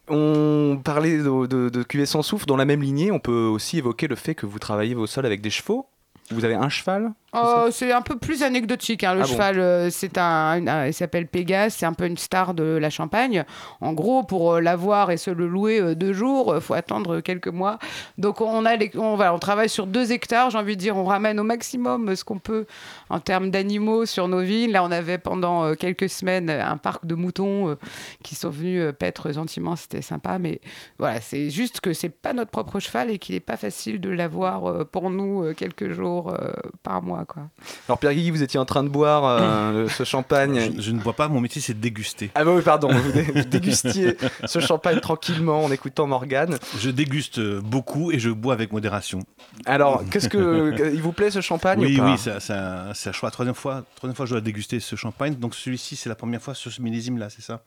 On 0.09 0.77
parlait 0.83 1.19
de, 1.19 1.69
de, 1.69 2.05
sans 2.05 2.21
souffle. 2.21 2.45
Dans 2.47 2.57
la 2.57 2.65
même 2.65 2.81
lignée, 2.81 3.11
on 3.11 3.19
peut 3.19 3.45
aussi 3.45 3.77
évoquer 3.77 4.07
le 4.07 4.17
fait 4.17 4.35
que 4.35 4.45
vous 4.45 4.59
travaillez 4.59 4.93
vos 4.93 5.07
sols 5.07 5.25
avec 5.25 5.39
des 5.39 5.49
chevaux. 5.49 5.87
Vous 6.31 6.43
avez 6.43 6.55
un 6.55 6.67
cheval? 6.67 7.13
Oh, 7.35 7.67
c'est 7.71 7.91
un 7.91 8.01
peu 8.01 8.17
plus 8.17 8.43
anecdotique. 8.43 9.03
hein. 9.03 9.15
Le 9.15 9.21
Ah 9.21 9.25
cheval, 9.25 9.59
euh, 9.59 9.89
c'est 9.89 10.17
un, 10.17 10.67
un- 10.67 10.85
il 10.87 10.93
s'appelle 10.93 11.27
Pégase, 11.27 11.73
c'est 11.73 11.85
un 11.85 11.93
peu 11.93 12.05
une 12.05 12.17
star 12.17 12.53
de 12.53 12.63
la 12.63 12.89
Champagne. 12.89 13.43
En 13.81 13.93
gros, 13.93 14.23
pour 14.23 14.53
euh, 14.53 14.61
l'avoir 14.61 15.09
et 15.11 15.17
se 15.17 15.31
le 15.31 15.47
louer 15.47 15.79
euh, 15.79 15.95
deux 15.95 16.13
jours, 16.13 16.53
il 16.55 16.61
faut 16.61 16.73
attendre 16.75 17.21
quelques 17.21 17.47
mois. 17.47 17.79
Donc 18.17 18.39
on 18.41 18.65
a, 18.65 18.75
les- 18.75 18.91
on, 18.95 19.15
voilà, 19.15 19.33
on 19.33 19.39
travaille 19.39 19.69
sur 19.69 19.87
deux 19.87 20.11
hectares. 20.11 20.49
J'ai 20.51 20.57
envie 20.57 20.75
de 20.75 20.81
dire, 20.81 20.95
on 20.95 21.05
ramène 21.05 21.39
au 21.39 21.43
maximum 21.43 22.09
euh, 22.09 22.15
ce 22.15 22.23
qu'on 22.23 22.39
peut 22.39 22.65
en 23.09 23.19
termes 23.19 23.49
d'animaux 23.49 24.05
sur 24.05 24.27
nos 24.27 24.41
vignes. 24.41 24.71
Là, 24.71 24.83
on 24.83 24.91
avait 24.91 25.17
pendant 25.17 25.63
euh, 25.65 25.73
quelques 25.75 26.09
semaines 26.09 26.49
un 26.49 26.77
parc 26.77 27.05
de 27.05 27.15
moutons 27.15 27.69
euh, 27.69 27.75
qui 28.23 28.35
sont 28.35 28.49
venus 28.49 28.81
euh, 28.81 28.91
paître 28.91 29.31
gentiment. 29.31 29.75
C'était 29.75 30.01
sympa, 30.01 30.37
mais 30.39 30.61
voilà, 30.99 31.19
c'est 31.21 31.49
juste 31.49 31.81
que 31.81 31.93
c'est 31.93 32.09
pas 32.09 32.33
notre 32.33 32.51
propre 32.51 32.79
cheval 32.79 33.09
et 33.09 33.17
qu'il 33.17 33.33
n'est 33.35 33.39
pas 33.39 33.57
facile 33.57 33.99
de 33.99 34.09
l'avoir 34.09 34.65
euh, 34.67 34.83
pour 34.85 35.09
nous 35.09 35.43
euh, 35.43 35.53
quelques 35.53 35.91
jours 35.91 36.29
euh, 36.33 36.51
par 36.83 37.01
mois, 37.01 37.22
quoi. 37.25 37.43
Alors 37.87 37.99
Pierre 37.99 38.13
Guigui, 38.13 38.31
vous 38.31 38.43
étiez 38.43 38.59
en 38.59 38.65
train 38.65 38.83
de 38.83 38.89
boire 38.89 39.23
euh, 39.25 39.87
ce 39.97 40.03
champagne. 40.03 40.71
Je, 40.77 40.81
je 40.81 40.91
ne 40.91 40.99
bois 40.99 41.13
pas, 41.13 41.27
mon 41.27 41.39
métier 41.41 41.61
c'est 41.61 41.73
de 41.73 41.79
déguster. 41.79 42.31
Ah 42.35 42.43
bah 42.45 42.51
oui, 42.55 42.61
pardon, 42.61 42.89
vous 42.91 43.11
dé- 43.11 43.21
vous 43.23 43.43
dégustiez 43.43 44.17
ce 44.45 44.59
champagne 44.59 44.99
tranquillement 44.99 45.63
en 45.63 45.71
écoutant 45.71 46.07
Morgane. 46.07 46.57
Je 46.79 46.89
déguste 46.89 47.39
euh, 47.39 47.61
beaucoup 47.61 48.11
et 48.11 48.19
je 48.19 48.29
bois 48.29 48.53
avec 48.53 48.71
modération. 48.71 49.19
Alors, 49.65 50.03
qu'est-ce 50.11 50.29
que 50.29 50.91
il 50.93 51.01
vous 51.01 51.11
plaît 51.13 51.31
ce 51.31 51.41
champagne 51.41 51.79
Oui, 51.79 51.95
ou 51.95 51.97
pas 52.03 52.11
oui, 52.13 52.17
c'est 52.17 52.53
un, 52.53 52.89
un 52.89 53.11
choix. 53.11 53.31
Troisième 53.31 53.55
fois, 53.55 53.83
troisième 53.95 54.15
fois, 54.15 54.25
je 54.25 54.31
dois 54.31 54.41
déguster 54.41 54.79
ce 54.79 54.95
champagne. 54.95 55.35
Donc 55.35 55.55
celui-ci, 55.55 55.95
c'est 55.95 56.09
la 56.09 56.15
première 56.15 56.41
fois 56.41 56.53
sur 56.53 56.71
ce 56.71 56.81
millésime-là, 56.81 57.29
c'est 57.29 57.41
ça. 57.41 57.63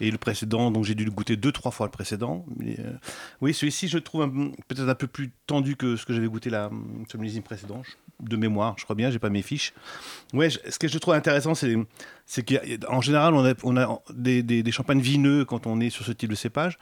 Et 0.00 0.10
le 0.10 0.18
précédent, 0.18 0.70
donc 0.70 0.84
j'ai 0.84 0.94
dû 0.94 1.04
le 1.04 1.10
goûter 1.10 1.36
deux, 1.36 1.52
trois 1.52 1.70
fois 1.70 1.86
le 1.86 1.90
précédent. 1.90 2.44
Mais, 2.58 2.76
euh, 2.80 2.90
oui, 3.40 3.52
celui-ci, 3.54 3.88
je 3.88 3.96
le 3.98 4.02
trouve 4.02 4.22
un- 4.22 4.50
peut-être 4.68 4.88
un 4.88 4.94
peu 4.94 5.06
plus 5.06 5.30
tendu 5.46 5.76
que 5.76 5.96
ce 5.96 6.06
que 6.06 6.12
j'avais 6.14 6.26
goûté 6.28 6.50
là, 6.50 6.70
le 6.72 7.18
millésime 7.18 7.42
précédent. 7.42 7.82
Je- 7.84 7.90
De 8.20 8.36
mémoire, 8.36 8.74
je 8.76 8.84
crois 8.84 8.94
bien, 9.00 9.10
j'ai 9.10 9.18
pas 9.18 9.30
mes 9.30 9.42
fiches. 9.42 9.72
Ouais, 10.32 10.48
ce 10.50 10.78
que 10.78 10.86
je 10.88 10.98
trouve 10.98 11.14
intéressant, 11.14 11.54
c'est 11.54 11.76
c'est 12.26 12.44
qu'en 12.44 13.00
général, 13.00 13.34
on 13.34 13.76
a, 13.76 14.00
des, 14.14 14.42
des- 14.42 14.70
champagnes 14.72 15.00
vineux 15.00 15.44
quand 15.44 15.66
on 15.66 15.80
est 15.80 15.90
sur 15.90 16.04
ce 16.04 16.12
type 16.12 16.30
de 16.30 16.36
cépage. 16.36 16.78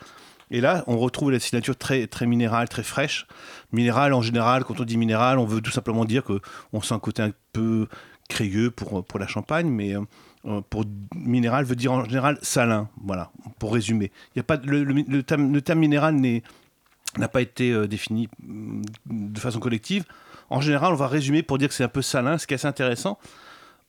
Et 0.50 0.61
là, 0.61 0.83
on 0.87 0.96
retrouve 0.98 1.31
la 1.31 1.40
signature 1.40 1.76
très, 1.76 2.07
très 2.07 2.26
minérale, 2.26 2.68
très 2.68 2.83
fraîche. 2.83 3.26
Minérale, 3.72 4.12
en 4.14 4.22
général, 4.22 4.64
quand 4.64 4.81
on 4.81 4.85
dit 4.85 4.96
minéral, 4.96 5.38
on 5.38 5.44
veut 5.46 5.61
tout 5.61 5.70
simplement 5.70 6.04
dire 6.04 6.24
que 6.24 6.40
on 6.72 6.81
sent 6.81 6.94
un 6.94 6.98
côté 6.98 7.22
un 7.22 7.33
peu 7.52 7.87
crayeux 8.28 8.70
pour, 8.70 9.04
pour 9.04 9.18
la 9.18 9.26
champagne, 9.26 9.68
mais 9.68 9.94
euh, 9.94 10.61
pour 10.70 10.85
minéral 11.14 11.64
veut 11.64 11.76
dire 11.76 11.92
en 11.92 12.04
général 12.04 12.38
salin. 12.42 12.88
Voilà, 13.02 13.31
pour 13.59 13.72
résumer. 13.74 14.11
Y 14.37 14.40
a 14.40 14.42
pas, 14.42 14.57
le, 14.62 14.85
le- 14.85 15.04
le 15.07 15.22
terme, 15.22 15.52
le 15.52 15.61
terme 15.62 15.81
minéral 15.81 16.14
n'a 17.16 17.28
pas 17.28 17.40
été 17.42 17.70
euh, 17.72 17.87
défini 17.87 18.28
mm, 18.42 18.83
de 19.07 19.38
façon 19.40 19.61
collective. 19.61 20.04
En 20.50 20.61
général, 20.61 20.92
on 20.92 20.96
va 20.96 21.08
résumer 21.08 21.42
pour 21.42 21.58
dire 21.58 21.68
que 21.68 21.74
c'est 21.74 21.84
un 21.84 21.88
peu 21.88 22.02
salin, 22.02 22.38
ce 22.38 22.46
qui 22.46 22.54
est 22.54 22.56
assez 22.56 22.66
intéressant. 22.66 23.18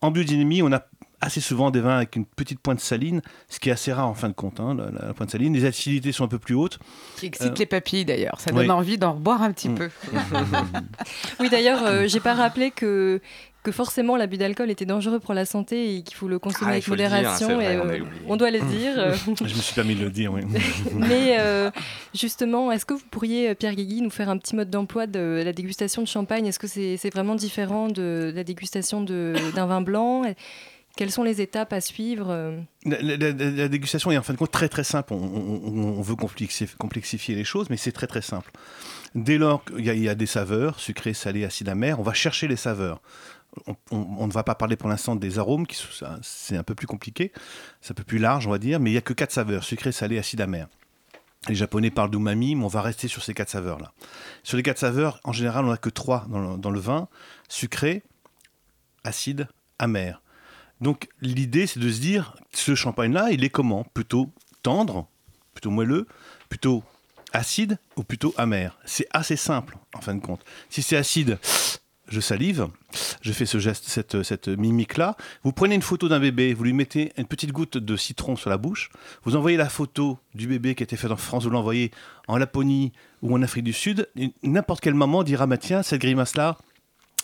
En 0.02 0.12
biodynamie, 0.12 0.62
on 0.62 0.72
a 0.72 0.82
assez 1.22 1.42
souvent 1.42 1.70
des 1.72 1.82
vins 1.82 1.98
avec 1.98 2.16
une 2.16 2.26
petite 2.26 2.62
pointe 2.62 2.80
saline, 2.80 3.22
ce 3.50 3.60
qui 3.60 3.68
est 3.70 3.74
assez 3.74 3.92
rare 3.92 4.08
en 4.08 4.14
fin 4.14 4.30
de 4.30 4.34
compte, 4.34 4.62
hein, 4.62 4.74
la, 4.76 5.08
la 5.08 5.14
pointe 5.14 5.30
saline. 5.32 5.54
Les 5.54 5.66
acidités 5.66 6.14
sont 6.14 6.24
un 6.24 6.28
peu 6.30 6.40
plus 6.40 6.56
hautes. 6.56 6.80
Qui 7.18 7.26
excite 7.26 7.48
Euh, 7.52 7.56
les 7.60 7.66
papilles 7.66 8.06
d'ailleurs. 8.06 8.40
Ça 8.40 8.52
oui. 8.52 8.58
donne 8.62 8.72
envie 8.72 8.98
d'en 8.98 9.14
reboire 9.14 9.42
un 9.42 9.52
petit 9.52 9.68
Mm. 9.70 9.76
peu. 9.76 9.90
Oui, 11.40 11.50
d'ailleurs, 11.50 11.84
euh, 11.86 12.08
j'ai 12.08 12.20
pas 12.20 12.34
rappelé 12.34 12.72
que, 12.72 13.20
que 13.64 13.72
forcément 13.72 14.16
l'abus 14.16 14.38
d'alcool 14.38 14.70
était 14.70 14.86
dangereux 14.86 15.20
pour 15.20 15.34
la 15.34 15.46
santé 15.46 15.96
et 15.98 16.02
qu'il 16.04 16.16
faut 16.16 16.28
le 16.30 16.40
consommer 16.40 16.68
Ah, 16.68 16.72
avec 16.74 16.84
dire, 16.86 16.92
modération. 16.92 17.56
vrai, 17.56 17.74
et, 17.74 17.78
on 17.78 17.88
euh, 17.90 18.00
on 18.28 18.36
doit 18.38 18.52
le 18.52 18.60
dire. 18.62 19.14
Je 19.46 19.54
me 19.54 19.60
suis 19.62 19.76
permis 19.76 19.96
de 19.96 20.04
le 20.06 20.10
dire, 20.10 20.32
oui. 20.32 20.42
Mais 20.96 21.38
euh, 21.40 21.70
justement, 22.14 22.72
est-ce 22.72 22.86
que 22.86 22.94
vous 22.94 23.04
pourriez, 23.12 23.50
euh, 23.50 23.56
Pierre 23.56 23.76
Guigui, 23.76 24.02
nous 24.02 24.10
faire 24.10 24.30
un 24.30 24.38
petit 24.38 24.56
mode 24.56 24.70
d'emploi 24.70 25.08
de 25.08 25.42
la 25.44 25.52
dégustation 25.52 26.02
de 26.02 26.08
champagne? 26.08 26.46
Est-ce 26.48 26.60
que 26.60 26.68
c'est 26.68 27.10
vraiment 27.14 27.36
différent 27.36 27.90
de 27.90 28.32
la 28.34 28.44
dégustation 28.46 29.02
d'un 29.02 29.66
vin 29.66 29.82
blanc? 29.82 30.24
Quelles 30.96 31.12
sont 31.12 31.24
les 31.24 31.40
étapes 31.42 31.72
à 31.72 31.80
suivre? 31.82 32.56
La, 32.86 33.02
la- 33.02 33.18
la- 33.18 33.32
la 33.32 33.68
dégustation 33.68 34.12
est 34.12 34.18
en 34.18 34.24
fin 34.24 34.34
de 34.34 34.38
compte 34.38 34.52
très 34.52 34.68
très 34.70 34.84
simple. 34.84 35.14
On, 35.14 35.18
on- 35.18 35.62
on- 35.66 35.98
on 35.98 36.02
veut 36.02 36.16
complexifier, 36.16 36.68
complexifier 36.78 37.36
les 37.36 37.44
choses, 37.46 37.70
mais 37.70 37.78
c'est 37.78 37.92
très 37.94 38.08
très 38.08 38.22
simple. 38.22 38.52
Dès 39.16 39.38
lors 39.38 39.64
qu'il 39.66 39.80
y, 39.88 40.00
y 40.02 40.10
a 40.10 40.16
des 40.16 40.26
saveurs, 40.26 40.80
sucré, 40.80 41.14
salé, 41.14 41.44
acide, 41.46 41.70
amer, 41.70 42.00
on 42.00 42.04
va 42.04 42.14
chercher 42.14 42.48
les 42.48 42.56
saveurs. 42.58 43.02
On, 43.92 44.28
ne 44.28 44.32
va 44.32 44.44
pas 44.44 44.56
parler 44.56 44.76
pour 44.76 44.90
l'instant 44.90 45.16
des 45.16 45.40
arômes, 45.40 45.66
qui 45.66 45.82
c'est 46.22 46.56
un 46.56 46.64
peu 46.64 46.76
plus 46.76 46.88
compliqué, 46.88 47.32
c'est 47.82 47.92
un 47.92 47.96
peu 47.96 48.04
plus 48.04 48.20
large, 48.20 48.48
on 48.48 48.52
va 48.52 48.60
dire, 48.60 48.80
mais 48.80 48.92
il 48.92 48.94
n'y 48.94 48.98
a 48.98 49.02
que 49.02 49.14
quatre 49.14 49.32
saveurs, 49.32 49.64
sucré, 49.64 49.92
salé, 49.92 50.18
acide, 50.20 50.42
amer. 50.42 50.68
Les 51.48 51.56
Japonais 51.56 51.90
parlent 51.90 52.12
d'umami, 52.12 52.56
mais 52.56 52.64
on 52.64 52.68
va 52.68 52.82
rester 52.82 53.08
sur 53.08 53.24
ces 53.24 53.34
quatre 53.34 53.50
saveurs-là. 53.50 53.94
Sur 54.44 54.58
les 54.58 54.64
quatre 54.64 54.78
saveurs, 54.78 55.20
en 55.24 55.32
général, 55.32 55.66
on 55.66 55.70
n'a 55.70 55.78
que 55.78 55.90
trois 55.90 56.26
dans 56.30 56.40
le, 56.40 56.58
dans 56.58 56.70
le 56.70 56.80
vin 56.80 57.08
sucré, 57.48 58.04
acide, 59.04 59.48
amer. 59.80 60.22
Donc 60.82 61.10
l'idée, 61.22 61.66
c'est 61.66 61.80
de 61.80 61.90
se 61.90 62.00
dire, 62.00 62.36
ce 62.52 62.76
champagne-là, 62.76 63.32
il 63.32 63.44
est 63.44 63.50
comment? 63.50 63.84
Plutôt 63.94 64.30
tendre, 64.64 65.08
plutôt 65.54 65.72
moelleux, 65.72 66.08
plutôt 66.50 66.84
acide 67.34 67.78
ou 67.96 68.04
plutôt 68.04 68.34
amer? 68.38 68.78
C'est 68.86 69.08
assez 69.12 69.36
simple, 69.36 69.78
en 69.94 70.02
fin 70.02 70.16
de 70.16 70.22
compte. 70.22 70.44
Si 70.70 70.82
c'est 70.82 70.98
acide, 70.98 71.40
je 72.10 72.20
salive, 72.20 72.68
je 73.22 73.32
fais 73.32 73.46
ce 73.46 73.60
geste, 73.60 73.86
cette, 73.88 74.24
cette 74.24 74.48
mimique-là. 74.48 75.16
Vous 75.44 75.52
prenez 75.54 75.76
une 75.76 75.82
photo 75.82 76.10
d'un 76.10 76.20
bébé, 76.20 76.54
vous 76.54 76.64
lui 76.64 76.74
mettez 76.74 77.12
une 77.18 77.26
petite 77.26 77.52
goutte 77.52 77.78
de 77.78 77.96
citron 77.96 78.36
sur 78.36 78.50
la 78.50 78.58
bouche, 78.58 78.90
vous 79.24 79.36
envoyez 79.36 79.58
la 79.58 79.70
photo 79.70 80.18
du 80.36 80.48
bébé 80.48 80.76
qui 80.76 80.84
a 80.84 80.86
été 80.86 80.98
fait 80.98 81.10
en 81.12 81.18
France, 81.18 81.44
vous 81.44 81.50
l'envoyez 81.52 81.92
en 82.28 82.38
Laponie 82.38 82.92
ou 83.22 83.36
en 83.36 83.42
Afrique 83.42 83.64
du 83.64 83.74
Sud, 83.74 84.08
n'importe 84.44 84.82
quel 84.82 84.94
maman 84.96 85.24
dira, 85.24 85.46
bah, 85.48 85.58
tiens, 85.58 85.84
cette 85.84 86.02
grimace-là, 86.02 86.58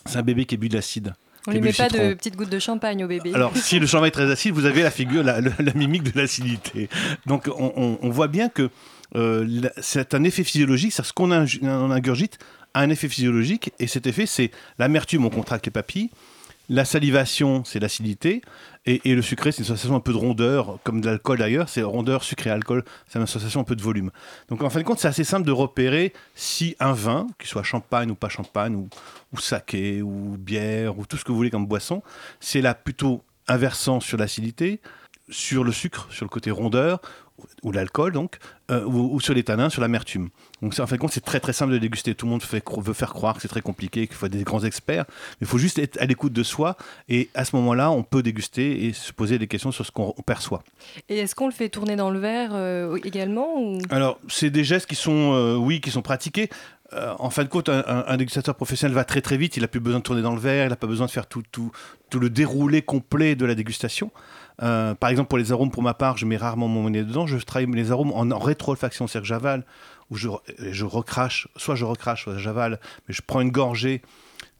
c'est 0.05 0.17
un 0.17 0.21
bébé 0.23 0.45
qui 0.45 0.55
a 0.55 0.57
bu 0.57 0.69
de 0.69 0.75
l'acide. 0.75 1.13
On 1.47 1.51
lui 1.51 1.61
met 1.61 1.73
pas 1.73 1.89
citron. 1.89 2.09
de 2.09 2.13
petites 2.15 2.35
gouttes 2.35 2.49
de 2.49 2.57
champagne 2.57 3.03
au 3.03 3.07
bébé. 3.07 3.31
Alors, 3.35 3.55
si 3.55 3.77
le 3.77 3.85
champagne 3.85 4.07
est 4.07 4.11
très 4.11 4.31
acide, 4.31 4.53
vous 4.55 4.65
avez 4.65 4.81
la 4.81 4.89
figure, 4.89 5.21
la, 5.23 5.41
la- 5.41 5.51
la 5.59 5.73
mimique 5.73 6.01
de 6.11 6.19
l'acidité. 6.19 6.89
Donc, 7.27 7.47
on, 7.55 7.71
on- 7.75 7.99
on 8.01 8.09
voit 8.09 8.27
bien 8.27 8.49
que 8.49 8.69
euh, 9.15 9.61
c'est 9.79 10.15
un 10.15 10.23
effet 10.23 10.43
physiologique, 10.43 10.91
c'est 10.91 11.03
ce 11.05 11.13
qu'on 11.13 11.29
ing- 11.31 11.59
on 11.63 11.91
ingurgite 11.91 12.39
un 12.81 12.89
effet 12.89 13.09
physiologique, 13.09 13.71
et 13.79 13.87
cet 13.87 14.07
effet, 14.07 14.25
c'est 14.25 14.51
l'amertume, 14.77 15.25
on 15.25 15.29
contracte 15.29 15.65
les 15.65 15.71
papilles, 15.71 16.09
la 16.67 16.83
salivation, 16.83 17.63
c'est 17.63 17.79
l'acidité, 17.79 18.41
et, 18.87 19.01
et 19.05 19.15
le 19.15 19.21
sucré, 19.21 19.51
c'est 19.51 19.59
une 19.59 19.65
sensation 19.65 19.95
un 19.95 19.99
peu 19.99 20.13
de 20.13 20.17
rondeur, 20.17 20.79
comme 20.83 20.99
de 20.99 21.07
l'alcool 21.07 21.37
d'ailleurs, 21.37 21.69
c'est 21.69 21.83
rondeur, 21.83 22.23
sucré, 22.23 22.49
alcool, 22.49 22.83
c'est 23.07 23.19
une 23.19 23.27
sensation 23.27 23.61
un 23.61 23.63
peu 23.63 23.75
de 23.75 23.81
volume. 23.81 24.11
Donc 24.49 24.63
en 24.63 24.69
fin 24.69 24.79
de 24.79 24.85
compte, 24.85 24.99
c'est 24.99 25.07
assez 25.07 25.23
simple 25.23 25.45
de 25.45 25.51
repérer 25.51 26.13
si 26.33 26.75
un 26.79 26.93
vin, 26.93 27.27
qu'il 27.39 27.47
soit 27.47 27.63
champagne 27.63 28.09
ou 28.11 28.15
pas 28.15 28.29
champagne, 28.29 28.75
ou, 28.75 28.89
ou 29.33 29.39
saké, 29.39 30.01
ou 30.01 30.37
bière, 30.37 30.97
ou 30.97 31.05
tout 31.05 31.17
ce 31.17 31.23
que 31.23 31.31
vous 31.31 31.37
voulez 31.37 31.51
comme 31.51 31.67
boisson, 31.67 32.01
c'est 32.39 32.61
là 32.61 32.73
plutôt 32.73 33.23
inversant 33.47 33.99
sur 33.99 34.17
l'acidité, 34.17 34.81
sur 35.29 35.63
le 35.63 35.71
sucre, 35.71 36.07
sur 36.11 36.25
le 36.25 36.29
côté 36.29 36.51
rondeur, 36.51 36.99
ou 37.63 37.71
l'alcool 37.71 38.11
donc, 38.13 38.37
euh, 38.71 38.83
ou, 38.85 39.13
ou 39.15 39.19
sur 39.19 39.33
les 39.33 39.43
tanins, 39.43 39.69
sur 39.69 39.81
l'amertume. 39.81 40.29
Donc 40.61 40.77
en 40.79 40.87
fin 40.87 40.95
de 40.95 41.01
compte, 41.01 41.11
c'est 41.11 41.23
très 41.25 41.39
très 41.39 41.53
simple 41.53 41.73
de 41.73 41.77
déguster. 41.77 42.15
Tout 42.15 42.25
le 42.25 42.31
monde 42.31 42.41
fait 42.43 42.63
veut 42.77 42.93
faire 42.93 43.13
croire 43.13 43.35
que 43.35 43.41
c'est 43.41 43.47
très 43.47 43.61
compliqué, 43.61 44.07
qu'il 44.07 44.15
faut 44.15 44.25
être 44.25 44.31
des 44.31 44.43
grands 44.43 44.63
experts. 44.63 45.05
Mais 45.07 45.45
il 45.45 45.47
faut 45.47 45.57
juste 45.57 45.77
être 45.79 46.01
à 46.01 46.05
l'écoute 46.05 46.33
de 46.33 46.43
soi. 46.43 46.77
Et 47.09 47.29
à 47.33 47.45
ce 47.45 47.55
moment-là, 47.57 47.91
on 47.91 48.03
peut 48.03 48.23
déguster 48.23 48.85
et 48.85 48.93
se 48.93 49.11
poser 49.13 49.37
des 49.37 49.47
questions 49.47 49.71
sur 49.71 49.85
ce 49.85 49.91
qu'on 49.91 50.13
on 50.17 50.21
perçoit. 50.21 50.63
Et 51.09 51.17
est-ce 51.19 51.35
qu'on 51.35 51.47
le 51.47 51.53
fait 51.53 51.69
tourner 51.69 51.95
dans 51.95 52.09
le 52.09 52.19
verre 52.19 52.51
euh, 52.53 52.97
également 53.03 53.59
ou... 53.61 53.79
Alors, 53.89 54.19
c'est 54.27 54.49
des 54.49 54.63
gestes 54.63 54.87
qui 54.87 54.95
sont, 54.95 55.33
euh, 55.33 55.55
oui, 55.55 55.81
qui 55.81 55.91
sont 55.91 56.01
pratiqués. 56.01 56.49
Euh, 56.93 57.13
en 57.17 57.31
fin 57.31 57.43
de 57.43 57.49
compte, 57.49 57.67
un, 57.67 57.83
un- 57.87 58.05
un 58.07 58.17
dégustateur 58.17 58.55
professionnel 58.55 58.93
va 58.95 59.03
très 59.03 59.19
très 59.21 59.37
vite. 59.37 59.57
Il 59.57 59.61
n'a 59.61 59.67
plus 59.67 59.79
besoin 59.79 59.99
de 59.99 60.03
tourner 60.03 60.21
dans 60.21 60.33
le 60.33 60.39
verre. 60.39 60.67
Il 60.67 60.69
n'a 60.69 60.75
pas 60.75 60.87
besoin 60.87 61.07
de 61.07 61.11
faire 61.11 61.25
tout, 61.27 61.43
tout, 61.51 61.71
tout 62.09 62.19
le 62.19 62.29
déroulé 62.29 62.81
complet 62.83 63.35
de 63.35 63.45
la 63.45 63.55
dégustation. 63.55 64.11
Euh, 64.61 64.95
par 64.95 65.09
exemple, 65.09 65.27
pour 65.27 65.37
les 65.37 65.51
arômes, 65.51 65.71
pour 65.71 65.83
ma 65.83 65.93
part, 65.93 66.17
je 66.17 66.25
mets 66.25 66.37
rarement 66.37 66.67
mon 66.67 66.89
nez 66.89 67.03
dedans. 67.03 67.27
Je 67.27 67.37
travaille 67.37 67.69
les 67.71 67.91
arômes 67.91 68.11
en, 68.11 68.31
en 68.31 68.39
rétro-olfaction, 68.39 69.07
c'est-à-dire 69.07 69.23
que 69.23 69.27
j'avale 69.27 69.65
ou 70.09 70.17
je, 70.17 70.27
recrache. 70.83 71.47
Soit 71.55 71.75
je 71.75 71.85
recrache, 71.85 72.23
soit 72.23 72.37
j'avale. 72.37 72.79
Mais 73.07 73.13
je 73.13 73.21
prends 73.25 73.41
une 73.41 73.51
gorgée 73.51 74.01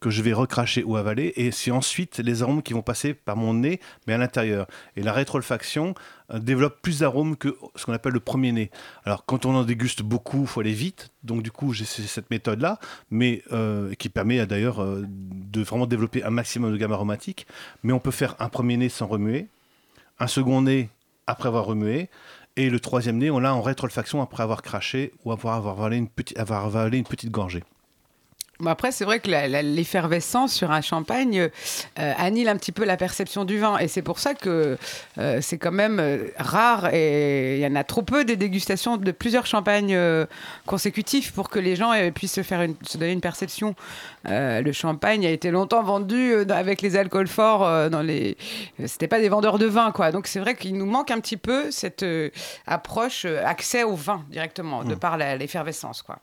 que 0.02 0.10
je 0.10 0.22
vais 0.22 0.34
recracher 0.34 0.84
ou 0.84 0.98
avaler, 0.98 1.34
et 1.36 1.52
c'est 1.52 1.72
ensuite 1.72 2.20
les 2.20 2.44
arômes 2.44 2.62
qui 2.62 2.74
vont 2.74 2.82
passer 2.82 3.14
par 3.14 3.38
mon 3.38 3.54
nez, 3.56 3.80
mais 4.06 4.14
à 4.14 4.18
l'intérieur. 4.18 4.68
Et 4.96 5.02
la 5.02 5.14
rétroolfaction 5.14 5.96
euh, 6.32 6.38
développe 6.38 6.82
plus 6.82 7.00
d'arômes 7.00 7.36
que 7.38 7.58
ce 7.76 7.86
qu'on 7.86 7.94
appelle 7.94 8.14
le 8.14 8.20
premier 8.20 8.52
nez. 8.52 8.70
Alors 9.06 9.26
quand 9.26 9.46
on 9.46 9.56
en 9.56 9.64
déguste 9.64 10.04
beaucoup, 10.04 10.42
il 10.42 10.48
faut 10.48 10.60
aller 10.60 10.74
vite, 10.74 11.12
donc 11.24 11.42
du 11.42 11.52
coup 11.52 11.74
j'ai 11.74 11.86
cette 11.86 12.30
méthode-là, 12.30 12.78
mais 13.10 13.42
euh, 13.52 13.96
qui 13.96 14.10
permet 14.10 14.46
d'ailleurs 14.46 14.84
euh, 14.84 15.06
de 15.08 15.62
vraiment 15.64 15.88
développer 15.88 16.24
un 16.24 16.30
maximum 16.30 16.72
de 16.72 16.78
gamme 16.78 16.92
aromatique. 16.92 17.48
Mais 17.82 17.94
on 17.94 18.00
peut 18.00 18.12
faire 18.12 18.36
un 18.40 18.50
premier 18.50 18.78
nez 18.78 18.90
sans 18.90 19.08
remuer, 19.08 19.48
un 20.20 20.28
second 20.28 20.62
nez 20.62 20.90
après 21.28 21.48
avoir 21.48 21.66
remué, 21.66 22.10
et 22.56 22.70
le 22.70 22.80
troisième 22.80 23.18
nez, 23.18 23.30
on 23.30 23.40
l'a 23.40 23.54
en 23.54 23.62
rétroolfaction 23.62 24.22
après 24.22 24.44
avoir 24.44 24.62
craché 24.62 25.12
ou 25.26 25.32
avoir, 25.32 25.56
avoir 25.56 25.80
avalé 26.66 26.98
une 26.98 27.04
petite 27.06 27.32
gorgée. 27.32 27.64
Bon, 28.62 28.70
après, 28.70 28.94
c'est 28.94 29.04
vrai 29.04 29.20
que 29.20 29.30
l'effervescence 29.30 30.54
sur 30.54 30.72
un 30.72 30.80
champagne 30.80 31.50
euh, 32.00 32.14
annule 32.18 32.48
un 32.48 32.56
petit 32.56 32.72
peu 32.72 32.86
la 32.86 32.96
perception 32.96 33.44
du 33.44 33.60
vin. 33.60 33.78
Et 33.80 33.90
c'est 33.90 34.02
pour 34.02 34.18
ça 34.20 34.34
que 34.34 34.78
euh, 35.18 35.40
c'est 35.42 35.58
quand 35.58 35.74
même 35.74 36.00
euh, 36.00 36.28
rare 36.38 36.94
et 36.94 37.58
il 37.58 37.62
y 37.62 37.68
en 37.68 37.76
a 37.76 37.84
trop 37.84 38.02
peu 38.02 38.24
des 38.24 38.38
dégustations 38.38 38.96
de 38.96 39.12
plusieurs 39.12 39.46
champagnes 39.46 39.94
euh, 39.94 40.26
consécutifs 40.66 41.34
pour 41.34 41.50
que 41.50 41.60
les 41.60 41.76
gens 41.76 41.92
puissent 42.14 42.34
se, 42.36 42.44
faire 42.44 42.62
une- 42.62 42.78
se 42.84 42.98
donner 42.98 43.12
une 43.12 43.20
perception. 43.22 43.76
Le 44.24 44.72
champagne 44.72 45.26
a 45.26 45.30
été 45.32 45.52
longtemps 45.52 45.84
vendu 45.84 46.34
avec 46.50 46.82
les 46.82 46.96
alcools 46.96 47.28
forts. 47.28 47.90
dans 47.90 48.02
les... 48.02 48.38
C'était 48.86 49.08
pas 49.10 49.20
des 49.20 49.30
vendeurs 49.30 49.60
de 49.60 49.66
vin, 49.66 49.92
quoi. 49.92 50.12
Donc 50.12 50.28
c'est 50.28 50.40
vrai 50.40 50.56
qu'il 50.56 50.78
nous 50.78 50.86
manque 50.86 51.12
un 51.12 51.20
petit 51.20 51.38
peu 51.38 51.72
cette 51.72 52.06
approche, 52.68 53.26
accès 53.26 53.84
au 53.84 53.96
vin 53.96 54.24
directement, 54.30 54.84
de 54.84 54.96
par 54.96 55.18
la- 55.18 55.36
l'effervescence, 55.36 56.02
quoi. 56.02 56.20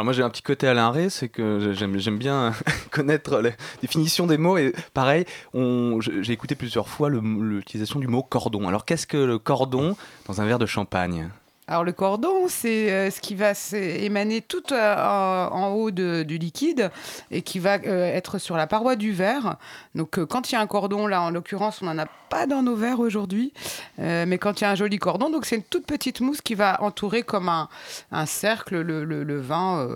Alors 0.00 0.06
moi 0.06 0.14
j'ai 0.14 0.22
un 0.22 0.30
petit 0.30 0.40
côté 0.40 0.66
Alain 0.66 0.88
Rey, 0.88 1.10
c'est 1.10 1.28
que 1.28 1.74
j'aime 1.74 2.16
bien 2.16 2.54
connaître 2.90 3.42
la 3.42 3.50
définition 3.82 4.26
des 4.26 4.38
mots 4.38 4.56
et 4.56 4.72
pareil, 4.94 5.26
j'ai 5.52 6.32
écouté 6.32 6.54
plusieurs 6.54 6.88
fois 6.88 7.10
l'utilisation 7.10 8.00
du 8.00 8.06
mot 8.08 8.22
cordon. 8.22 8.66
Alors 8.66 8.86
qu'est-ce 8.86 9.06
que 9.06 9.18
le 9.18 9.38
cordon 9.38 9.96
dans 10.26 10.40
un 10.40 10.46
verre 10.46 10.58
de 10.58 10.64
champagne? 10.64 11.28
Alors 11.70 11.84
le 11.84 11.92
cordon, 11.92 12.48
c'est 12.48 12.90
euh, 12.90 13.10
ce 13.12 13.20
qui 13.20 13.36
va 13.36 13.52
émaner 13.72 14.40
tout 14.40 14.72
euh, 14.72 15.48
en, 15.52 15.68
haut 15.68 15.92
du 15.92 16.36
liquide 16.36 16.90
et 17.30 17.42
qui 17.42 17.60
va 17.60 17.78
euh, 17.86 18.12
être 18.12 18.38
sur 18.38 18.56
la 18.56 18.66
paroi 18.66 18.96
du 18.96 19.12
verre. 19.12 19.54
Donc 19.94 20.18
quand 20.24 20.50
il 20.50 20.56
y 20.56 20.58
a 20.58 20.60
un 20.60 20.66
cordon, 20.66 21.06
là 21.06 21.22
en 21.22 21.30
l'occurrence, 21.30 21.80
on 21.80 21.86
n'en 21.86 21.96
a 21.96 22.06
pas 22.28 22.46
dans 22.46 22.62
nos 22.62 22.76
verres 22.76 23.00
aujourd'hui, 23.00 23.52
mais 23.98 24.38
quand 24.38 24.60
il 24.60 24.64
y 24.64 24.66
a 24.68 24.70
un 24.70 24.76
joli 24.76 24.98
cordon, 24.98 25.30
donc 25.30 25.44
c'est 25.44 25.56
une 25.56 25.64
toute 25.64 25.84
petite 25.84 26.20
mousse 26.20 26.40
qui 26.40 26.54
va 26.54 26.80
entourer 26.80 27.24
comme 27.24 27.48
un, 27.48 27.68
un 28.12 28.24
cercle 28.24 28.80
le, 28.80 29.40
vin. 29.40 29.88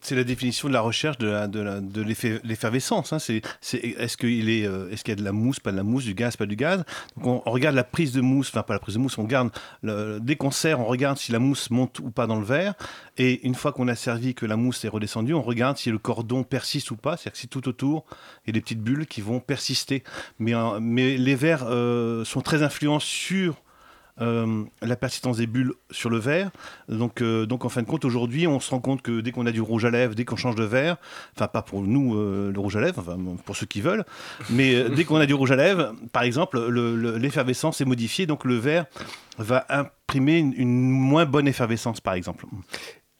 C'est 0.00 0.16
la 0.16 0.24
définition 0.24 0.66
de 0.66 0.72
la 0.72 0.80
recherche 0.80 1.16
de 1.18 2.00
l'effervescence. 2.42 3.12
hein. 3.12 3.18
Est-ce 3.18 4.16
qu'il 4.16 4.50
est, 4.50 4.62
est-ce 4.62 5.04
qu'il 5.04 5.12
y 5.12 5.16
a 5.16 5.20
de 5.20 5.22
la 5.22 5.30
mousse, 5.30 5.60
pas 5.60 5.70
de 5.70 5.76
la 5.76 5.84
mousse, 5.84 6.02
du 6.02 6.14
gaz, 6.14 6.36
pas 6.36 6.46
du 6.46 6.56
gaz? 6.56 6.82
On, 7.22 7.38
regarde 7.46 7.76
la 7.76 7.84
prise 7.84 8.12
de 8.12 8.20
mousse, 8.20 8.48
enfin 8.48 8.64
pas 8.64 8.74
la 8.74 8.80
prise 8.80 8.96
de 8.96 9.00
mousse, 9.00 9.16
on 9.18 9.22
regarde 9.22 9.50
le- 9.84 10.18
dès 10.20 10.34
qu'on 10.34 10.50
sert, 10.50 10.83
on 10.84 10.88
regarde 10.88 11.18
si 11.18 11.32
la 11.32 11.38
mousse 11.38 11.70
monte 11.70 11.98
ou 12.00 12.10
pas 12.10 12.26
dans 12.26 12.38
le 12.38 12.44
verre. 12.44 12.74
Et 13.16 13.46
une 13.46 13.54
fois 13.54 13.72
qu'on 13.72 13.88
a 13.88 13.94
servi, 13.94 14.34
que 14.34 14.46
la 14.46 14.56
mousse 14.56 14.84
est 14.84 14.88
redescendue, 14.88 15.34
on 15.34 15.42
regarde 15.42 15.76
si 15.76 15.90
le 15.90 15.98
cordon 15.98 16.44
persiste 16.44 16.90
ou 16.90 16.96
pas. 16.96 17.16
C'est-à-dire 17.16 17.32
que 17.32 17.38
si 17.38 17.48
tout 17.48 17.68
autour, 17.68 18.04
il 18.44 18.48
y 18.48 18.50
a 18.50 18.52
des 18.52 18.60
petites 18.60 18.82
bulles 18.82 19.06
qui 19.06 19.20
vont 19.20 19.40
persister. 19.40 20.02
Mais, 20.38 20.54
euh, 20.54 20.78
mais 20.80 21.16
les 21.16 21.34
verres 21.34 21.64
euh, 21.66 22.24
sont 22.24 22.42
très 22.42 22.62
influents 22.62 23.00
sur 23.00 23.63
euh, 24.20 24.62
la 24.80 24.96
persistance 24.96 25.38
des 25.38 25.46
bulles 25.46 25.72
sur 25.90 26.08
le 26.10 26.18
verre. 26.18 26.50
Donc, 26.88 27.20
euh, 27.20 27.46
donc 27.46 27.64
en 27.64 27.68
fin 27.68 27.82
de 27.82 27.86
compte, 27.86 28.04
aujourd'hui, 28.04 28.46
on 28.46 28.60
se 28.60 28.70
rend 28.70 28.78
compte 28.80 29.02
que 29.02 29.20
dès 29.20 29.32
qu'on 29.32 29.46
a 29.46 29.50
du 29.52 29.60
rouge 29.60 29.84
à 29.84 29.90
lèvres, 29.90 30.14
dès 30.14 30.24
qu'on 30.24 30.36
change 30.36 30.54
de 30.54 30.64
verre, 30.64 30.96
enfin 31.36 31.48
pas 31.48 31.62
pour 31.62 31.82
nous 31.82 32.14
euh, 32.16 32.52
le 32.52 32.60
rouge 32.60 32.76
à 32.76 32.80
lèvres, 32.80 33.00
enfin 33.00 33.18
pour 33.44 33.56
ceux 33.56 33.66
qui 33.66 33.80
veulent, 33.80 34.04
mais 34.50 34.88
dès 34.90 35.04
qu'on 35.04 35.16
a 35.16 35.26
du 35.26 35.34
rouge 35.34 35.50
à 35.52 35.56
lèvres, 35.56 35.94
par 36.12 36.22
exemple, 36.22 36.58
le- 36.68 36.94
le- 36.96 37.18
l'effervescence 37.18 37.80
est 37.80 37.84
modifiée, 37.84 38.26
donc 38.26 38.44
le 38.44 38.54
verre 38.56 38.86
va 39.38 39.66
imprimer 39.68 40.38
une 40.38 40.90
moins 40.90 41.24
bonne 41.26 41.48
effervescence, 41.48 42.00
par 42.00 42.14
exemple. 42.14 42.46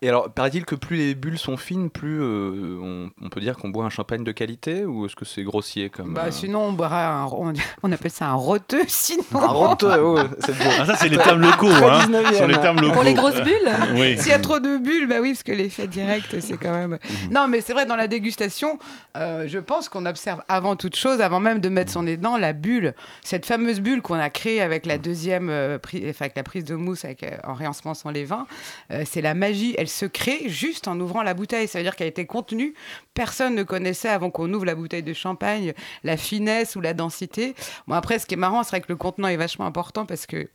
Et 0.04 0.08
alors, 0.10 0.30
paraît-il 0.30 0.66
que 0.66 0.74
plus 0.74 0.96
les 0.98 1.14
bulles 1.14 1.38
sont 1.38 1.56
fines, 1.56 1.88
plus 1.88 2.20
euh, 2.20 2.78
on, 2.82 3.10
on 3.24 3.28
peut 3.30 3.40
dire 3.40 3.56
qu'on 3.56 3.70
boit 3.70 3.86
un 3.86 3.88
champagne 3.90 4.22
de 4.22 4.32
qualité 4.32 4.84
ou 4.84 5.06
est-ce 5.06 5.16
que 5.16 5.24
c'est 5.24 5.42
grossier 5.42 5.88
comme 5.88 6.12
bah, 6.12 6.24
euh, 6.26 6.30
sinon, 6.30 6.60
on 6.66 6.72
boira 6.72 7.06
un, 7.22 7.24
on, 7.26 7.54
on 7.82 7.90
appelle 7.90 8.10
ça 8.10 8.26
un 8.26 8.34
roteux, 8.34 8.84
sinon. 8.86 9.24
Un 9.32 9.46
roteux, 9.46 9.88
oh, 10.02 10.18
c'est 10.40 10.52
beau. 10.58 10.64
Ah, 10.78 10.84
ça, 10.84 10.96
c'est 10.96 11.08
les 11.08 11.16
termes 11.16 11.40
locaux, 11.40 11.68
hein. 11.70 12.06
19e. 12.06 12.34
Sur 12.34 12.46
les 12.46 12.58
termes 12.58 12.80
locaux. 12.82 12.92
Pour 12.92 13.02
les 13.02 13.14
grosses 13.14 13.40
bulles 13.42 13.70
Oui. 13.94 14.18
S'il 14.18 14.28
y 14.28 14.32
a 14.32 14.38
trop 14.38 14.58
de 14.60 14.76
bulles, 14.76 15.06
bah 15.08 15.16
oui, 15.22 15.30
parce 15.32 15.42
que 15.42 15.52
l'effet 15.52 15.86
direct, 15.86 16.38
c'est 16.40 16.58
quand 16.58 16.72
même. 16.74 16.98
Non, 17.30 17.48
mais 17.48 17.62
c'est 17.62 17.72
vrai, 17.72 17.86
dans 17.86 17.96
la 17.96 18.06
dégustation, 18.06 18.78
euh, 19.16 19.44
je 19.48 19.58
pense 19.58 19.88
qu'on 19.88 20.04
observe 20.04 20.42
avant 20.48 20.76
toute 20.76 20.96
chose, 20.96 21.22
avant 21.22 21.40
même 21.40 21.60
de 21.60 21.70
mettre 21.70 21.90
son 21.90 22.02
nez 22.02 22.18
dedans, 22.18 22.36
la 22.36 22.52
bulle. 22.52 22.92
Cette 23.22 23.46
fameuse 23.46 23.80
bulle 23.80 24.02
qu'on 24.02 24.16
a 24.18 24.28
créée 24.28 24.60
avec 24.60 24.84
la 24.84 24.98
deuxième, 24.98 25.48
euh, 25.48 25.78
pri- 25.78 26.10
enfin, 26.10 26.26
avec 26.26 26.36
la 26.36 26.42
prise 26.42 26.64
de 26.66 26.74
mousse 26.74 27.06
avec, 27.06 27.22
euh, 27.22 27.30
en 27.44 27.54
réensemençant 27.54 28.10
les 28.10 28.24
vins, 28.26 28.46
euh, 28.90 29.04
c'est 29.06 29.22
la 29.22 29.32
magie. 29.32 29.74
Elle 29.78 29.88
se 29.94 30.06
crée 30.06 30.48
juste 30.48 30.88
en 30.88 30.98
ouvrant 31.00 31.22
la 31.22 31.34
bouteille. 31.34 31.68
Ça 31.68 31.78
veut 31.78 31.84
dire 31.84 31.96
qu'elle 31.96 32.06
a 32.06 32.10
été 32.10 32.26
contenue. 32.26 32.74
Personne 33.14 33.54
ne 33.54 33.62
connaissait 33.62 34.08
avant 34.08 34.30
qu'on 34.30 34.52
ouvre 34.52 34.64
la 34.64 34.74
bouteille 34.74 35.02
de 35.02 35.12
champagne 35.12 35.72
la 36.02 36.16
finesse 36.16 36.76
ou 36.76 36.80
la 36.80 36.94
densité. 36.94 37.54
Bon, 37.86 37.94
après, 37.94 38.18
ce 38.18 38.26
qui 38.26 38.34
est 38.34 38.38
marrant, 38.38 38.62
c'est 38.62 38.70
vrai 38.70 38.80
que 38.80 38.86
le 38.88 38.96
contenant 38.96 39.28
est 39.28 39.36
vachement 39.36 39.66
important 39.66 40.04
parce 40.06 40.26
que 40.26 40.48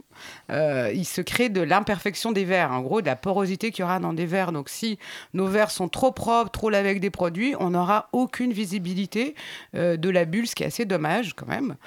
euh, 0.52 0.92
il 0.94 1.06
se 1.06 1.22
crée 1.22 1.48
de 1.50 1.62
l'imperfection 1.62 2.32
des 2.34 2.44
verres, 2.44 2.72
en 2.74 2.82
gros 2.82 3.02
de 3.02 3.06
la 3.06 3.16
porosité 3.16 3.72
qu'il 3.72 3.84
y 3.84 3.86
aura 3.86 4.00
dans 4.00 4.12
des 4.14 4.26
verres. 4.26 4.52
Donc 4.52 4.68
si 4.70 5.00
nos 5.34 5.48
verres 5.48 5.72
sont 5.72 5.88
trop 5.88 6.12
propres, 6.12 6.52
trop 6.52 6.70
lavés 6.70 6.90
avec 6.90 7.02
des 7.02 7.10
produits, 7.10 7.56
on 7.60 7.70
n'aura 7.70 8.10
aucune 8.12 8.52
visibilité 8.52 9.36
euh, 9.76 9.96
de 9.96 10.10
la 10.10 10.26
bulle, 10.26 10.48
ce 10.48 10.56
qui 10.56 10.64
est 10.64 10.68
assez 10.68 10.84
dommage 10.86 11.34
quand 11.36 11.48
même, 11.48 11.78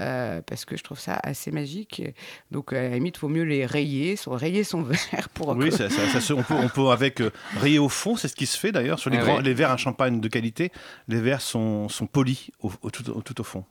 euh, 0.00 0.40
parce 0.46 0.64
que 0.64 0.76
je 0.78 0.82
trouve 0.82 0.98
ça 0.98 1.18
assez 1.22 1.50
magique. 1.50 2.02
Donc 2.50 2.72
à 2.72 2.82
la 2.82 2.88
limite, 2.90 3.16
il 3.18 3.20
vaut 3.20 3.28
mieux 3.28 3.42
les 3.44 3.66
rayer, 3.66 4.16
son, 4.16 4.30
rayer 4.30 4.64
son 4.64 4.80
verre 5.12 5.28
pour... 5.34 5.48
Oui, 5.50 5.70
ça, 5.70 5.90
ça- 5.90 6.20
ça 6.20 6.34
on, 6.34 6.42
peut, 6.42 6.54
on 6.54 6.68
peut 6.68 6.80
avec 6.92 7.20
euh, 7.20 7.30
rayer 7.58 7.78
au 7.78 7.88
fond, 7.88 8.16
c'est 8.16 8.28
ce 8.28 8.34
qui 8.36 8.46
se 8.46 8.56
fait 8.58 8.70
d'ailleurs 8.72 8.98
sur 8.98 9.10
les, 9.10 9.18
Ah 9.18 9.24
grands, 9.24 9.38
les 9.40 9.54
verres 9.54 9.70
à 9.72 9.76
champagne 9.76 10.20
de 10.20 10.28
qualité. 10.28 10.70
Les 11.08 11.20
verres 11.20 11.40
sont, 11.40 11.88
sont 11.88 12.06
polis 12.06 12.50
au, 12.60 12.70
au- 12.82 12.90
tout, 12.90 13.08
au- 13.10 13.22
tout 13.22 13.40
au 13.40 13.44
fond. 13.44 13.64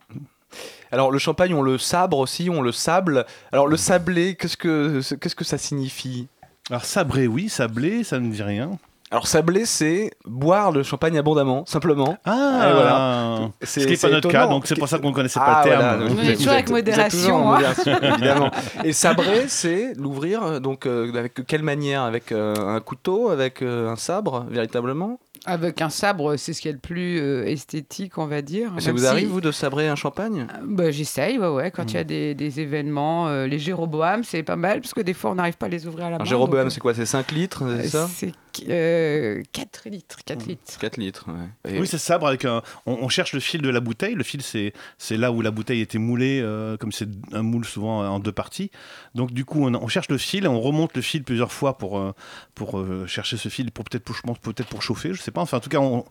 Alors 0.90 1.10
le 1.10 1.18
champagne, 1.18 1.54
on 1.54 1.62
le 1.62 1.78
sabre 1.78 2.18
aussi, 2.18 2.50
on 2.50 2.60
le 2.60 2.72
sable. 2.72 3.24
Alors 3.52 3.66
le 3.66 3.78
sablé, 3.78 4.34
qu'est-ce 4.36 4.58
que 4.58 5.00
qu'est-ce 5.16 5.34
que 5.34 5.44
ça 5.44 5.56
signifie? 5.56 6.28
Alors 6.68 6.84
sabré, 6.84 7.26
oui, 7.26 7.48
sablé, 7.48 8.04
ça 8.04 8.20
ne 8.20 8.30
dit 8.30 8.42
rien. 8.42 8.78
Alors 9.12 9.26
sablé, 9.26 9.66
c'est 9.66 10.10
boire 10.24 10.72
le 10.72 10.82
champagne 10.82 11.18
abondamment, 11.18 11.64
simplement. 11.66 12.16
Ah, 12.24 12.66
Et 12.68 12.72
voilà. 12.72 13.50
ce 13.62 13.80
qui 13.80 13.86
n'est 13.90 13.96
pas 13.98 14.08
notre 14.08 14.28
cas, 14.30 14.46
donc 14.46 14.66
c'est 14.66 14.74
pour 14.78 14.88
ça 14.88 14.98
qu'on 14.98 15.10
ne 15.10 15.14
connaissait 15.14 15.38
pas 15.38 15.60
Ah, 15.60 15.62
le 15.64 15.70
terme. 15.70 15.82
voilà, 15.82 15.98
donc 15.98 16.18
vous 16.18 16.32
toujours 16.32 16.52
avec 16.52 16.68
vous 16.70 16.76
êtes- 16.78 16.88
vous 16.88 16.98
êtes 17.00 17.10
toujours 17.10 17.34
en 17.36 17.44
modération, 17.44 17.52
hein. 17.52 17.54
modération, 17.92 18.14
évidemment. 18.14 18.50
Et 18.84 18.92
sabrer, 18.94 19.44
c'est 19.48 19.92
l'ouvrir, 19.98 20.42
euh, 20.42 20.60
donc 20.60 20.86
euh, 20.86 21.12
avec 21.14 21.46
quelle 21.46 21.62
manière? 21.62 22.02
Avec 22.04 22.32
euh, 22.32 22.54
un 22.56 22.80
couteau, 22.80 23.28
avec 23.28 23.60
euh, 23.60 23.90
un 23.90 23.96
sabre, 23.96 24.46
véritablement? 24.48 25.20
Avec 25.44 25.82
un 25.82 25.90
sabre, 25.90 26.36
c'est 26.36 26.52
ce 26.54 26.62
qui 26.62 26.68
est 26.68 26.72
le 26.72 26.78
plus 26.78 27.20
euh, 27.20 27.44
esthétique, 27.44 28.16
on 28.16 28.26
va 28.26 28.40
dire. 28.40 28.70
Ça 28.78 28.92
vous 28.92 28.98
si- 28.98 29.06
arrive, 29.06 29.28
vous, 29.28 29.40
de 29.42 29.50
sabrer 29.50 29.88
un 29.88 29.96
champagne? 29.96 30.46
Bah, 30.64 30.90
J'essaye, 30.90 31.36
ouais, 31.38 31.48
ouais. 31.48 31.70
Quand 31.70 31.84
il 31.92 31.94
y 31.94 31.98
Hmm. 31.98 32.00
a 32.00 32.04
des, 32.04 32.34
des 32.34 32.60
événements, 32.60 33.28
euh, 33.28 33.46
les 33.46 33.58
Jéroboam, 33.58 34.22
c'est 34.24 34.42
pas 34.44 34.56
mal, 34.56 34.80
parce 34.80 34.94
que 34.94 35.00
des 35.02 35.12
fois, 35.14 35.32
on 35.32 35.34
n'arrive 35.34 35.56
pas 35.58 35.66
à 35.66 35.68
les 35.68 35.86
ouvrir 35.86 36.06
à 36.06 36.10
la 36.10 36.16
main. 36.18 36.22
Un 36.22 36.26
Jéroboam, 36.26 36.62
donc, 36.62 36.70
c'est 36.72 36.80
quoi? 36.80 36.94
C'est 36.94 37.04
5 37.06 37.32
litres, 37.32 37.64
euh, 37.66 37.78
c'est 37.82 37.88
ça? 37.88 38.08
C'est 38.14 38.32
euh, 38.68 39.42
4 39.52 39.88
litres. 39.88 40.18
4 40.24 40.46
litres. 40.46 40.78
4 40.78 40.96
litres, 40.96 41.26
ouais. 41.28 41.72
Et- 41.74 41.78
Oui, 41.80 41.86
c'est 41.86 41.98
sabre 41.98 42.26
avec 42.26 42.44
un. 42.44 42.62
On, 42.86 42.94
on 42.94 43.08
cherche 43.08 43.32
le 43.32 43.40
fil 43.40 43.62
de 43.62 43.68
la 43.68 43.80
bouteille. 43.80 44.14
Le 44.14 44.22
fil, 44.24 44.42
c'est 44.42 44.72
c'est 44.98 45.16
là 45.16 45.32
où 45.32 45.40
la 45.40 45.50
bouteille 45.50 45.80
était 45.80 45.98
moulée, 45.98 46.40
euh, 46.42 46.76
comme 46.76 46.92
c'est 46.92 47.08
un 47.32 47.42
moule 47.42 47.64
souvent 47.64 48.00
en 48.08 48.18
deux 48.20 48.32
parties. 48.32 48.70
Donc 49.14 49.32
du 49.32 49.44
coup, 49.44 49.64
on, 49.66 49.74
on 49.74 49.88
cherche 49.88 50.08
le 50.08 50.18
fil, 50.18 50.44
et 50.44 50.48
on 50.48 50.60
remonte 50.60 50.94
le 50.96 51.02
fil 51.02 51.22
plusieurs 51.24 51.52
fois 51.52 51.78
pour 51.78 51.98
euh, 51.98 52.12
pour 52.54 52.78
euh, 52.78 53.06
chercher 53.06 53.36
ce 53.36 53.48
fil, 53.48 53.70
pour 53.70 53.84
peut-être 53.84 54.04
pour 54.04 54.38
peut-être 54.38 54.68
pour 54.68 54.82
chauffer, 54.82 55.14
je 55.14 55.20
sais 55.22 55.30
pas. 55.30 55.40
Enfin, 55.42 55.56
en 55.58 55.60
tout 55.60 55.70
cas, 55.70 55.78
on 55.80 56.04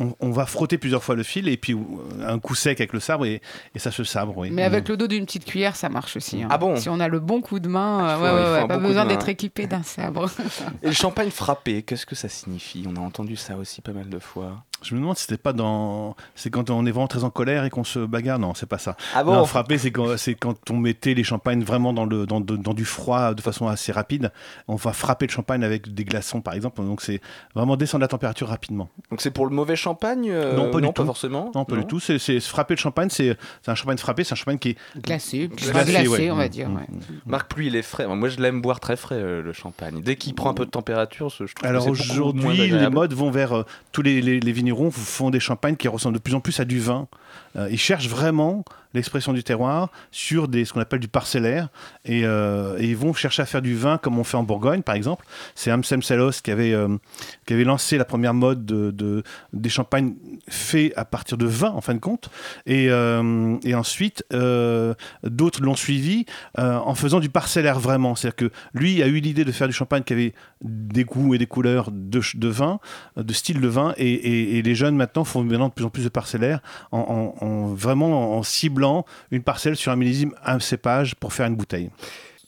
on, 0.00 0.14
on 0.20 0.30
va 0.30 0.44
frotter 0.46 0.76
plusieurs 0.78 1.02
fois 1.02 1.14
le 1.14 1.22
fil 1.22 1.48
et 1.48 1.56
puis 1.56 1.72
euh, 1.72 2.28
un 2.28 2.38
coup 2.38 2.54
sec 2.54 2.80
avec 2.80 2.92
le 2.92 3.00
sabre 3.00 3.24
et, 3.26 3.40
et 3.74 3.78
ça 3.78 3.90
se 3.90 4.04
sabre. 4.04 4.36
Oui. 4.36 4.50
Mais 4.50 4.62
avec 4.62 4.88
le 4.88 4.96
dos 4.96 5.06
d'une 5.06 5.24
petite 5.24 5.44
cuillère, 5.44 5.74
ça 5.76 5.88
marche 5.88 6.16
aussi. 6.16 6.42
hein. 6.42 6.48
Ah 6.50 6.58
bon? 6.58 6.76
Si 6.76 6.88
on 6.88 7.00
a 7.00 7.08
le 7.08 7.18
bon 7.20 7.40
coup 7.40 7.60
de 7.60 7.68
main, 7.68 8.08
euh, 8.08 8.16
faut- 8.16 8.22
ouais, 8.22 8.30
il 8.30 8.62
ouais, 8.62 8.68
pas 8.68 8.78
besoin 8.78 9.04
d'être 9.06 9.28
équipé 9.28 9.66
d'un 9.66 9.82
sabre. 9.82 10.28
Et 10.82 10.88
le 10.88 10.92
champagne 10.92 11.30
frappé, 11.30 11.82
qu'est-ce 11.82 12.04
que 12.06 12.14
ça 12.14 12.28
signifie? 12.28 12.84
On 12.86 12.96
a 12.96 13.00
entendu 13.00 13.36
ça 13.36 13.56
aussi 13.56 13.80
pas 13.80 13.92
mal 13.92 14.08
de 14.08 14.18
fois. 14.18 14.62
Je 14.82 14.94
me 14.94 15.00
demande 15.00 15.16
si 15.16 15.22
c'était 15.22 15.38
pas 15.38 15.52
dans. 15.52 16.14
C'est 16.34 16.50
quand 16.50 16.68
on 16.70 16.84
est 16.86 16.90
vraiment 16.90 17.08
très 17.08 17.24
en 17.24 17.30
colère 17.30 17.64
et 17.64 17.70
qu'on 17.70 17.82
se 17.82 17.98
bagarre. 17.98 18.38
Non, 18.38 18.54
c'est 18.54 18.68
pas 18.68 18.78
ça. 18.78 18.96
Ah 19.14 19.24
bon 19.24 19.32
Non, 19.34 19.44
frapper, 19.46 19.78
c'est 19.78 19.90
quand, 19.90 20.16
c'est 20.18 20.34
quand 20.34 20.70
on 20.70 20.76
mettait 20.76 21.14
les 21.14 21.24
champagnes 21.24 21.62
vraiment 21.64 21.92
dans, 21.92 22.04
le, 22.04 22.26
dans, 22.26 22.40
de- 22.40 22.56
dans 22.56 22.74
du 22.74 22.84
froid 22.84 23.34
de 23.34 23.40
façon 23.40 23.66
assez 23.68 23.90
rapide. 23.90 24.30
On 24.68 24.76
va 24.76 24.92
frapper 24.92 25.26
le 25.26 25.32
champagne 25.32 25.64
avec 25.64 25.94
des 25.94 26.04
glaçons, 26.04 26.40
par 26.42 26.54
exemple. 26.54 26.82
Donc 26.82 27.00
c'est 27.00 27.20
vraiment 27.54 27.76
descendre 27.76 28.02
la 28.02 28.08
température 28.08 28.48
rapidement. 28.48 28.90
Donc 29.10 29.22
c'est 29.22 29.30
pour 29.30 29.46
le 29.46 29.54
mauvais 29.54 29.76
champagne 29.76 30.28
euh, 30.30 30.54
non, 30.54 30.70
pas 30.70 30.80
du 30.80 30.92
tout. 30.92 31.04
forcément. 31.04 31.50
Non, 31.54 31.64
pas 31.64 31.76
du 31.76 31.86
tout. 31.86 31.98
C'est, 31.98 32.18
c'est- 32.18 32.38
frapper 32.40 32.74
le 32.74 32.80
champagne, 32.80 33.08
c'est, 33.10 33.36
c'est 33.62 33.70
un 33.70 33.74
champagne 33.74 33.96
frappé, 33.98 34.24
c'est 34.24 34.32
un 34.34 34.36
champagne 34.36 34.58
qui 34.58 34.70
est 34.70 34.76
glacé. 35.00 35.48
Glacé, 35.48 35.90
glacé, 35.90 36.08
ouais. 36.08 36.30
on 36.30 36.36
va 36.36 36.46
Mm, 36.46 36.48
dire. 36.50 36.68
mm, 36.68 36.76
ouais. 36.76 36.86
Marc 37.26 37.50
Pluie, 37.52 37.68
il 37.68 37.76
est 37.76 37.82
frais. 37.82 38.06
Moi, 38.06 38.28
je 38.28 38.38
l'aime 38.40 38.60
boire 38.60 38.78
très 38.80 38.96
frais, 38.96 39.16
euh, 39.16 39.42
le 39.42 39.52
champagne. 39.52 40.02
Dès 40.02 40.16
qu'il 40.16 40.34
prend 40.34 40.50
un 40.50 40.54
peu 40.54 40.66
de 40.66 40.70
température, 40.70 41.28
je 41.30 41.36
trouve 41.52 41.66
Alors 41.68 41.86
que 41.86 41.94
c'est 41.94 42.10
aujourd'hui, 42.12 42.68
les 42.70 42.90
modes 42.90 43.14
vont 43.14 43.30
vers 43.30 43.56
euh, 43.56 43.62
tous 43.92 44.02
les, 44.02 44.20
les, 44.20 44.38
les 44.38 44.52
vignerons 44.66 44.90
font 44.90 45.30
des 45.30 45.38
champagnes 45.38 45.76
qui 45.76 45.86
ressemblent 45.86 46.16
de 46.16 46.22
plus 46.22 46.34
en 46.34 46.40
plus 46.40 46.58
à 46.58 46.64
du 46.64 46.80
vin. 46.80 47.06
Euh, 47.56 47.68
ils 47.70 47.78
cherchent 47.78 48.08
vraiment 48.08 48.64
l'expression 48.94 49.32
du 49.34 49.44
terroir 49.44 49.90
sur 50.10 50.48
des, 50.48 50.64
ce 50.64 50.72
qu'on 50.72 50.80
appelle 50.80 51.00
du 51.00 51.08
parcellaire 51.08 51.68
et, 52.06 52.22
euh, 52.24 52.78
et 52.78 52.86
ils 52.86 52.96
vont 52.96 53.12
chercher 53.12 53.42
à 53.42 53.46
faire 53.46 53.60
du 53.60 53.74
vin 53.76 53.98
comme 53.98 54.18
on 54.18 54.24
fait 54.24 54.38
en 54.38 54.42
Bourgogne 54.42 54.80
par 54.82 54.94
exemple. 54.94 55.26
C'est 55.54 55.70
Amsem 55.70 56.02
Sellos 56.02 56.30
qui 56.42 56.50
avait, 56.50 56.72
euh, 56.72 56.96
qui 57.44 57.52
avait 57.52 57.64
lancé 57.64 57.98
la 57.98 58.06
première 58.06 58.32
mode 58.32 58.64
de, 58.64 58.90
de- 58.92 59.22
des 59.52 59.68
champagnes 59.68 60.14
faits 60.48 60.94
à 60.96 61.04
partir 61.04 61.36
de 61.36 61.44
vin 61.44 61.70
en 61.70 61.82
fin 61.82 61.94
de 61.94 61.98
compte 61.98 62.30
et, 62.64 62.90
ensuite 63.74 64.24
d'autres 65.22 65.62
l'ont 65.62 65.76
suivi 65.76 66.24
en 66.56 66.94
faisant 66.94 67.20
du 67.20 67.28
parcellaire 67.28 67.78
vraiment. 67.78 68.14
C'est-à-dire 68.14 68.36
que 68.36 68.50
lui 68.72 69.02
a 69.02 69.06
eu 69.06 69.20
l'idée 69.20 69.44
de 69.44 69.52
faire 69.52 69.66
du 69.66 69.74
champagne 69.74 70.02
qui 70.02 70.14
avait 70.14 70.32
des 70.62 71.04
goûts 71.04 71.34
et 71.34 71.38
des 71.38 71.46
couleurs 71.46 71.90
de, 71.92 72.48
vin, 72.48 72.80
de 73.16 73.32
style 73.34 73.60
de 73.60 73.68
vin 73.68 73.92
et, 73.98 74.62
les 74.62 74.74
jeunes 74.74 74.96
maintenant 74.96 75.24
font 75.24 75.42
maintenant 75.44 75.68
de 75.68 75.74
plus 75.74 75.84
en 75.84 75.90
plus 75.90 76.04
de 76.04 76.10
en- 76.92 77.34
en- 77.40 77.45
vraiment 77.74 78.36
en 78.38 78.42
ciblant 78.42 79.04
une 79.30 79.42
parcelle 79.42 79.76
sur 79.76 79.92
un 79.92 79.96
millésime, 79.96 80.32
un 80.44 80.60
cépage 80.60 81.14
pour 81.16 81.32
faire 81.32 81.46
une 81.46 81.56
bouteille. 81.56 81.90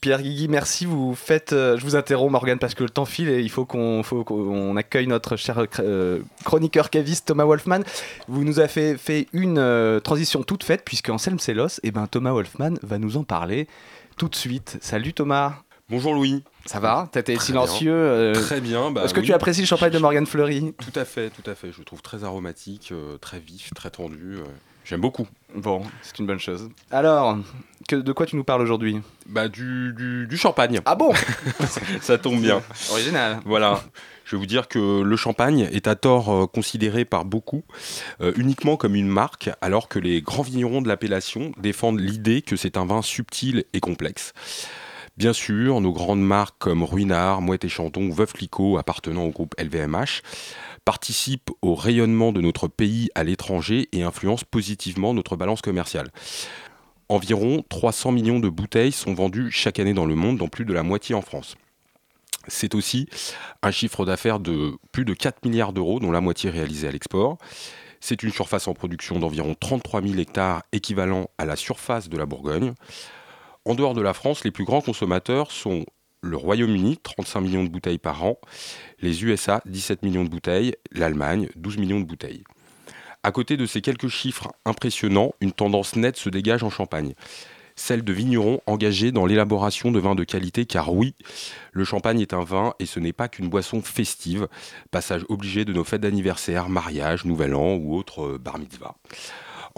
Pierre 0.01 0.23
Guigui, 0.23 0.47
merci. 0.47 0.85
Vous 0.87 1.17
faites. 1.17 1.53
euh, 1.53 1.77
je 1.77 1.83
vous 1.85 1.97
interromps, 1.97 2.31
Morgane, 2.31 2.61
parce 2.61 2.75
que 2.75 2.85
le 2.85 2.89
temps 2.91 3.05
file 3.05 3.29
et 3.31 3.41
il 3.41 3.51
faut 3.51 3.65
qu'on 3.65 4.77
accueille 4.77 5.09
notre 5.09 5.35
cher 5.37 5.61
euh, 5.81 6.21
chroniqueur 6.45 6.89
caviste 6.91 7.27
Thomas 7.27 7.45
Wolfman. 7.45 7.81
Vous 8.29 8.45
nous 8.45 8.61
avez 8.61 8.69
fait, 8.69 8.97
fait 8.97 9.27
une 9.33 9.59
euh, 9.59 9.99
transition 9.99 10.45
toute 10.45 10.63
faite, 10.63 10.83
puisque 10.85 11.09
Anselme 11.09 11.41
Sellos, 11.41 11.81
et 11.83 11.91
ben 11.91 12.07
Thomas 12.07 12.31
Wolfman 12.31 12.75
va 12.83 12.99
nous 12.99 13.17
en 13.17 13.25
parler 13.25 13.67
tout 14.17 14.29
de 14.29 14.37
suite. 14.37 14.79
Salut 14.81 15.15
Thomas. 15.15 15.55
Bonjour 15.91 16.15
Louis. 16.15 16.45
Ça 16.67 16.79
va? 16.81 17.09
T'as 17.11 17.21
été 17.21 17.35
Très 17.35 17.47
silencieux. 17.47 17.91
bien. 17.91 17.93
euh, 17.95 18.35
Très 18.35 18.61
bien. 18.61 18.91
bah 18.93 19.03
Est-ce 19.05 19.15
que 19.15 19.21
oui. 19.21 19.27
tu 19.27 19.33
apprécies 19.33 19.63
le 19.63 19.67
champagne 19.67 19.91
de 19.91 19.99
Morgane 19.99 20.27
Fleury? 20.27 20.75
Tout 20.79 20.97
à 21.01 21.05
fait, 21.07 21.31
tout 21.31 21.51
à 21.51 21.55
fait. 21.57 21.73
Je 21.73 21.79
le 21.79 21.85
trouve 21.85 22.03
très 22.03 22.23
aromatique, 22.23 22.91
euh, 22.93 23.17
très 23.19 23.41
vif, 23.41 23.71
très 23.75 23.91
tendu. 23.91 24.37
euh, 24.37 24.45
J'aime 24.89 25.03
beaucoup. 25.03 25.29
Bon, 25.55 25.83
c'est 26.01 26.19
une 26.19 26.27
bonne 26.27 26.39
chose. 26.39 26.71
Alors, 26.91 27.37
que, 27.87 27.97
de 27.97 28.13
quoi 28.13 28.25
tu 28.25 28.37
nous 28.37 28.45
parles 28.45 28.63
aujourd'hui? 28.63 28.99
Bah 29.27 29.49
du, 29.49 29.93
du, 29.93 30.27
du 30.27 30.37
champagne. 30.39 30.81
Ah 30.87 30.95
bon? 30.95 31.13
Ça 32.01 32.17
tombe 32.17 32.41
bien. 32.41 32.63
Original. 32.91 33.41
Voilà. 33.45 33.83
Je 34.25 34.35
vais 34.35 34.41
vous 34.41 34.47
dire 34.47 34.67
que 34.67 35.03
le 35.03 35.17
champagne 35.17 35.69
est 35.73 35.89
à 35.89 35.95
tort 35.95 36.31
euh, 36.31 36.47
considéré 36.47 37.05
par 37.05 37.27
beaucoup 37.27 37.65
euh, 38.23 38.33
uniquement 38.39 38.79
comme 38.79 38.95
une 38.95 39.09
marque, 39.09 39.51
alors 39.61 39.89
que 39.89 39.99
les 39.99 40.23
grands 40.23 40.43
vignerons 40.43 40.81
de 40.81 40.89
l'appellation 40.89 41.53
défendent 41.59 42.01
l'idée 42.01 42.41
que 42.41 42.57
c'est 42.57 42.79
un 42.79 42.87
vin 42.87 43.03
subtil 43.03 43.65
et 43.75 43.81
complexe. 43.81 44.33
Bien 45.19 45.35
sûr, 45.35 45.81
nos 45.81 45.93
grandes 45.93 46.23
marques 46.23 46.57
comme 46.59 46.83
Ruinard, 46.83 47.43
Moët 47.43 47.65
et 47.65 47.69
Chandon 47.69 48.05
ou 48.05 48.13
Veuve 48.13 48.33
Clicquot 48.33 48.79
appartenant 48.79 49.25
au 49.25 49.31
groupe 49.31 49.55
LVMH 49.59 50.23
participent 50.89 51.51
au 51.61 51.75
rayonnement 51.75 52.33
de 52.33 52.41
notre 52.41 52.67
pays 52.67 53.11
à 53.15 53.23
l'étranger 53.23 53.91
et 53.93 54.05
influencent 54.05 54.47
positivement 54.51 55.13
notre 55.13 55.37
balance 55.37 55.61
commerciale. 55.61 56.09
Environ 57.11 57.63
300 57.69 58.13
millions 58.13 58.41
de 58.41 58.49
bouteilles 58.49 58.93
sont 58.93 59.13
vendues 59.13 59.51
chaque 59.51 59.81
année 59.81 59.93
dans 59.93 60.07
le 60.07 60.15
monde, 60.15 60.39
dont 60.39 60.49
plus 60.49 60.65
de 60.65 60.73
la 60.73 60.83
moitié 60.83 61.15
en 61.15 61.21
France. 61.21 61.57
C'est 62.47 62.75
aussi 62.75 63.07
un 63.63 63.71
chiffre 63.71 64.07
d'affaires 64.07 64.41
de 64.41 64.79
plus 64.91 65.05
de 65.05 65.13
4 65.13 65.45
milliards 65.45 65.75
d'euros, 65.75 66.01
dont 66.01 66.11
la 66.11 66.23
moitié 66.23 66.49
réalisée 66.49 66.89
à 66.89 66.91
l'export. 66.91 67.37
C'est 68.01 68.23
une 68.23 68.33
surface 68.33 68.67
en 68.67 68.73
production 68.73 69.19
d'environ 69.19 69.55
33 69.61 70.01
000 70.01 70.19
hectares, 70.19 70.63
équivalent 70.73 71.29
à 71.37 71.45
la 71.45 71.57
surface 71.57 72.09
de 72.09 72.17
la 72.17 72.25
Bourgogne. 72.25 72.73
En 73.67 73.75
dehors 73.75 73.93
de 73.93 74.01
la 74.01 74.15
France, 74.15 74.43
les 74.43 74.51
plus 74.51 74.65
grands 74.65 74.81
consommateurs 74.81 75.51
sont 75.51 75.85
le 76.23 76.37
Royaume-Uni, 76.37 76.97
35 76.97 77.41
millions 77.41 77.65
de 77.65 77.69
bouteilles 77.69 77.99
par 77.99 78.25
an, 78.25 78.39
les 79.01 79.25
USA, 79.25 79.61
17 79.67 80.03
millions 80.03 80.25
de 80.25 80.29
bouteilles, 80.29 80.75
l'Allemagne, 80.93 81.49
12 81.57 81.79
millions 81.79 82.01
de 82.01 82.05
bouteilles. 82.05 82.45
À 83.23 83.33
côté 83.33 83.57
de 83.57 83.67
ces 83.67 83.81
quelques 83.81 84.09
chiffres 84.09 84.53
impressionnants, 84.65 85.33
une 85.41 85.53
tendance 85.53 85.97
nette 85.97 86.17
se 86.17 86.29
dégage 86.29 86.63
en 86.63 86.71
Champagne. 86.71 87.15
Celle 87.75 88.03
de 88.03 88.13
vignerons 88.13 88.61
engagés 88.67 89.13
dans 89.13 89.25
l'élaboration 89.25 89.93
de 89.93 90.01
vins 90.01 90.17
de 90.17 90.25
qualité, 90.25 90.67
car 90.67 90.93
oui, 90.93 91.15
le 91.71 91.85
champagne 91.85 92.21
est 92.21 92.35
un 92.35 92.43
vin 92.43 92.75
et 92.81 92.87
ce 92.87 92.99
n'est 92.99 93.13
pas 93.13 93.29
qu'une 93.29 93.49
boisson 93.49 93.83
festive, 93.83 94.49
passage 94.91 95.25
obligé 95.29 95.65
de 95.65 95.73
nos 95.73 95.85
fêtes 95.85 96.01
d'anniversaire, 96.01 96.69
mariage, 96.69 97.25
nouvel 97.25 97.55
an 97.55 97.77
ou 97.77 97.95
autres 97.95 98.25
euh, 98.25 98.39
bar 98.39 98.59
mitzvah. 98.59 98.97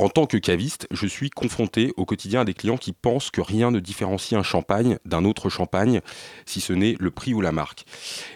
En 0.00 0.08
tant 0.08 0.24
que 0.24 0.38
caviste, 0.38 0.86
je 0.90 1.06
suis 1.06 1.28
confronté 1.28 1.92
au 1.98 2.06
quotidien 2.06 2.40
à 2.40 2.44
des 2.46 2.54
clients 2.54 2.78
qui 2.78 2.94
pensent 2.94 3.30
que 3.30 3.42
rien 3.42 3.70
ne 3.70 3.80
différencie 3.80 4.32
un 4.32 4.42
champagne 4.42 4.96
d'un 5.04 5.26
autre 5.26 5.50
champagne, 5.50 6.00
si 6.46 6.62
ce 6.62 6.72
n'est 6.72 6.96
le 6.98 7.10
prix 7.10 7.34
ou 7.34 7.42
la 7.42 7.52
marque. 7.52 7.84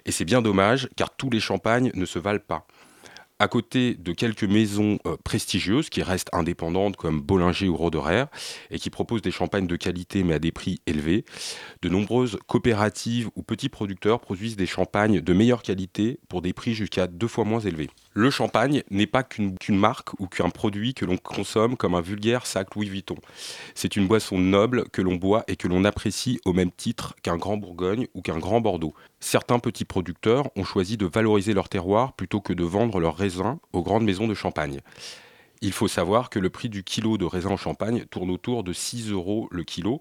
Et 0.05 0.12
c'est 0.12 0.27
bien 0.27 0.43
dommage, 0.43 0.91
car 0.95 1.17
tous 1.17 1.31
les 1.31 1.41
champagnes 1.41 1.91
ne 1.95 2.05
se 2.05 2.19
valent 2.19 2.45
pas. 2.47 2.67
À 3.41 3.49
côté 3.49 3.95
de 3.97 4.12
quelques 4.12 4.45
maisons 4.45 5.01
euh, 5.07 5.16
prestigieuses 5.24 5.91
qui 5.91 6.05
restent 6.05 6.32
indépendantes 6.32 6.97
comme 6.97 7.20
Bollinger 7.20 7.68
ou 7.68 7.76
Roderer 7.76 8.26
et 8.70 8.78
qui 8.78 8.91
proposent 8.91 9.22
des 9.22 9.32
champagnes 9.32 9.66
de 9.66 9.74
qualité 9.74 10.22
mais 10.22 10.35
à 10.35 10.39
des 10.39 10.53
prix 10.53 10.80
élevés, 10.87 11.24
de 11.82 11.89
nombreuses 11.89 12.39
coopératives 12.47 13.28
ou 13.35 13.43
petits 13.43 13.68
producteurs 13.68 14.20
produisent 14.20 14.55
des 14.55 14.66
champagnes 14.66 15.20
de 15.20 15.32
meilleure 15.32 15.64
qualité 15.64 16.20
pour 16.28 16.43
des 16.43 16.53
prix 16.53 16.74
jusqu'à 16.74 17.09
deux 17.09 17.26
fois 17.26 17.45
moins 17.45 17.59
élevés. 17.59 17.91
Le 18.12 18.30
champagne 18.30 18.85
n'est 18.91 19.09
pas 19.09 19.24
qu'une 19.24 19.57
marque 19.70 20.18
ou 20.20 20.28
qu'un 20.28 20.51
produit 20.51 20.95
que 20.95 21.05
l'on 21.05 21.16
consomme 21.16 21.76
comme 21.76 21.97
un 21.97 22.01
vulgaire 22.01 22.47
sac 22.47 22.76
Louis 22.76 22.89
Vuitton. 22.89 23.16
C'est 23.74 23.97
une 23.97 24.07
boisson 24.07 24.39
noble 24.39 24.89
que 24.91 25.03
l'on 25.03 25.16
boit 25.16 25.43
et 25.49 25.57
que 25.57 25.66
l'on 25.66 25.85
apprécie 25.85 26.41
au 26.45 26.53
même 26.53 26.70
titre 26.70 27.16
qu'un 27.22 27.37
grand 27.37 27.57
Bourgogne 27.57 28.07
ou 28.14 28.22
qu'un 28.22 28.39
grand 28.39 28.61
Bordeaux. 28.61 28.95
Certains 29.18 29.59
petits 29.59 29.85
producteurs 29.85 30.51
ont 30.55 30.64
choisi 30.64 30.97
de 30.97 31.07
valoriser 31.07 31.55
leur 31.55 31.68
terroir 31.68 32.12
plutôt 32.12 32.41
que 32.41 32.53
de 32.53 32.62
vendre 32.62 33.01
leurs 33.01 33.16
aux 33.72 33.83
grandes 33.83 34.05
maisons 34.05 34.29
de 34.29 34.35
champagne. 34.35 34.81
Il 35.61 35.72
faut 35.72 35.89
savoir 35.89 36.31
que 36.31 36.39
le 36.39 36.51
prix 36.51 36.68
du 36.68 36.85
kilo 36.85 37.16
de 37.16 37.25
raisin 37.25 37.51
en 37.51 37.57
champagne 37.57 38.05
tourne 38.11 38.31
autour 38.31 38.64
de 38.64 38.72
6 38.72 39.11
euros 39.11 39.49
le 39.51 39.64
kilo 39.64 40.01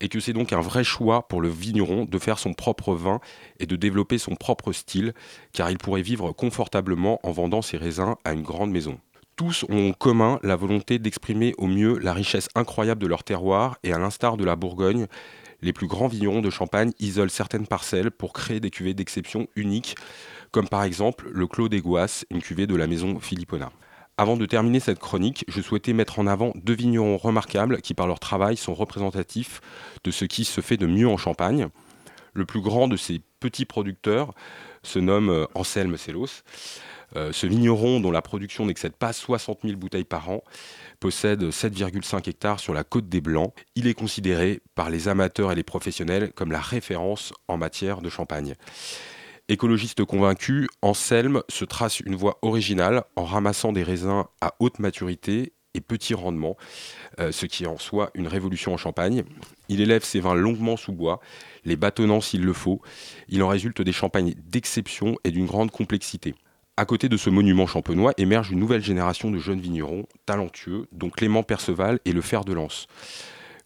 et 0.00 0.08
que 0.08 0.20
c'est 0.20 0.32
donc 0.32 0.52
un 0.52 0.60
vrai 0.60 0.84
choix 0.84 1.28
pour 1.28 1.40
le 1.40 1.48
vigneron 1.48 2.04
de 2.04 2.18
faire 2.18 2.38
son 2.38 2.54
propre 2.54 2.94
vin 2.94 3.20
et 3.58 3.66
de 3.66 3.76
développer 3.76 4.18
son 4.18 4.34
propre 4.34 4.72
style, 4.72 5.12
car 5.52 5.70
il 5.70 5.78
pourrait 5.78 6.02
vivre 6.02 6.32
confortablement 6.32 7.20
en 7.22 7.32
vendant 7.32 7.60
ses 7.60 7.76
raisins 7.76 8.16
à 8.24 8.32
une 8.32 8.42
grande 8.42 8.70
maison. 8.70 8.98
Tous 9.36 9.64
ont 9.68 9.90
en 9.90 9.92
commun 9.92 10.38
la 10.42 10.56
volonté 10.56 10.98
d'exprimer 10.98 11.54
au 11.58 11.66
mieux 11.66 11.98
la 11.98 12.12
richesse 12.12 12.48
incroyable 12.54 13.02
de 13.02 13.06
leur 13.06 13.24
terroir 13.24 13.78
et 13.82 13.92
à 13.92 13.98
l'instar 13.98 14.36
de 14.36 14.44
la 14.44 14.56
Bourgogne, 14.56 15.06
les 15.62 15.72
plus 15.72 15.86
grands 15.86 16.08
vignerons 16.08 16.40
de 16.40 16.50
Champagne 16.50 16.92
isolent 17.00 17.30
certaines 17.30 17.66
parcelles 17.66 18.10
pour 18.10 18.32
créer 18.32 18.60
des 18.60 18.70
cuvées 18.70 18.94
d'exception 18.94 19.46
uniques, 19.56 19.94
comme 20.50 20.68
par 20.68 20.84
exemple 20.84 21.28
le 21.32 21.46
Clos 21.46 21.68
des 21.68 21.80
Goisses, 21.80 22.24
une 22.30 22.42
cuvée 22.42 22.66
de 22.66 22.74
la 22.76 22.86
maison 22.86 23.20
Philippona. 23.20 23.70
Avant 24.16 24.36
de 24.36 24.44
terminer 24.44 24.80
cette 24.80 24.98
chronique, 24.98 25.44
je 25.48 25.62
souhaitais 25.62 25.94
mettre 25.94 26.18
en 26.18 26.26
avant 26.26 26.52
deux 26.54 26.74
vignerons 26.74 27.16
remarquables 27.16 27.80
qui, 27.80 27.94
par 27.94 28.06
leur 28.06 28.20
travail, 28.20 28.56
sont 28.56 28.74
représentatifs 28.74 29.62
de 30.04 30.10
ce 30.10 30.26
qui 30.26 30.44
se 30.44 30.60
fait 30.60 30.76
de 30.76 30.86
mieux 30.86 31.08
en 31.08 31.16
Champagne. 31.16 31.68
Le 32.34 32.44
plus 32.44 32.60
grand 32.60 32.86
de 32.86 32.96
ces 32.96 33.22
petits 33.40 33.64
producteurs 33.64 34.34
se 34.82 34.98
nomme 34.98 35.30
euh, 35.30 35.46
Anselme 35.54 35.96
Sellos. 35.96 36.42
Euh, 37.16 37.32
ce 37.32 37.46
vigneron, 37.46 37.98
dont 38.00 38.10
la 38.10 38.22
production 38.22 38.66
n'excède 38.66 38.94
pas 38.94 39.12
60 39.12 39.60
000 39.64 39.76
bouteilles 39.76 40.04
par 40.04 40.30
an, 40.30 40.44
possède 41.00 41.42
7,5 41.42 42.28
hectares 42.28 42.60
sur 42.60 42.72
la 42.74 42.84
côte 42.84 43.08
des 43.08 43.20
Blancs. 43.20 43.52
Il 43.74 43.86
est 43.86 43.94
considéré 43.94 44.60
par 44.74 44.90
les 44.90 45.08
amateurs 45.08 45.50
et 45.50 45.54
les 45.54 45.64
professionnels 45.64 46.32
comme 46.34 46.52
la 46.52 46.60
référence 46.60 47.32
en 47.48 47.56
matière 47.56 48.00
de 48.00 48.10
champagne. 48.10 48.54
Écologiste 49.50 50.04
convaincu, 50.04 50.68
Anselme 50.80 51.42
se 51.48 51.64
trace 51.64 51.98
une 51.98 52.14
voie 52.14 52.38
originale 52.42 53.02
en 53.16 53.24
ramassant 53.24 53.72
des 53.72 53.82
raisins 53.82 54.22
à 54.40 54.54
haute 54.60 54.78
maturité 54.78 55.54
et 55.74 55.80
petit 55.80 56.14
rendement, 56.14 56.56
euh, 57.18 57.32
ce 57.32 57.46
qui 57.46 57.64
est 57.64 57.66
en 57.66 57.76
soi 57.76 58.12
une 58.14 58.28
révolution 58.28 58.72
en 58.72 58.76
Champagne. 58.76 59.24
Il 59.68 59.80
élève 59.80 60.04
ses 60.04 60.20
vins 60.20 60.36
longuement 60.36 60.76
sous 60.76 60.92
bois, 60.92 61.18
les 61.64 61.74
bâtonnant 61.74 62.20
s'il 62.20 62.44
le 62.44 62.52
faut. 62.52 62.80
Il 63.28 63.42
en 63.42 63.48
résulte 63.48 63.82
des 63.82 63.90
champagnes 63.90 64.34
d'exception 64.36 65.16
et 65.24 65.32
d'une 65.32 65.46
grande 65.46 65.72
complexité. 65.72 66.36
À 66.76 66.84
côté 66.84 67.08
de 67.08 67.16
ce 67.16 67.28
monument 67.28 67.66
champenois 67.66 68.12
émerge 68.18 68.52
une 68.52 68.60
nouvelle 68.60 68.84
génération 68.84 69.32
de 69.32 69.38
jeunes 69.38 69.60
vignerons 69.60 70.06
talentueux, 70.26 70.86
dont 70.92 71.10
Clément 71.10 71.42
Perceval 71.42 71.98
est 72.04 72.12
le 72.12 72.22
fer 72.22 72.44
de 72.44 72.52
lance. 72.52 72.86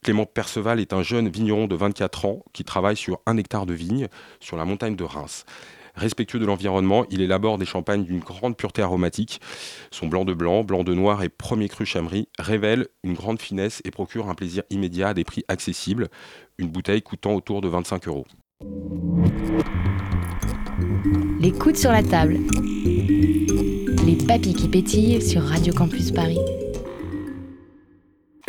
Clément 0.05 0.27
Perceval 0.27 0.81
est 0.81 0.93
un 0.93 1.03
jeune 1.03 1.31
vigneron 1.31 1.67
de 1.67 1.75
24 1.75 2.27
ans 2.27 2.45
qui 2.53 2.63
travaille 2.63 2.97
sur 2.97 3.21
un 3.25 3.39
hectare 3.39 3.65
de 3.65 3.73
vigne 3.73 4.09
sur 4.39 4.59
la 4.59 4.67
montagne 4.67 4.97
de 4.97 5.05
Reims. 5.05 5.47
Respectueux 5.95 6.39
de 6.39 6.47
l'environnement, 6.47 7.05
il 7.11 7.21
élabore 7.21 7.59
des 7.59 7.65
champagnes 7.65 8.05
d'une 8.05 8.19
grande 8.19 8.57
pureté 8.57 8.83
aromatique. 8.83 9.41
Son 9.91 10.09
blanc 10.09 10.25
de 10.25 10.35
blanc, 10.35 10.65
blanc 10.65 10.83
de 10.83 10.93
noir 10.93 11.23
et 11.23 11.29
premier 11.29 11.69
cru 11.69 11.87
chamery 11.87 12.29
révèle 12.39 12.89
une 13.05 13.15
grande 13.15 13.41
finesse 13.41 13.81
et 13.85 13.91
procure 13.91 14.29
un 14.29 14.35
plaisir 14.35 14.65
immédiat 14.71 15.09
à 15.09 15.15
des 15.15 15.25
prix 15.25 15.45
accessibles, 15.49 16.09
une 16.59 16.69
bouteille 16.69 17.03
coûtant 17.03 17.35
autour 17.35 17.61
de 17.61 17.69
25 17.69 18.09
euros. 18.09 18.27
Les 21.41 21.53
coudes 21.53 21.77
sur 21.77 21.93
la 21.93 22.03
table. 22.03 22.39
Les 24.07 24.17
papilles 24.27 24.55
qui 24.55 24.69
pétillent 24.69 25.23
sur 25.23 25.43
Radio 25.43 25.73
Campus 25.73 26.11
Paris. 26.11 26.39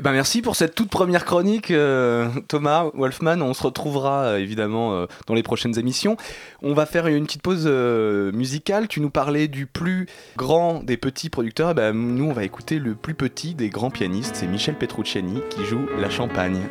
Ben 0.06 0.12
merci 0.12 0.44
pour 0.44 0.56
cette 0.56 0.76
toute 0.76 0.92
première 0.92 1.26
chronique, 1.26 1.72
euh, 1.72 2.30
Thomas 2.48 2.92
Wolfman. 2.94 3.42
On 3.42 3.56
se 3.56 3.64
retrouvera 3.64 4.26
euh, 4.26 4.38
évidemment 4.38 4.94
euh, 4.94 5.08
dans 5.26 5.34
les 5.34 5.42
prochaines 5.42 5.80
émissions. 5.80 6.16
On 6.62 6.76
va 6.76 6.86
faire 6.86 7.08
une 7.08 7.26
petite 7.26 7.42
pause 7.42 7.66
musicale. 7.66 8.88
Tu 8.88 9.02
nous 9.02 9.10
parlais 9.10 9.48
du 9.48 9.66
plus 9.66 10.06
grand 10.38 10.84
des 10.84 10.98
petits 10.98 11.32
producteurs. 11.32 11.72
Eh 11.72 11.74
ben, 11.74 11.92
nous, 11.94 12.26
on 12.26 12.34
va 12.34 12.44
écouter 12.44 12.78
le 12.78 12.94
plus 12.94 13.16
petit 13.16 13.56
des 13.56 13.70
grands 13.70 13.90
pianistes. 13.90 14.36
C'est 14.36 14.46
Michel 14.46 14.76
Petrucciani 14.76 15.42
qui 15.50 15.66
joue 15.66 15.88
la 15.98 16.12
champagne. 16.12 16.62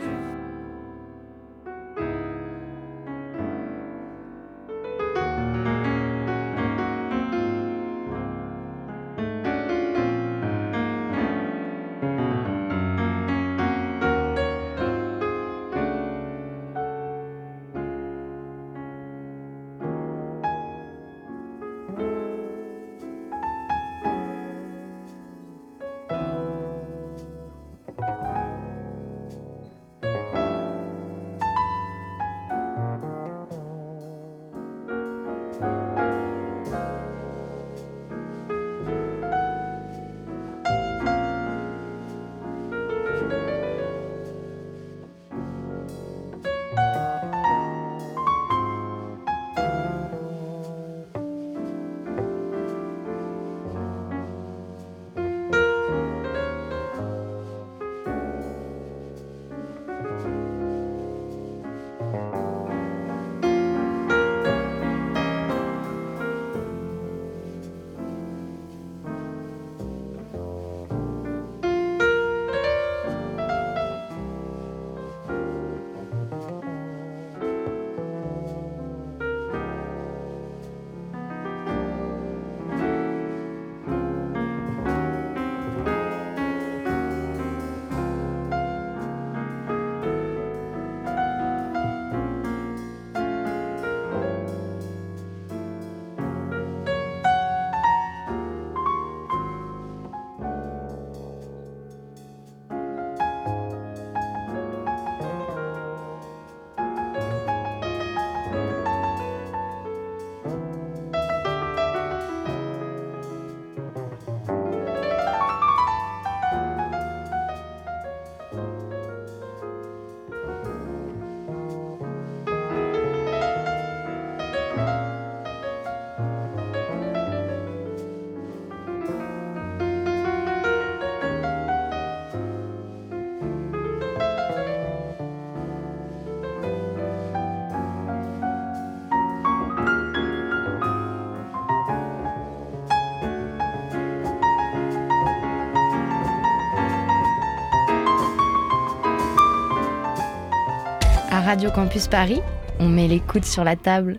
Radio 151.54 151.70
Campus 151.70 152.08
Paris, 152.08 152.40
on 152.80 152.88
met 152.88 153.06
les 153.06 153.20
coudes 153.20 153.44
sur 153.44 153.62
la 153.62 153.76
table. 153.76 154.18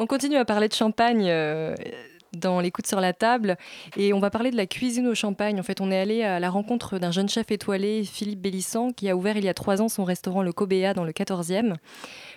On 0.00 0.08
continue 0.08 0.34
à 0.34 0.44
parler 0.44 0.66
de 0.66 0.72
champagne 0.72 1.28
euh, 1.28 1.72
dans 2.44 2.60
les 2.60 2.70
coudes 2.70 2.86
sur 2.86 3.00
la 3.00 3.12
table 3.12 3.56
et 3.96 4.12
on 4.12 4.20
va 4.20 4.30
parler 4.30 4.50
de 4.50 4.56
la 4.56 4.66
cuisine 4.66 5.08
au 5.08 5.14
champagne. 5.14 5.58
En 5.58 5.62
fait, 5.62 5.80
on 5.80 5.90
est 5.90 5.98
allé 5.98 6.22
à 6.22 6.38
la 6.38 6.50
rencontre 6.50 6.98
d'un 6.98 7.10
jeune 7.10 7.28
chef 7.28 7.50
étoilé, 7.50 8.04
Philippe 8.04 8.40
Bélissant, 8.40 8.92
qui 8.92 9.08
a 9.08 9.16
ouvert 9.16 9.36
il 9.36 9.44
y 9.44 9.48
a 9.48 9.54
trois 9.54 9.82
ans 9.82 9.88
son 9.88 10.04
restaurant 10.04 10.42
Le 10.42 10.52
Cobéa 10.52 10.94
dans 10.94 11.04
le 11.04 11.12
14e. 11.12 11.74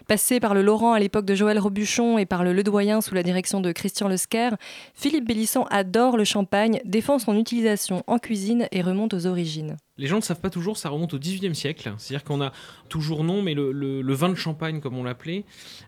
Passé 0.07 0.39
par 0.39 0.53
le 0.53 0.61
Laurent 0.61 0.93
à 0.93 0.99
l'époque 0.99 1.25
de 1.25 1.35
Joël 1.35 1.59
Robuchon 1.59 2.17
et 2.17 2.25
par 2.25 2.43
le 2.43 2.53
Ledoyen 2.53 3.01
sous 3.01 3.13
la 3.13 3.23
direction 3.23 3.59
de 3.59 3.71
Christian 3.71 4.07
Lesquer, 4.07 4.51
Philippe 4.93 5.27
Bélissant 5.27 5.65
adore 5.65 6.15
le 6.15 6.23
champagne, 6.23 6.79
défend 6.85 7.19
son 7.19 7.37
utilisation 7.37 8.03
en 8.07 8.17
cuisine 8.17 8.67
et 8.71 8.81
remonte 8.81 9.13
aux 9.13 9.25
origines. 9.25 9.75
Les 9.97 10.07
gens 10.07 10.17
ne 10.17 10.21
savent 10.21 10.39
pas 10.39 10.49
toujours, 10.49 10.77
ça 10.77 10.89
remonte 10.89 11.13
au 11.13 11.19
XVIIIe 11.19 11.55
siècle. 11.55 11.91
C'est-à-dire 11.97 12.23
qu'on 12.23 12.41
a 12.41 12.51
toujours 12.87 13.23
non, 13.23 13.41
mais 13.41 13.53
le, 13.55 14.13
vin 14.13 14.29
de 14.29 14.35
champagne, 14.35 14.79
comme 14.79 14.97
on 14.97 15.03
l'appelait, 15.03 15.43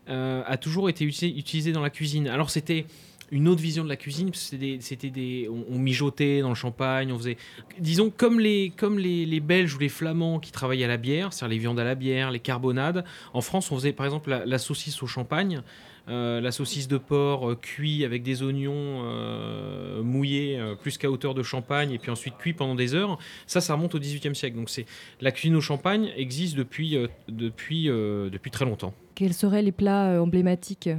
euh, 0.10 0.44
a 0.46 0.58
toujours 0.58 0.90
été 0.90 1.06
utilisé 1.06 1.72
dans 1.72 1.82
la 1.82 1.90
cuisine. 1.90 2.28
Alors 2.28 2.50
c'était 2.50 2.86
une 3.32 3.48
autre 3.48 3.62
vision 3.62 3.84
de 3.84 3.90
la 3.90 3.96
cuisine, 3.96 4.32
c'était 4.34 5.10
des, 5.10 5.50
on, 5.50 5.78
mijotait 5.78 6.42
dans 6.42 6.50
le 6.50 6.56
champagne, 6.56 7.12
on 7.12 7.18
faisait, 7.18 7.38
disons, 7.80 8.12
comme 8.16 8.40
les, 8.40 8.72
comme 8.76 9.00
les, 9.00 9.26
les 9.26 9.40
Belges 9.40 9.76
ou 9.76 9.80
les 9.80 9.90
Flamands 9.90 10.40
qui 10.40 10.52
travaillaient 10.52 10.86
à 10.86 10.90
la 10.90 10.98
bière, 10.98 11.34
c'est-à-dire 11.34 11.56
les 11.56 11.60
viandes 11.60 11.80
à 11.80 11.84
la 11.84 11.96
bière, 11.96 12.32
les 12.32 12.40
carbonades. 12.40 13.04
En 13.34 13.42
France, 13.42 13.72
on 13.72 13.76
faisait 13.76 13.94
par 13.94 14.06
exemple 14.06 14.30
la, 14.46 14.58
saucisse 14.58 15.02
au 15.04 15.08
champagne. 15.08 15.62
euh, 16.10 16.42
la 16.42 16.52
saucisse 16.52 16.88
de 16.88 16.98
porc 16.98 17.50
euh, 17.50 17.56
cuit 17.56 18.04
avec 18.04 18.24
des 18.24 18.42
oignons 18.42 19.04
euh, 19.04 20.02
mouillés 20.02 20.58
euh, 20.58 20.76
plus 20.76 20.98
qu'à 20.98 21.10
hauteur 21.10 21.34
de 21.34 21.44
champagne 21.44 21.92
et 21.92 22.00
puis 22.00 22.12
ensuite 22.12 22.38
cuit 22.38 22.54
pendant 22.54 22.76
des 22.76 22.96
heures. 22.96 23.20
Ça, 23.48 23.62
ça 23.62 23.76
remonte 23.76 23.96
au 23.96 24.00
XVIIIe 24.00 24.36
siècle. 24.36 24.56
Donc 24.56 24.70
c'est 24.70 24.86
la 25.22 25.32
cuisine 25.32 25.56
au 25.56 25.62
champagne 25.62 26.12
existe 26.18 26.56
depuis 26.56 26.98
depuis 27.28 27.86
depuis 27.88 28.52
très 28.52 28.66
longtemps. 28.66 28.94
Quels 29.16 29.34
seraient 29.34 29.62
les 29.62 29.72
plats 29.72 30.22
emblématiques? 30.22 30.90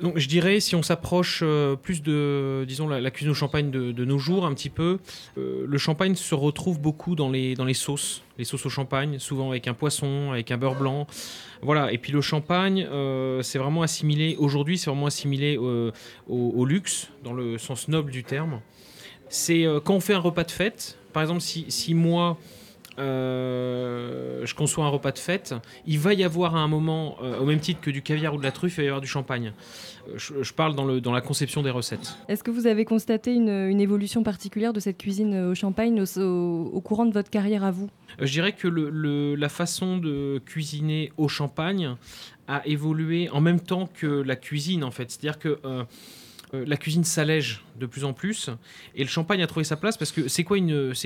Donc 0.00 0.18
je 0.18 0.26
dirais, 0.26 0.58
si 0.58 0.74
on 0.74 0.82
s'approche 0.82 1.40
euh, 1.44 1.76
plus 1.76 2.02
de, 2.02 2.64
disons, 2.66 2.88
la, 2.88 3.10
cuisine 3.12 3.30
au 3.30 3.34
champagne 3.34 3.70
de, 3.70 4.04
nos 4.04 4.18
jours, 4.18 4.44
un 4.44 4.52
petit 4.52 4.70
peu, 4.70 4.98
euh, 5.38 5.64
le 5.68 5.78
champagne 5.78 6.16
se 6.16 6.34
retrouve 6.34 6.80
beaucoup 6.80 7.14
dans 7.14 7.30
les, 7.30 7.54
dans 7.54 7.64
les 7.64 7.74
sauces, 7.74 8.22
les 8.36 8.44
sauces 8.44 8.66
au 8.66 8.70
champagne, 8.70 9.20
souvent 9.20 9.50
avec 9.50 9.68
un 9.68 9.74
poisson, 9.74 10.32
avec 10.32 10.50
un 10.50 10.56
beurre 10.56 10.74
blanc. 10.74 11.06
Voilà, 11.62 11.92
et 11.92 11.98
puis 11.98 12.12
le 12.12 12.20
champagne, 12.20 12.86
euh, 12.90 13.40
c'est 13.42 13.58
vraiment 13.58 13.82
assimilé, 13.82 14.34
aujourd'hui, 14.38 14.78
c'est 14.78 14.90
vraiment 14.90 15.06
assimilé 15.06 15.56
au, 15.56 15.92
au 16.28 16.64
luxe, 16.64 17.10
dans 17.22 17.32
le 17.32 17.56
sens 17.58 17.86
noble 17.86 18.10
du 18.10 18.24
terme. 18.24 18.60
C'est 19.28 19.64
quand 19.84 19.94
on 19.94 20.00
fait 20.00 20.14
un 20.14 20.18
repas 20.18 20.44
de 20.44 20.50
fête, 20.50 20.98
par 21.12 21.22
exemple, 21.22 21.40
si, 21.40 21.66
si 21.68 21.94
moi, 21.94 22.36
euh, 22.98 24.44
je 24.46 24.54
conçois 24.54 24.84
un 24.84 24.88
repas 24.88 25.12
de 25.12 25.18
fête, 25.18 25.54
il 25.86 25.98
va 25.98 26.14
y 26.14 26.24
avoir 26.24 26.56
à 26.56 26.60
un 26.60 26.68
moment, 26.68 27.16
euh, 27.22 27.38
au 27.38 27.44
même 27.44 27.60
titre 27.60 27.80
que 27.80 27.90
du 27.90 28.02
caviar 28.02 28.34
ou 28.34 28.38
de 28.38 28.42
la 28.42 28.52
truffe, 28.52 28.74
il 28.74 28.80
va 28.80 28.82
y 28.84 28.86
avoir 28.88 29.00
du 29.00 29.06
champagne. 29.08 29.52
Euh, 30.08 30.12
Je, 30.16 30.42
je 30.42 30.52
parle 30.52 30.74
dans, 30.74 30.84
le, 30.84 31.00
dans 31.00 31.12
la 31.12 31.20
conception 31.20 31.62
des 31.62 31.70
recettes. 31.70 32.16
Est-ce 32.28 32.42
que 32.44 32.50
vous 32.50 32.66
avez 32.66 32.84
constaté 32.84 33.32
une, 33.34 33.48
une 33.48 33.80
évolution 33.80 34.22
particulière 34.22 34.72
de 34.72 34.80
cette 34.80 34.98
cuisine 34.98 35.34
au 35.50 35.54
champagne 35.54 36.00
au, 36.02 36.20
au- 36.20 36.70
au 36.72 36.80
courant 36.80 37.06
de 37.06 37.12
votre 37.12 37.30
carrière 37.30 37.64
à 37.64 37.70
vous? 37.70 37.88
Je 38.20 38.30
dirais 38.30 38.52
que 38.52 38.68
le- 38.68 38.90
le- 38.90 39.34
la 39.34 39.48
façon 39.48 39.98
de 39.98 40.40
cuisiner 40.44 41.12
au 41.16 41.28
champagne 41.28 41.96
a 42.46 42.60
évolué 42.66 43.28
en 43.30 43.40
même 43.40 43.60
temps 43.60 43.88
que 43.92 44.06
la 44.06 44.36
cuisine, 44.36 44.84
en 44.84 44.90
fait. 44.90 45.10
C'est-à-dire 45.10 45.38
que 45.38 45.58
euh, 45.64 45.84
la 46.66 46.76
cuisine 46.76 47.04
s'allège 47.04 47.64
de 47.78 47.86
plus 47.86 48.04
en 48.04 48.12
plus 48.12 48.50
et 48.94 49.02
le 49.02 49.08
champagne 49.08 49.42
a 49.42 49.46
trouvé 49.46 49.64
sa 49.64 49.76
place 49.76 49.96
parce 49.96 50.12
que 50.12 50.28
c'est 50.28 50.44
quoi, 50.44 50.58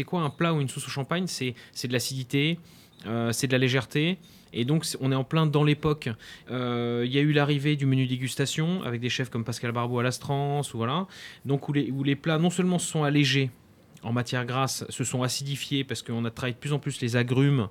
quoi 0.07 0.21
un 0.23 0.31
plat 0.31 0.53
ou 0.53 0.61
une 0.61 0.69
sauce 0.69 0.87
au 0.87 0.91
champagne? 0.91 1.27
C'est, 1.27 1.55
de 1.87 1.93
l'acidité, 1.93 2.59
euh, 3.07 3.33
c'est 3.33 3.47
de 3.47 3.53
la 3.53 3.59
légèreté. 3.59 4.19
Et 4.53 4.65
donc, 4.65 4.87
on 5.01 5.13
est 5.13 5.15
en 5.15 5.25
plein 5.25 5.47
dans 5.47 5.63
l'époque. 5.63 6.09
Euh, 6.51 7.03
Il 7.05 7.13
y 7.13 7.19
a 7.19 7.21
eu 7.21 7.33
l'arrivée 7.33 7.77
du 7.77 7.87
menu 7.87 8.07
dégustation 8.07 8.83
avec 8.83 9.01
des 9.01 9.11
chefs 9.11 9.29
comme 9.29 9.45
Pascal 9.45 9.73
Barbeau 9.73 9.99
à 9.99 10.03
l'Astrance, 10.03 10.73
ou 10.73 10.79
voilà. 10.79 11.07
Donc, 11.45 11.69
où 11.69 11.73
les, 11.75 11.91
où 11.91 12.03
les 12.03 12.17
plats 12.17 12.39
non 12.39 12.51
seulement 12.51 12.79
se 12.79 12.91
sont 12.91 13.05
allégés, 13.05 13.51
en 14.03 14.13
matière 14.13 14.47
grasse 14.47 14.85
se 14.89 15.05
sont 15.05 15.23
acidifiés 15.23 15.85
parce 15.85 16.03
qu'on 16.03 16.25
a 16.25 16.31
travaillé 16.31 16.55
de 16.55 16.59
plus 16.59 16.73
en 16.73 16.79
plus 16.79 17.01
les 17.01 17.17
agrumes. 17.17 17.69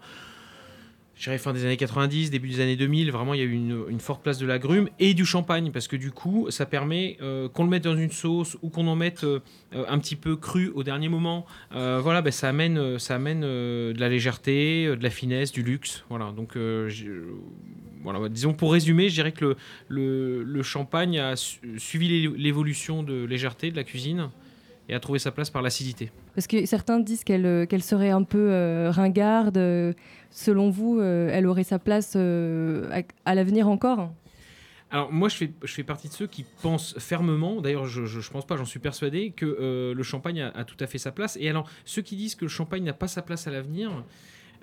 Dirais 1.20 1.40
fin 1.40 1.52
des 1.52 1.66
années 1.66 1.78
90, 1.78 2.30
début 2.30 2.48
des 2.48 2.60
années 2.60 2.76
2000, 2.76 3.12
vraiment 3.12 3.34
il 3.34 3.40
y 3.40 3.44
a 3.44 3.46
eu 3.46 3.52
une, 3.52 4.00
forte 4.00 4.22
place 4.22 4.38
de 4.38 4.46
l'agrume 4.46 4.88
et 5.00 5.16
du 5.16 5.26
champagne 5.26 5.72
parce 5.72 5.88
que 5.88 5.96
du 5.96 6.12
coup 6.12 6.46
ça 6.52 6.68
permet 6.68 7.18
euh, 7.24 7.50
qu'on 7.50 7.64
le 7.64 7.72
mette 7.72 7.86
dans 7.86 7.98
une 7.98 8.12
sauce 8.12 8.56
ou 8.62 8.70
qu'on 8.70 8.86
en 8.88 8.96
mette 8.96 9.24
euh, 9.24 9.40
un 9.74 9.98
petit 9.98 10.16
peu 10.16 10.36
cru 10.36 10.70
au 10.76 10.84
dernier 10.84 11.10
moment. 11.10 11.48
Euh, 11.74 12.00
voilà, 12.04 12.22
ben, 12.22 12.32
ça 12.32 12.50
amène, 12.50 13.00
ça 13.00 13.16
amène 13.16 13.42
de 13.42 13.96
la 14.00 14.10
légèreté, 14.10 14.86
de 14.96 15.02
la 15.02 15.10
finesse, 15.10 15.52
du 15.52 15.64
luxe. 15.64 16.06
Voilà, 16.10 16.32
donc 16.32 16.56
voilà, 18.04 18.30
disons 18.30 18.54
pour 18.54 18.72
résumer, 18.72 19.10
je 19.10 19.16
dirais 19.16 19.32
que 19.32 19.56
le, 19.88 20.44
le, 20.44 20.64
champagne 20.64 21.20
a 21.20 21.36
su- 21.36 21.60
suivi 21.78 22.08
l'é- 22.08 22.38
l'évolution 22.38 23.02
de 23.04 23.26
légèreté 23.26 23.72
de 23.72 23.76
la 23.76 23.84
cuisine 23.84 24.30
et 24.90 24.94
a 24.94 25.00
trouvé 25.00 25.20
sa 25.20 25.32
place 25.32 25.50
par 25.50 25.62
l'acidité. 25.62 26.12
Parce 26.36 26.48
que 26.48 26.66
certains 26.66 27.00
disent 27.00 27.24
qu'elle 27.24 27.46
euh, 27.46 27.80
serait 27.80 28.10
un 28.10 28.24
peu 28.24 28.50
euh, 28.52 28.92
ringarde. 28.92 29.58
euh, 29.58 29.94
Selon 30.30 30.70
vous, 30.70 31.00
euh, 31.00 31.30
elle 31.32 31.48
aurait 31.48 31.64
sa 31.64 31.80
place 31.80 32.14
euh, 32.16 32.90
à, 32.92 33.32
à 33.32 33.34
l'avenir 33.36 33.68
encore? 33.68 34.12
Alors 34.92 35.12
moi, 35.12 35.30
je 35.30 35.36
fais, 35.36 35.52
je 35.64 35.74
fais 35.74 35.84
partie 35.84 36.08
de 36.10 36.14
ceux 36.14 36.28
qui 36.28 36.46
pensent 36.62 36.96
fermement, 37.00 37.60
d'ailleurs 37.62 37.86
je, 37.86 38.06
je, 38.06 38.20
je 38.20 38.30
pense 38.30 38.46
pas, 38.46 38.56
j'en 38.56 38.66
suis 38.66 38.80
persuadé, 38.80 39.32
que 39.32 39.94
le 39.96 40.04
champagne 40.04 40.42
a, 40.42 40.50
a 40.50 40.64
tout 40.64 40.78
à 40.80 40.88
fait 40.88 40.98
sa 40.98 41.12
place. 41.12 41.38
Et 41.42 41.50
alors, 41.50 41.70
ceux 41.86 42.02
qui 42.02 42.16
disent 42.16 42.36
que 42.36 42.46
le 42.46 42.50
champagne 42.50 42.84
n'a 42.84 42.94
pas 42.94 43.08
sa 43.08 43.22
place 43.22 43.48
à 43.48 43.52
l'avenir, 43.52 43.92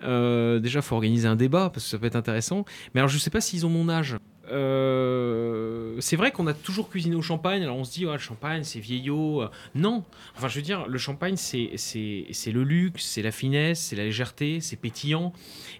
déjà, 0.01 0.83
faut 0.83 0.95
organiser 0.95 1.29
un 1.29 1.37
débat, 1.37 1.71
parce 1.71 1.85
que 1.85 1.91
ça 1.91 1.99
peut 1.99 2.07
être 2.07 2.17
intéressant. 2.17 2.65
Mais 2.95 3.01
alors, 3.01 3.09
je 3.09 3.19
sais 3.19 3.31
pas 3.31 3.41
s'ils 3.41 3.67
ont 3.67 3.71
mon 3.71 3.89
âge. 3.89 4.17
Euh, 4.51 5.97
c'est 6.01 6.17
vrai 6.17 6.31
qu'on 6.33 6.47
a 6.47 6.55
toujours 6.55 6.89
cuisiné 6.91 7.17
au 7.17 7.23
champagne, 7.23 7.63
alors 7.63 7.77
on 7.77 7.85
se 7.85 7.93
dit, 7.93 8.07
ouais, 8.07 8.13
le 8.13 8.19
champagne, 8.19 8.63
c'est 8.65 8.81
vieillot. 8.81 9.43
Euh, 9.43 9.49
Non, 9.75 10.05
enfin, 10.37 10.49
je 10.49 10.57
veux 10.57 10.63
dire, 10.63 10.87
le 10.89 10.99
champagne, 10.99 11.37
c'est 11.37 11.71
c'est- 11.77 12.53
le 12.53 12.63
luxe, 12.63 13.05
c'est 13.05 13.23
la 13.23 13.31
finesse, 13.31 13.81
c'est 13.81 13.97
la 13.97 14.05
légèreté, 14.05 14.61
c'est 14.61 14.77
pétillant, 14.77 15.33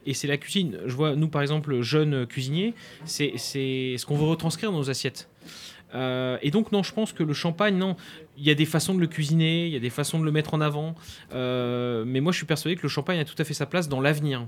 et 0.07 0.15
c'est 0.15 0.27
la 0.29 0.37
cuisine. 0.37 0.79
Je 0.87 0.95
vois, 0.95 1.15
nous, 1.17 1.29
par 1.29 1.43
exemple, 1.43 1.81
jeunes 1.83 2.27
cuisiniers, 2.27 2.75
c'est 3.05 3.35
c'est 3.37 3.97
ce 3.99 4.07
qu'on 4.07 4.17
veut 4.17 4.27
retranscrire 4.27 4.73
dans 4.73 4.79
nos 4.79 4.91
assiettes. 4.91 5.29
Euh, 5.95 6.39
et 6.43 6.51
donc, 6.51 6.73
non, 6.73 6.83
je 6.83 6.93
pense 6.93 7.13
que 7.13 7.23
le 7.23 7.33
champagne, 7.35 7.77
non, 7.77 7.97
il 8.37 8.45
y 8.45 8.51
a 8.51 8.55
des 8.55 8.65
façons 8.65 8.95
de 8.95 9.01
le 9.01 9.07
cuisiner, 9.07 9.67
il 9.67 9.73
y 9.73 9.77
a 9.77 9.81
des 9.81 9.91
façons 9.91 10.19
de 10.19 10.25
le 10.25 10.33
mettre 10.33 10.55
en 10.55 10.61
avant. 10.61 10.95
Mais 11.33 12.21
moi, 12.21 12.33
je 12.33 12.37
suis 12.39 12.47
persuadé 12.47 12.77
que 12.77 12.83
le 12.83 12.89
champagne 12.89 13.21
a 13.21 13.25
tout 13.25 13.37
à 13.39 13.45
fait 13.45 13.55
sa 13.55 13.67
place 13.67 13.89
dans 13.89 14.01
l'avenir. 14.01 14.47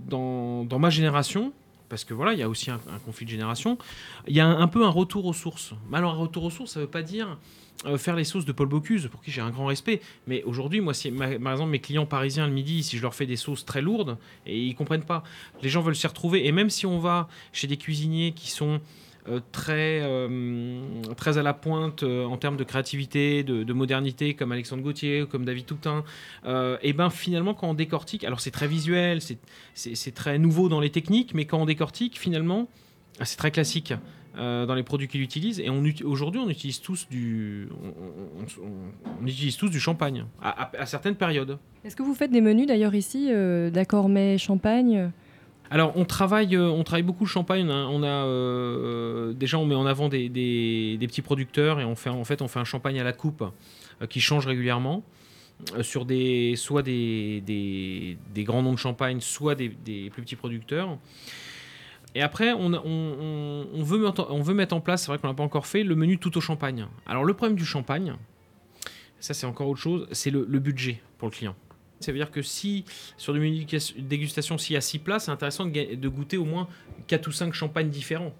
Dans, 0.00 0.64
dans 0.64 0.78
ma 0.78 0.90
génération, 0.90 1.52
parce 1.92 2.04
que 2.04 2.14
voilà, 2.14 2.32
il 2.32 2.38
y 2.38 2.42
a 2.42 2.48
aussi 2.48 2.70
un, 2.70 2.80
conflit 3.04 3.26
de 3.26 3.30
génération, 3.30 3.76
il 4.26 4.34
y 4.34 4.40
a 4.40 4.46
un, 4.46 4.66
peu 4.66 4.82
un 4.82 4.88
retour 4.88 5.26
aux 5.26 5.34
sources. 5.34 5.74
Alors, 5.92 6.14
un 6.14 6.16
retour 6.16 6.44
aux 6.44 6.48
sources, 6.48 6.72
ça 6.72 6.80
ne 6.80 6.86
veut 6.86 6.90
pas 6.90 7.02
dire 7.02 7.36
euh, 7.84 7.98
faire 7.98 8.16
les 8.16 8.24
sauces 8.24 8.46
de 8.46 8.52
Paul 8.52 8.66
Bocuse, 8.66 9.08
pour 9.08 9.20
qui 9.20 9.30
j'ai 9.30 9.42
un 9.42 9.50
grand 9.50 9.66
respect. 9.66 10.00
Mais 10.26 10.42
aujourd'hui, 10.44 10.80
moi, 10.80 10.94
si, 10.94 11.10
par 11.12 11.52
exemple, 11.52 11.68
mes 11.70 11.80
clients 11.80 12.06
parisiens 12.06 12.46
le 12.46 12.54
midi, 12.54 12.82
si 12.82 12.96
je 12.96 13.02
leur 13.02 13.14
fais 13.14 13.26
des 13.26 13.36
sauces 13.36 13.66
très 13.66 13.82
lourdes, 13.82 14.16
et 14.46 14.58
ils 14.58 14.74
comprennent 14.74 15.04
pas, 15.04 15.22
les 15.60 15.68
gens 15.68 15.82
veulent 15.82 15.94
s'y 15.94 16.06
retrouver. 16.06 16.46
Et 16.46 16.52
même 16.52 16.70
si 16.70 16.86
on 16.86 16.98
va 16.98 17.28
chez 17.52 17.66
des 17.66 17.76
cuisiniers 17.76 18.32
qui 18.32 18.50
sont 18.50 18.80
très, 19.52 20.00
euh, 20.02 20.80
très 21.16 21.38
à 21.38 21.42
la 21.42 21.54
pointe 21.54 22.02
euh, 22.02 22.24
en 22.24 22.36
termes 22.36 22.56
de 22.56 22.64
créativité, 22.64 23.42
de, 23.44 23.62
de 23.62 23.72
modernité, 23.72 24.34
comme 24.34 24.50
Alexandre 24.52 24.82
Gauthier, 24.82 25.26
comme 25.30 25.44
David 25.44 25.66
Toutin, 25.66 26.02
euh, 26.44 26.76
et 26.82 26.92
ben 26.92 27.08
finalement, 27.10 27.54
quand 27.54 27.68
on 27.70 27.74
décortique, 27.74 28.24
alors 28.24 28.40
c'est 28.40 28.50
très 28.50 28.66
visuel, 28.66 29.20
c'est- 29.20 30.14
très 30.14 30.38
nouveau 30.38 30.68
dans 30.68 30.80
les 30.80 30.90
techniques, 30.90 31.34
mais 31.34 31.44
quand 31.44 31.58
on 31.58 31.66
décortique, 31.66 32.18
finalement, 32.18 32.68
ah, 33.20 33.24
c'est 33.24 33.36
très 33.36 33.50
classique. 33.50 33.94
euh, 34.38 34.64
dans 34.64 34.74
les 34.74 34.82
produits 34.82 35.08
qu'il 35.08 35.20
utilise. 35.20 35.60
Et 35.60 35.68
aujourd'hui 35.68 36.40
on 36.40 36.48
utilise 36.48 36.80
tous 36.80 37.06
du 37.10 37.68
on, 39.20 39.26
utilise 39.26 39.58
tous 39.58 39.68
du 39.68 39.78
champagne 39.78 40.24
à, 40.42 40.86
certaines 40.86 41.16
périodes. 41.16 41.58
Est-ce 41.84 41.94
que 41.96 42.02
vous 42.02 42.14
faites 42.14 42.30
des 42.30 42.40
menus 42.40 42.66
d'ailleurs 42.66 42.94
ici, 42.94 43.28
euh, 43.30 43.68
d'accord, 43.68 44.08
mais 44.08 44.38
champagne? 44.38 45.10
Alors, 45.72 45.96
on 45.96 46.04
travaille, 46.04 46.54
euh, 46.54 46.68
on 46.68 46.84
travaille 46.84 47.02
beaucoup 47.02 47.24
le 47.24 47.30
champagne. 47.30 47.70
A, 47.70 47.88
on 47.88 48.02
a, 48.02 48.26
euh, 48.26 49.32
déjà, 49.32 49.56
on 49.56 49.64
met 49.64 49.74
en 49.74 49.86
avant 49.86 50.10
des, 50.10 50.28
petits 51.00 51.22
producteurs 51.22 51.80
et 51.80 51.84
on 51.86 51.96
fait, 51.96 52.10
en 52.10 52.24
fait, 52.24 52.42
un 52.42 52.64
champagne 52.64 53.00
à 53.00 53.04
la 53.04 53.14
coupe 53.14 53.42
euh, 54.02 54.06
qui 54.06 54.20
change 54.20 54.46
régulièrement 54.46 55.02
sur 55.80 56.04
des, 56.04 56.56
soit 56.56 56.82
des, 56.82 58.18
grands 58.36 58.62
noms 58.62 58.74
de 58.74 58.78
champagne, 58.78 59.22
soit 59.22 59.54
des, 59.54 59.70
plus 60.10 60.22
petits 60.22 60.36
producteurs. 60.36 60.98
Et 62.14 62.20
après, 62.20 62.52
on, 62.52 62.68
veut 63.74 64.54
mettre, 64.54 64.74
en- 64.74 64.80
place, 64.82 65.04
c'est 65.04 65.06
vrai 65.06 65.16
qu'on 65.16 65.28
n'a 65.28 65.34
pas 65.34 65.42
encore 65.42 65.66
fait, 65.66 65.84
le 65.84 65.94
menu 65.94 66.18
tout 66.18 66.36
au 66.36 66.42
champagne. 66.42 66.86
Alors, 67.06 67.24
le 67.24 67.32
problème 67.32 67.56
du 67.56 67.64
champagne, 67.64 68.14
ça 69.20 69.32
c'est 69.32 69.46
encore 69.46 69.68
autre 69.68 69.80
chose, 69.80 70.06
c'est 70.12 70.30
le 70.30 70.58
budget 70.58 71.00
pour 71.16 71.28
le 71.28 71.32
client. 71.32 71.54
Ça 72.02 72.12
veut 72.12 72.18
dire 72.18 72.30
que 72.30 72.42
si, 72.42 72.84
sur 73.16 73.32
menu 73.34 73.66
dégustation, 73.98 74.58
s'il 74.58 74.74
y 74.74 74.76
a 74.76 74.80
6 74.80 74.98
plats, 74.98 75.18
c'est 75.18 75.30
intéressant 75.30 75.66
de, 75.66 76.08
goûter 76.08 76.36
au 76.36 76.44
moins 76.44 76.68
4 77.06 77.26
ou 77.26 77.32
5 77.32 77.54
champagnes 77.54 77.90
différents. 77.90 78.34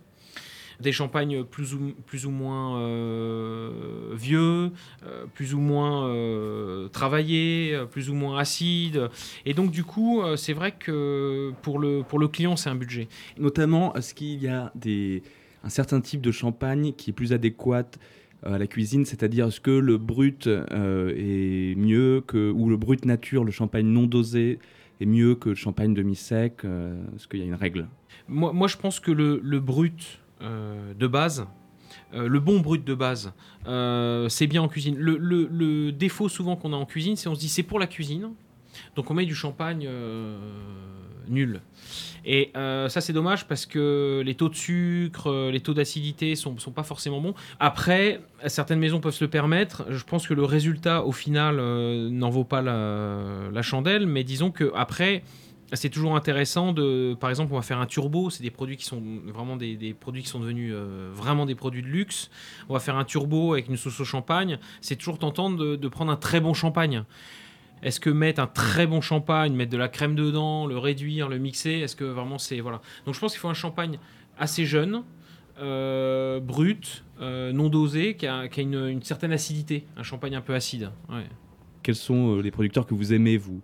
Des 0.81 0.91
champagnes 0.91 1.45
plus 1.45 1.75
ou, 1.75 1.93
plus 2.07 2.27
ou 2.27 2.31
moins 2.31 2.81
euh, 2.81 4.15
vieux, 4.15 4.73
euh, 5.05 5.27
plus 5.33 5.55
ou 5.55 5.61
moins 5.61 6.09
euh, 6.09 6.89
travaillés, 6.89 7.79
plus 7.91 8.11
ou 8.11 8.15
moins 8.15 8.39
acides. 8.39 9.09
Et 9.47 9.55
donc, 9.55 9.71
du 9.71 9.85
coup, 9.85 10.23
c'est 10.37 10.55
vrai 10.55 10.73
que 10.73 11.53
pour 11.63 11.79
le, 11.79 12.03
pour 12.03 12.19
le 12.19 12.27
client, 12.27 12.57
c'est 12.57 12.71
un 12.71 12.75
budget. 12.75 13.09
Notamment, 13.39 13.95
est-ce 13.95 14.13
qu'il 14.13 14.43
y 14.43 14.49
a 14.49 14.73
des, 14.75 15.23
un 15.65 15.69
certain 15.69 16.01
type 16.01 16.21
de 16.21 16.33
champagne 16.33 16.93
qui 16.93 17.11
est 17.11 17.13
plus 17.13 17.33
adéquat 17.33 17.83
euh, 17.83 17.85
à 18.45 18.59
la 18.59 18.67
cuisine, 18.67 19.05
c'est-à-dire 19.05 19.47
est-ce 19.49 19.61
que 19.61 19.71
le 19.71 19.99
brut 19.99 20.47
euh, 20.47 21.13
est 21.17 21.75
mieux 21.77 22.23
que, 22.27 22.51
ou 22.51 22.69
le 22.69 22.77
brut 22.77 23.05
nature, 23.05 23.45
le 23.45 23.51
champagne 23.53 23.87
non 23.87 24.07
dosé, 24.07 24.59
est 25.01 25.07
mieux 25.07 25.35
que 25.35 25.51
le 25.51 25.55
champagne 25.55 25.95
demi-sec 25.95 26.65
euh, 26.65 27.01
Est-ce 27.17 27.29
qu'il 27.29 27.41
y 27.41 27.43
a 27.43 27.47
une 27.47 27.55
règle? 27.55 27.89
Moi, 28.29 28.53
moi, 28.53 28.69
je 28.69 28.77
pense 28.77 29.01
que 29.01 29.11
le, 29.11 29.41
le 29.43 29.61
brut 29.61 30.21
euh, 30.41 30.93
de 30.95 31.07
base, 31.07 31.47
euh, 32.15 32.29
le 32.29 32.41
bon 32.41 32.61
brut 32.61 32.85
de 32.85 32.95
base, 32.95 33.33
euh, 33.67 34.29
c'est 34.29 34.47
bien 34.47 34.63
en 34.63 34.69
cuisine. 34.69 34.97
Le, 34.99 35.17
le- 35.17 35.49
le 35.51 35.93
défaut 35.93 36.29
souvent 36.29 36.57
qu'on 36.57 36.73
a 36.73 36.77
en 36.77 36.87
cuisine, 36.87 37.17
c'est 37.17 37.29
on 37.29 37.35
se 37.35 37.41
dit 37.41 37.49
c'est 37.49 37.63
pour 37.63 37.79
la 37.79 37.87
cuisine, 37.87 38.31
donc 38.97 39.11
on 39.11 39.15
met 39.15 39.25
du 39.25 39.35
champagne 39.35 39.87
euh, 39.89 40.37
nul. 41.29 41.61
Et 42.25 42.51
euh, 42.57 42.89
ça 42.89 43.01
c'est 43.01 43.13
dommage 43.13 43.47
parce 43.47 43.67
que 43.67 44.23
les 44.25 44.35
taux 44.35 44.49
de 44.49 44.55
sucre, 44.55 45.31
euh, 45.31 45.51
les 45.51 45.61
taux 45.61 45.75
d'acidité 45.75 46.37
sont, 46.37 46.59
sont 46.59 46.73
pas 46.73 46.83
forcément 46.83 47.21
bons. 47.21 47.35
Après, 47.59 48.21
certaines 48.47 48.79
maisons 48.79 49.01
peuvent 49.01 49.15
se 49.15 49.25
le 49.25 49.31
permettre. 49.31 49.87
Je 49.89 50.05
pense 50.05 50.27
que 50.27 50.35
le 50.35 50.45
résultat 50.45 51.05
au 51.05 51.13
final 51.13 51.57
n'en 51.57 52.31
vaut 52.31 52.45
pas 52.45 52.63
la, 52.63 53.63
chandelle, 53.63 54.07
mais 54.07 54.25
disons 54.25 54.51
que 54.51 54.73
après 54.75 55.23
c'est 55.75 55.89
toujours 55.89 56.17
intéressant 56.17 56.75
de, 56.75 57.17
par 57.19 57.31
exemple, 57.31 57.55
on 57.55 57.57
va 57.57 57.63
faire 57.63 57.79
un 57.79 57.87
turbo, 57.87 58.29
c'est 58.29 58.43
des 58.43 58.51
produits 58.51 58.77
qui 58.77 58.85
sont 58.85 59.03
vraiment 59.25 59.57
des, 59.57 59.97
produits 59.99 60.23
qui 60.23 60.29
sont 60.29 60.41
devenus 60.41 60.75
vraiment 61.15 61.47
des 61.47 61.55
produits 61.55 61.81
de 61.81 61.87
luxe. 61.87 62.29
On 62.69 62.75
va 62.75 62.81
faire 62.81 62.97
un 62.97 63.05
turbo 63.05 63.55
avec 63.55 63.69
une 63.69 63.79
sauce 63.79 63.99
au 63.99 64.05
champagne. 64.05 64.59
C'est 64.83 64.97
toujours 64.97 65.19
tentant 65.19 65.51
de 65.51 65.89
prendre 65.89 66.13
un 66.13 66.17
très 66.17 66.41
bon 66.41 66.53
champagne. 66.53 67.05
Est-ce 67.83 68.01
que 68.01 68.11
mettre 68.11 68.41
un 68.41 68.47
très 68.47 68.87
bon 68.87 69.01
champagne, 69.01 69.55
mettre 69.55 69.73
de 69.73 69.77
la 69.77 69.89
crème 69.89 70.15
dedans, 70.15 70.67
le 70.67 70.79
réduire, 70.79 71.29
le 71.29 71.39
mixer, 71.39 71.81
est-ce 71.81 71.97
que 71.97 72.05
vraiment 72.05 72.39
c'est 72.39 72.61
voilà. 72.61 72.81
Donc 73.07 73.15
je 73.15 73.21
pense 73.21 73.33
qu'il 73.33 73.41
faut 73.41 73.49
un 73.49 73.55
champagne 73.55 73.99
assez 74.39 74.65
jeune, 74.65 75.03
euh, 75.61 76.41
brut, 76.41 77.05
euh, 77.21 77.53
non 77.53 77.69
dosé, 77.69 78.17
qui 78.17 78.27
a, 78.27 78.49
une, 78.59 79.03
certaine 79.03 79.33
acidité, 79.33 79.87
un 79.97 80.03
champagne 80.03 80.37
un 80.37 80.41
peu 80.41 80.55
acide. 80.55 80.91
Quels 81.83 81.97
sont 81.97 82.37
euh, 82.37 82.41
les 82.41 82.51
producteurs 82.51 82.87
que 82.87 82.95
vous 82.95 83.13
aimez, 83.13 83.37
vous? 83.37 83.61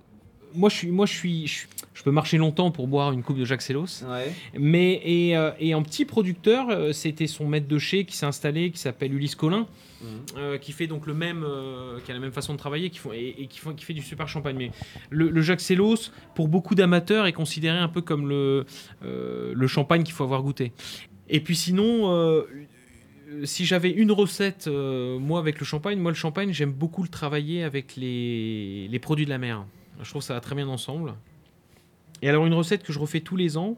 Moi 0.55 0.69
je 0.69 0.77
suis 0.77 0.91
moi 0.91 1.07
je 1.07 1.13
suis 1.13 1.47
je, 1.47 1.67
je 1.95 2.03
peux 2.03 2.11
marcher 2.11 2.39
longtemps 2.39 2.71
pour 2.71 2.87
boire 2.87 3.13
une 3.13 3.23
coupe 3.23 3.39
de 3.39 3.45
Jacques 3.45 3.63
Sellos. 3.63 4.05
Mais 4.59 5.01
et, 5.05 5.37
euh, 5.37 5.51
et 5.59 5.75
en 5.75 5.83
petit 5.83 6.05
producteur 6.05 6.69
euh, 6.71 6.93
c'était 6.93 7.27
son 7.27 7.47
maître 7.47 7.69
de 7.69 7.79
chez 7.79 8.05
qui 8.05 8.17
s'est 8.17 8.27
installé 8.27 8.71
qui 8.71 8.79
s'appelle 8.79 9.13
Ulysse 9.15 9.35
Collin 9.35 9.67
euh, 10.37 10.59
qui 10.59 10.73
fait 10.73 10.87
donc 10.87 11.07
le 11.07 11.15
même 11.15 11.45
euh, 11.45 11.99
qui 12.05 12.11
a 12.11 12.15
la 12.15 12.21
même 12.21 12.33
façon 12.33 12.53
de 12.53 12.59
travailler 12.59 12.91
qui 12.91 12.99
font 12.99 13.13
et, 13.13 13.35
et 13.39 13.47
qui 13.47 13.59
font 13.59 13.75
qui 13.75 13.85
fait 13.85 13.95
du 13.95 14.03
super 14.03 14.29
champagne. 14.29 14.57
Mais 14.57 14.71
le, 15.11 15.29
le 15.31 15.43
Jacques 15.43 15.61
Sellos 15.61 16.11
pour 16.35 16.49
beaucoup 16.49 16.75
d'amateurs 16.75 17.27
est 17.27 17.33
considéré 17.33 17.79
un 17.79 17.89
peu 17.89 18.01
comme 18.01 18.29
le 18.29 18.65
le 19.03 19.67
champagne 19.67 20.03
qu'il 20.03 20.15
faut 20.15 20.25
avoir 20.25 20.43
goûté. 20.43 20.73
Et 21.29 21.41
puis 21.41 21.57
sinon 21.57 22.45
si 23.45 23.67
j'avais 23.67 23.91
une 23.91 24.13
recette, 24.13 24.67
euh, 24.69 25.19
moi, 25.19 25.39
avec 25.39 25.59
le 25.61 25.67
champagne, 25.67 25.99
moi, 25.99 26.11
le 26.11 26.17
champagne, 26.17 26.53
j'aime 26.53 26.73
beaucoup 26.73 27.03
le 27.03 27.09
travailler 27.09 27.63
avec 27.63 27.97
les, 27.97 28.89
les 28.89 28.99
produits 28.99 29.25
de 29.27 29.31
la 29.31 29.39
mer. 29.39 29.67
Je 30.03 30.11
trouve 30.11 30.23
ça 30.23 30.35
va 30.35 30.41
très 30.41 30.55
bien 30.55 30.69
ensemble. 30.69 31.15
Et 32.23 32.29
alors, 32.29 32.47
une 32.47 32.55
recette 32.55 32.83
que 32.83 32.93
je 32.93 32.99
refais 32.99 33.21
tous 33.21 33.37
les 33.37 33.57
ans, 33.57 33.77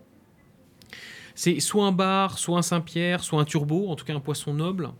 c'est 1.35 1.61
soit 1.61 1.87
un 1.87 1.93
bar, 1.93 2.39
soit 2.39 2.59
un 2.59 2.63
Saint-Pierre, 2.63 3.23
soit 3.23 3.41
un 3.41 3.45
turbo, 3.45 3.89
en 3.89 3.97
tout 3.97 4.05
cas 4.05 4.15
un 4.15 4.21
poisson 4.21 4.55
noble, 4.55 4.91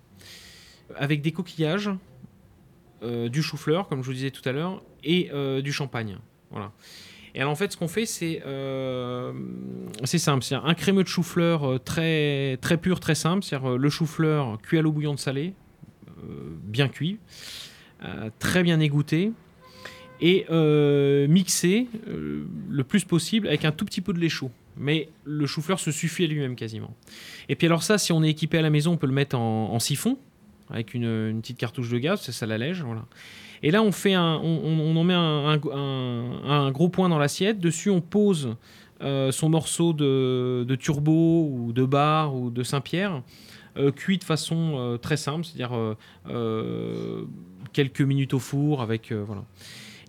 avec 0.97 1.23
des 1.23 1.33
coquillages, 1.33 1.91
euh, 3.03 3.29
du 3.29 3.43
chou-fleur, 3.43 3.89
comme 3.89 4.03
je 4.03 4.07
vous 4.07 4.15
disais 4.15 4.31
tout 4.31 4.47
à 4.49 4.53
l'heure, 4.53 4.83
et 5.05 5.31
euh, 5.33 5.63
du 5.63 5.73
champagne. 5.73 6.19
Voilà. 6.51 6.73
Et 7.35 7.41
alors 7.41 7.53
en 7.53 7.57
fait, 7.57 7.73
ce 7.73 7.77
qu'on 7.77 7.89
fait, 7.89 8.07
c'est 8.07 8.43
euh, 8.45 9.33
simple. 10.05 10.43
C'est 10.43 10.57
un 10.57 10.75
crémeux 10.75 11.05
de 11.05 11.09
chou-fleur 11.09 11.65
euh, 11.65 11.79
très, 11.79 12.59
très 12.61 12.77
pur, 12.77 13.01
très 13.01 13.15
simple. 13.15 13.45
C'est-à-dire 13.45 13.79
le 13.79 13.91
chou-fleur 13.91 14.59
cuit 14.61 14.79
à 14.79 14.83
l'eau 14.83 14.93
bouillante 14.93 15.21
salée, 15.21 15.55
bien 16.65 16.89
cuit, 16.89 17.19
très 18.39 18.63
bien 18.63 18.81
égoutté. 18.81 19.33
Et 20.21 20.47
euh, 20.51 21.27
mixé 21.29 21.89
euh, 22.09 22.45
le 22.69 22.85
plus 22.85 23.05
possible 23.05 23.49
avec 23.49 23.65
un 23.65 23.73
tout 23.73 23.85
petit 23.85 24.01
peu 24.01 24.13
de 24.13 24.19
lait 24.19 24.29
chaud. 24.29 24.51
Mais 24.77 25.09
le 25.25 25.47
chou-fleur 25.47 25.81
se 25.81 25.91
suffit 25.91 26.25
à 26.25 26.27
lui-même 26.27 26.57
quasiment. 26.57 26.95
Et 27.49 27.57
puis 27.57 27.67
alors 27.67 27.83
ça, 27.83 27.99
si 27.99 28.13
on 28.13 28.23
est 28.23 28.31
équipé 28.31 28.59
à 28.59 28.63
la 28.63 28.71
maison, 28.71 28.93
on 28.93 28.97
peut 28.97 29.07
le 29.07 29.13
mettre 29.13 29.37
en, 29.37 29.79
siphon 29.79 30.17
avec 30.71 30.95
une, 30.95 31.41
petite 31.41 31.59
cartouche 31.59 31.91
de 31.91 31.99
gaz, 31.99 32.21
ça, 32.21 32.33
ça 32.33 32.47
l'allège. 32.47 32.83
Voilà. 32.83 33.05
Et 33.63 33.71
là, 33.71 33.83
on, 33.83 33.93
fait 33.93 34.17
on, 34.17 34.97
en 34.97 35.05
met 35.05 35.15
un, 35.15 36.71
gros 36.71 36.89
point 36.89 37.09
dans 37.09 37.19
l'assiette. 37.19 37.59
Dessus, 37.59 37.91
on 37.91 38.01
pose 38.01 38.57
euh, 39.03 39.33
son 39.33 39.49
morceau 39.49 39.93
de, 39.93 40.65
de 40.67 40.75
turbo 40.77 41.49
ou 41.51 41.73
de 41.73 41.85
bar 41.85 42.35
ou 42.35 42.51
de 42.51 42.63
Saint-Pierre, 42.63 43.23
cuit 43.97 44.19
de 44.19 44.25
façon 44.25 44.99
très 45.03 45.17
simple, 45.17 45.45
c'est-à-dire 45.45 45.73
quelques 47.73 48.03
minutes 48.03 48.33
au 48.33 48.39
four. 48.39 48.81
Avec, 48.81 49.13
voilà. 49.13 49.43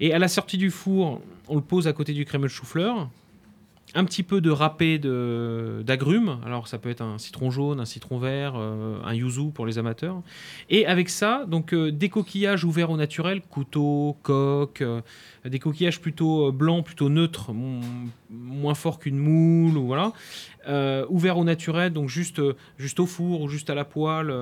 Et 0.02 0.14
à 0.14 0.20
la 0.20 0.28
sortie 0.28 0.58
du 0.58 0.72
four, 0.72 1.22
on 1.48 1.56
le 1.56 1.62
pose 1.62 1.88
à 1.88 1.94
côté 1.94 2.14
du 2.14 2.26
crémeux 2.26 2.48
de 2.48 2.52
chou-fleur. 2.52 3.08
Un 3.94 4.04
petit 4.04 4.24
peu 4.24 4.42
de 4.42 4.50
râpé 4.50 4.98
d'agrumes. 4.98 6.40
Alors, 6.44 6.68
ça 6.68 6.80
peut 6.80 6.90
être 6.90 7.02
un 7.02 7.20
citron 7.20 7.52
jaune, 7.52 7.80
un 7.80 7.86
citron 7.86 8.18
vert, 8.18 8.54
euh, 8.56 8.98
un 9.04 9.14
yuzu 9.14 9.52
pour 9.54 9.66
les 9.66 9.78
amateurs. 9.78 10.22
Et 10.70 10.88
avec 10.88 11.10
ça, 11.10 11.46
donc 11.46 11.74
euh, 11.74 11.92
des 11.92 12.10
coquillages 12.10 12.64
ouverts 12.64 12.90
au 12.90 12.98
naturel, 12.98 13.42
couteau, 13.42 14.18
coque, 14.24 14.82
euh, 14.82 15.02
des 15.46 15.60
coquillages 15.60 16.00
plutôt 16.00 16.52
blancs, 16.52 16.86
plutôt 16.86 17.10
neutres, 17.10 17.52
moins 18.32 18.76
forts 18.76 18.98
qu'une 18.98 19.18
moule, 19.18 19.78
ou 19.78 19.86
voilà. 19.86 20.14
Ouverts 21.10 21.38
au 21.38 21.44
naturel, 21.44 21.94
donc 21.94 22.10
juste, 22.10 22.42
juste 22.78 23.00
au 23.00 23.06
four 23.06 23.42
ou 23.42 23.50
juste 23.50 23.70
à 23.70 23.76
la 23.76 23.84
poêle, 23.84 24.34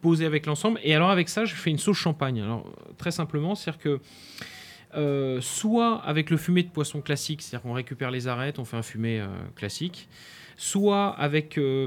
posé 0.00 0.26
avec 0.26 0.46
l'ensemble. 0.46 0.80
Et 0.82 0.94
alors 0.94 1.10
avec 1.10 1.28
ça, 1.28 1.44
je 1.44 1.54
fais 1.54 1.70
une 1.70 1.78
sauce 1.78 1.96
champagne. 1.96 2.40
Alors 2.40 2.66
très 2.96 3.10
simplement, 3.10 3.54
c'est-à-dire 3.54 3.80
que 3.80 4.00
euh, 4.96 5.40
soit 5.40 6.02
avec 6.04 6.30
le 6.30 6.36
fumet 6.36 6.64
de 6.64 6.68
poisson 6.68 7.00
classique, 7.00 7.42
c'est-à-dire 7.42 7.62
qu'on 7.62 7.74
récupère 7.74 8.10
les 8.10 8.26
arêtes, 8.26 8.58
on 8.58 8.64
fait 8.64 8.76
un 8.76 8.82
fumet 8.82 9.20
euh, 9.20 9.28
classique, 9.54 10.08
soit 10.56 11.10
avec 11.10 11.58
euh, 11.58 11.86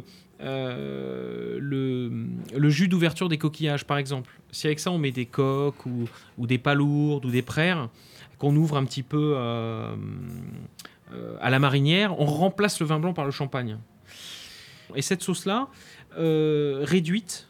le, 1.60 2.70
jus 2.70 2.88
d'ouverture 2.88 3.28
des 3.28 3.38
coquillages, 3.38 3.84
par 3.84 3.98
exemple. 3.98 4.32
Si 4.52 4.68
avec 4.68 4.80
ça 4.80 4.92
on 4.92 4.98
met 4.98 5.12
des 5.12 5.26
coques 5.26 5.86
ou, 5.86 6.08
des 6.48 6.58
palourdes 6.58 7.26
ou 7.26 7.30
des 7.30 7.42
praires, 7.42 7.90
qu'on 8.38 8.56
ouvre 8.56 8.78
un 8.78 8.86
petit 8.86 9.04
peu 9.04 9.36
à 9.38 9.90
la 11.50 11.60
marinière, 11.60 12.18
on 12.20 12.26
remplace 12.26 12.80
le 12.80 12.86
vin 12.86 13.00
blanc 13.00 13.14
par 13.14 13.26
le 13.26 13.32
champagne. 13.32 13.78
Et 14.96 15.02
cette 15.02 15.24
sauce-là, 15.24 15.68
réduite, 16.16 17.48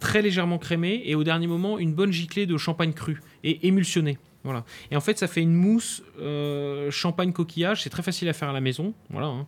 très 0.00 0.22
légèrement 0.22 0.58
crémée, 0.58 1.02
et 1.04 1.14
au 1.14 1.22
dernier 1.22 1.46
moment, 1.46 1.78
une 1.78 1.94
bonne 1.94 2.12
giclée 2.12 2.46
de 2.46 2.56
champagne 2.56 2.92
cru 2.92 3.22
et 3.44 3.68
émulsionné. 3.68 4.18
Voilà. 4.42 4.64
Et 4.90 4.96
en 4.96 5.00
fait, 5.00 5.18
ça 5.18 5.28
fait 5.28 5.42
une 5.42 5.52
mousse 5.52 6.02
euh, 6.18 6.90
champagne 6.90 7.32
coquillage. 7.32 7.82
C'est 7.82 7.90
très 7.90 8.02
facile 8.02 8.28
à 8.28 8.32
faire 8.32 8.48
à 8.48 8.54
la 8.54 8.62
maison. 8.62 8.94
Voilà. 9.10 9.26
hein. 9.26 9.46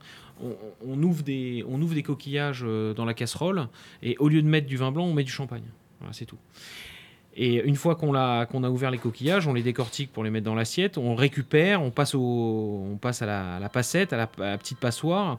On, 0.87 1.03
ouvre 1.03 1.23
des, 1.23 1.65
on 1.69 1.81
ouvre 1.81 1.95
des 1.95 2.03
coquillages 2.03 2.63
euh, 2.67 2.95
dans 2.95 3.05
la 3.05 3.15
casserole, 3.15 3.69
et 4.03 4.17
au 4.19 4.29
lieu 4.29 4.43
de 4.43 4.49
mettre 4.49 4.67
du 4.67 4.77
vin 4.77 4.91
blanc, 4.93 5.05
on 5.05 5.15
met 5.15 5.25
du 5.25 5.31
champagne. 5.31 5.63
Voilà, 6.01 6.13
c'est 6.13 6.27
tout. 6.27 6.39
Et 7.35 7.63
une 7.63 7.77
fois 7.77 7.95
qu'on 7.95 8.15
a, 8.15 8.47
a 8.53 8.71
ouvert 8.71 8.91
les 8.91 8.99
coquillages, 8.99 9.47
on 9.47 9.55
les 9.55 9.63
décortique 9.63 10.13
pour 10.13 10.23
les 10.25 10.31
mettre 10.31 10.45
dans 10.45 10.55
l'assiette, 10.55 10.99
on 10.99 11.15
récupère, 11.15 11.81
on 11.81 11.91
passe, 11.91 12.15
au, 12.15 12.21
on 12.93 12.97
passe 12.97 13.23
à, 13.23 13.27
la, 13.27 13.57
à 13.57 13.69
passette, 13.69 14.13
à 14.13 14.17
la 14.17 14.59
petite 14.59 14.79
passoire, 14.79 15.39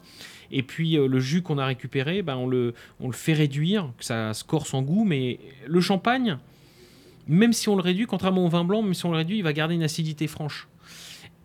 et 0.58 0.64
puis 0.64 0.98
euh, 0.98 1.08
le 1.08 1.20
jus 1.20 1.42
qu'on 1.42 1.58
a 1.58 1.66
récupéré, 1.66 2.22
ben, 2.22 2.36
on, 2.38 2.48
le, 2.48 2.74
on 3.00 3.08
le 3.08 3.14
fait 3.14 3.34
réduire, 3.34 3.90
que 3.98 4.06
ça 4.06 4.34
se 4.34 4.44
corse 4.44 4.74
en 4.74 4.82
goût, 4.82 5.04
mais 5.04 5.40
le 5.68 5.82
champagne, 5.82 6.38
même 7.28 7.54
si 7.54 7.70
on 7.70 7.76
le 7.76 7.82
réduit, 7.82 8.06
contrairement 8.06 8.46
au 8.46 8.50
vin 8.50 8.64
blanc, 8.64 8.82
même 8.82 8.94
si 8.94 9.06
on 9.06 9.12
le 9.12 9.18
réduit, 9.18 9.38
il 9.38 9.44
va 9.44 9.54
garder 9.54 9.76
une 9.76 9.84
acidité 9.84 10.28
franche. 10.28 10.68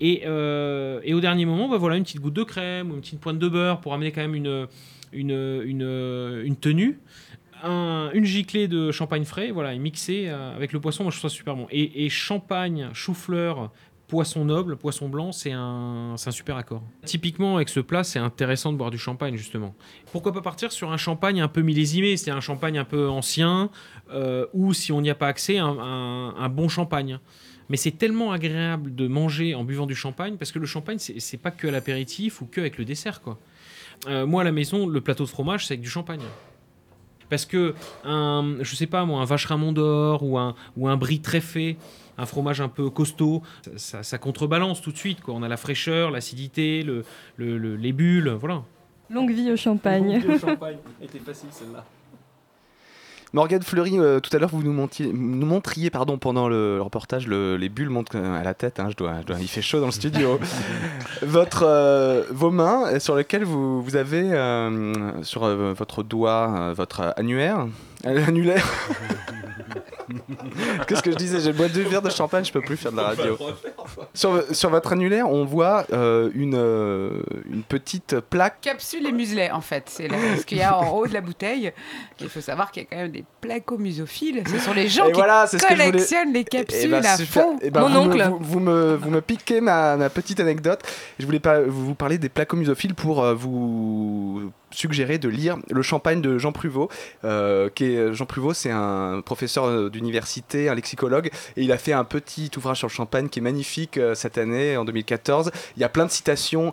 Et, 0.00 0.22
euh, 0.26 1.00
et 1.02 1.14
au 1.14 1.20
dernier 1.20 1.44
moment, 1.44 1.68
bah 1.68 1.76
voilà, 1.78 1.96
une 1.96 2.04
petite 2.04 2.20
goutte 2.20 2.34
de 2.34 2.44
crème 2.44 2.90
ou 2.90 2.94
une 2.94 3.00
petite 3.00 3.20
pointe 3.20 3.38
de 3.38 3.48
beurre 3.48 3.80
pour 3.80 3.94
amener 3.94 4.12
quand 4.12 4.20
même 4.20 4.34
une, 4.34 4.66
une, 5.12 5.62
une, 5.64 6.42
une 6.44 6.56
tenue. 6.56 7.00
Un- 7.64 8.12
une 8.14 8.24
giclée 8.24 8.68
de 8.68 8.92
champagne 8.92 9.24
frais, 9.24 9.50
voilà, 9.50 9.74
et 9.74 9.78
mixé 9.80 10.26
euh, 10.28 10.54
avec 10.54 10.72
le 10.72 10.78
poisson, 10.78 11.02
moi 11.02 11.10
je 11.10 11.18
trouve 11.18 11.28
ça 11.28 11.36
super 11.36 11.56
bon. 11.56 11.66
Et, 11.72 12.04
et 12.04 12.08
champagne, 12.08 12.88
chou-fleur, 12.92 13.72
poisson 14.08 14.46
noble, 14.46 14.76
poisson 14.76 15.08
blanc, 15.08 15.32
c'est 15.32 15.52
un, 15.52 16.16
super 16.30 16.56
accord. 16.56 16.82
Typiquement, 17.04 17.56
avec 17.56 17.68
ce 17.68 17.80
plat, 17.80 18.02
c'est 18.02 18.18
intéressant 18.18 18.72
de 18.72 18.78
boire 18.78 18.90
du 18.90 18.98
champagne, 18.98 19.36
justement. 19.36 19.74
Pourquoi 20.10 20.32
pas 20.32 20.40
partir 20.40 20.72
sur 20.72 20.90
un 20.90 20.96
champagne 20.96 21.40
un 21.40 21.48
peu 21.48 21.60
millésimé, 21.60 22.16
c'est 22.16 22.30
un 22.30 22.40
champagne 22.40 22.78
un 22.78 22.84
peu 22.84 23.08
ancien, 23.08 23.70
euh, 24.10 24.46
ou 24.54 24.72
si 24.72 24.90
on 24.92 25.02
n'y 25.02 25.10
a 25.10 25.14
pas 25.14 25.28
accès, 25.28 25.58
un, 25.58 25.68
un- 25.68 26.48
bon 26.48 26.68
champagne. 26.68 27.20
Mais 27.68 27.76
c'est 27.76 27.90
tellement 27.90 28.32
agréable 28.32 28.94
de 28.94 29.06
manger 29.06 29.54
en 29.54 29.62
buvant 29.62 29.86
du 29.86 29.94
champagne, 29.94 30.36
parce 30.38 30.52
que 30.52 30.58
le 30.58 30.66
champagne, 30.66 30.98
c'est 30.98 31.36
pas 31.36 31.50
que 31.50 31.68
à 31.68 31.70
l'apéritif 31.70 32.40
ou 32.40 32.46
que 32.46 32.62
avec 32.62 32.78
le 32.78 32.86
dessert, 32.86 33.20
quoi. 33.20 33.38
Euh, 34.08 34.26
moi, 34.26 34.40
à 34.40 34.44
la 34.44 34.52
maison, 34.52 34.86
le 34.86 35.00
plateau 35.02 35.24
de 35.24 35.28
fromage, 35.28 35.66
c'est 35.66 35.74
avec 35.74 35.82
du 35.82 35.90
champagne. 35.90 36.22
Parce 37.28 37.44
que, 37.44 37.74
un, 38.04 38.56
je 38.62 38.74
sais 38.74 38.86
pas 38.86 39.04
moi, 39.04 39.20
un 39.20 39.26
vacherin 39.26 39.72
d'Or 39.72 40.22
ou 40.22 40.38
un, 40.38 40.54
ou 40.78 40.88
un 40.88 40.96
brie 40.96 41.20
très 41.20 41.42
un 42.18 42.26
fromage 42.26 42.60
un 42.60 42.68
peu 42.68 42.90
costaud, 42.90 43.42
ça, 43.62 43.70
ça- 43.76 44.02
ça 44.02 44.18
contrebalance 44.18 44.82
tout 44.82 44.92
de 44.92 44.98
suite. 44.98 45.20
Quoi. 45.22 45.34
On 45.34 45.42
a 45.42 45.48
la 45.48 45.56
fraîcheur, 45.56 46.10
l'acidité, 46.10 46.82
le, 46.82 47.04
le- 47.36 47.56
le- 47.58 47.76
les 47.76 47.92
bulles, 47.92 48.30
voilà. 48.30 48.62
Longue 49.10 49.30
vie 49.32 49.50
au 49.52 49.56
champagne. 49.56 50.20
était 51.02 51.18
facile 51.20 51.48
celle-là. 51.50 51.84
Morgane 53.34 53.62
Fleury, 53.62 53.98
euh, 53.98 54.20
tout 54.20 54.34
à 54.34 54.38
l'heure, 54.40 54.48
vous 54.48 54.62
nous 54.62 54.72
montriez, 54.72 55.12
nous 55.12 55.46
montriez 55.46 55.90
pardon, 55.90 56.16
pendant 56.16 56.48
le 56.48 56.80
reportage, 56.80 57.26
le- 57.26 57.58
les 57.58 57.68
bulles 57.68 57.90
montent 57.90 58.14
euh, 58.14 58.40
à 58.40 58.42
la 58.42 58.54
tête. 58.54 58.80
hein, 58.80 58.88
je 58.90 58.96
dois, 58.96 59.20
je 59.20 59.26
dois- 59.26 59.36
il 59.38 59.48
fait 59.48 59.60
chaud 59.60 59.80
dans 59.80 59.86
le 59.86 59.92
studio. 59.92 60.40
votre, 61.22 61.62
euh, 61.66 62.24
vos 62.30 62.50
mains 62.50 62.98
sur 62.98 63.16
lesquelles 63.16 63.44
vous, 63.44 63.82
vous 63.82 63.96
avez 63.96 64.32
euh, 64.32 65.22
sur 65.22 65.44
euh, 65.44 65.74
votre 65.74 66.02
doigt 66.02 66.54
euh, 66.58 66.72
votre 66.74 67.12
annuaire. 67.18 67.66
Euh, 68.06 68.26
Annulaire. 68.26 68.66
Qu'est-ce 70.86 71.02
que 71.02 71.10
je 71.10 71.16
disais 71.16 71.40
J'ai 71.40 71.52
bois 71.52 71.68
deux 71.68 71.82
verres 71.82 72.00
de 72.02 72.08
champagne, 72.10 72.42
je 72.44 72.52
peux 72.52 72.62
plus 72.62 72.76
faire 72.78 72.92
de 72.92 72.96
la 72.96 73.02
radio. 73.08 73.36
Sur, 74.14 74.42
sur 74.54 74.70
votre 74.70 74.92
annulaire, 74.92 75.28
on 75.30 75.44
voit 75.44 75.84
euh, 75.92 76.30
une, 76.34 76.54
euh, 76.56 77.20
une 77.50 77.62
petite 77.62 78.18
plaque. 78.20 78.60
Capsule 78.62 79.06
et 79.06 79.12
muselet, 79.12 79.50
en 79.50 79.60
fait. 79.60 79.84
C'est 79.86 80.08
là- 80.08 80.16
ce 80.38 80.44
qu'il 80.46 80.58
y 80.58 80.62
a 80.62 80.76
en 80.78 80.90
haut 80.96 81.06
de 81.06 81.12
la 81.12 81.20
bouteille. 81.20 81.72
Il 82.20 82.28
faut 82.30 82.40
savoir 82.40 82.70
qu'il 82.70 82.84
y 82.84 82.86
a 82.86 82.88
quand 82.88 82.96
même 82.96 83.10
des 83.12 83.24
placomusophiles. 83.42 84.42
Ce 84.48 84.58
sont 84.58 84.72
les 84.72 84.88
gens 84.88 85.06
Et 85.08 85.12
qui 85.12 85.18
voilà, 85.18 85.46
c'est 85.46 85.58
ce 85.58 85.62
que 85.62 85.68
je 85.68 85.74
voulais- 85.74 85.90
collectionnent 85.90 86.32
les 86.32 86.40
Eh 86.40 86.44
capsules 86.44 86.90
ben, 86.90 87.04
à 87.04 87.16
super. 87.16 87.42
fond. 87.42 87.58
Eh 87.60 87.70
ben, 87.70 87.82
vous 87.82 87.88
Me, 87.88 88.24
vous, 88.28 88.38
vous 88.40 88.60
me, 88.60 88.94
vous 88.96 89.10
me 89.10 89.20
piquez 89.20 89.60
ma, 89.60 89.96
ma 89.96 90.08
petite 90.08 90.40
anecdote. 90.40 90.80
Je 91.18 91.26
voulais 91.26 91.40
pas, 91.40 91.60
vous 91.60 91.84
vous 91.86 91.94
parler 91.94 92.16
des 92.16 92.30
placomusophiles 92.30 92.94
pour 92.94 93.22
euh, 93.22 93.34
vous 93.34 94.50
suggérer 94.70 95.18
de 95.18 95.28
lire 95.28 95.58
Le 95.70 95.82
Champagne 95.82 96.20
de 96.20 96.38
Jean 96.38 96.52
Pruvot. 96.52 96.88
euh, 97.24 97.68
qui 97.74 97.84
est, 97.84 98.12
Jean 98.14 98.26
Pruvot, 98.26 98.54
c'est 98.54 98.70
un 98.70 99.20
professeur 99.24 99.64
euh, 99.64 99.88
d'université, 99.90 100.68
un 100.68 100.74
lexicologue, 100.74 101.30
et 101.56 101.62
il 101.62 101.72
a 101.72 101.78
fait 101.78 101.92
un 101.92 102.04
petit 102.04 102.50
ouvrage 102.56 102.78
sur 102.78 102.88
le 102.88 102.92
champagne 102.92 103.28
qui 103.28 103.38
est 103.38 103.42
magnifique 103.42 103.98
euh, 103.98 104.14
cette 104.14 104.38
année, 104.38 104.76
en 104.76 104.84
2014. 104.84 105.50
Il 105.76 105.80
y 105.80 105.84
a 105.84 105.88
plein 105.88 106.06
de 106.06 106.10
citations 106.10 106.72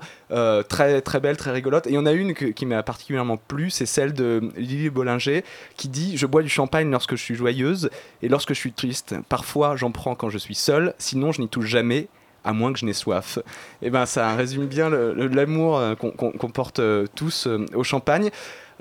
très, 0.69 1.01
très 1.01 1.19
belles, 1.19 1.37
très 1.37 1.51
rigolotes. 1.51 1.87
Et 1.87 1.91
il 1.91 1.95
y 1.95 1.97
en 1.97 2.05
a 2.05 2.11
une 2.11 2.33
qui 2.33 2.65
m'a 2.65 2.83
particulièrement 2.83 3.37
plu, 3.37 3.69
c'est 3.69 3.85
celle 3.85 4.13
de 4.13 4.49
Lily 4.57 4.89
Bollinger, 4.89 5.43
qui 5.77 5.87
dit 5.87 6.17
Je 6.17 6.25
bois 6.25 6.41
du 6.41 6.49
champagne 6.49 6.89
lorsque 6.89 7.15
je 7.15 7.21
suis 7.21 7.35
joyeuse 7.35 7.89
et 8.21 8.27
lorsque 8.27 8.49
je 8.49 8.59
suis 8.59 8.73
triste. 8.73 9.15
Parfois, 9.29 9.75
j'en 9.75 9.91
prends 9.91 10.15
quand 10.15 10.29
je 10.29 10.37
suis 10.37 10.55
seule, 10.55 10.93
sinon 10.97 11.31
je 11.31 11.41
n'y 11.41 11.47
touche 11.47 11.67
jamais 11.67 12.07
à 12.45 12.53
moins 12.53 12.71
que 12.71 12.79
je 12.79 12.85
n'ai 12.85 12.93
soif. 12.93 13.39
Et 13.81 13.89
ben 13.89 14.05
ça 14.05 14.33
résume 14.35 14.67
bien 14.67 14.89
l'amour 14.89 15.77
euh, 15.77 15.95
qu'on 15.95 16.49
porte 16.51 16.79
euh, 16.79 17.05
tous 17.15 17.47
euh, 17.47 17.65
au 17.73 17.83
champagne. 17.83 18.29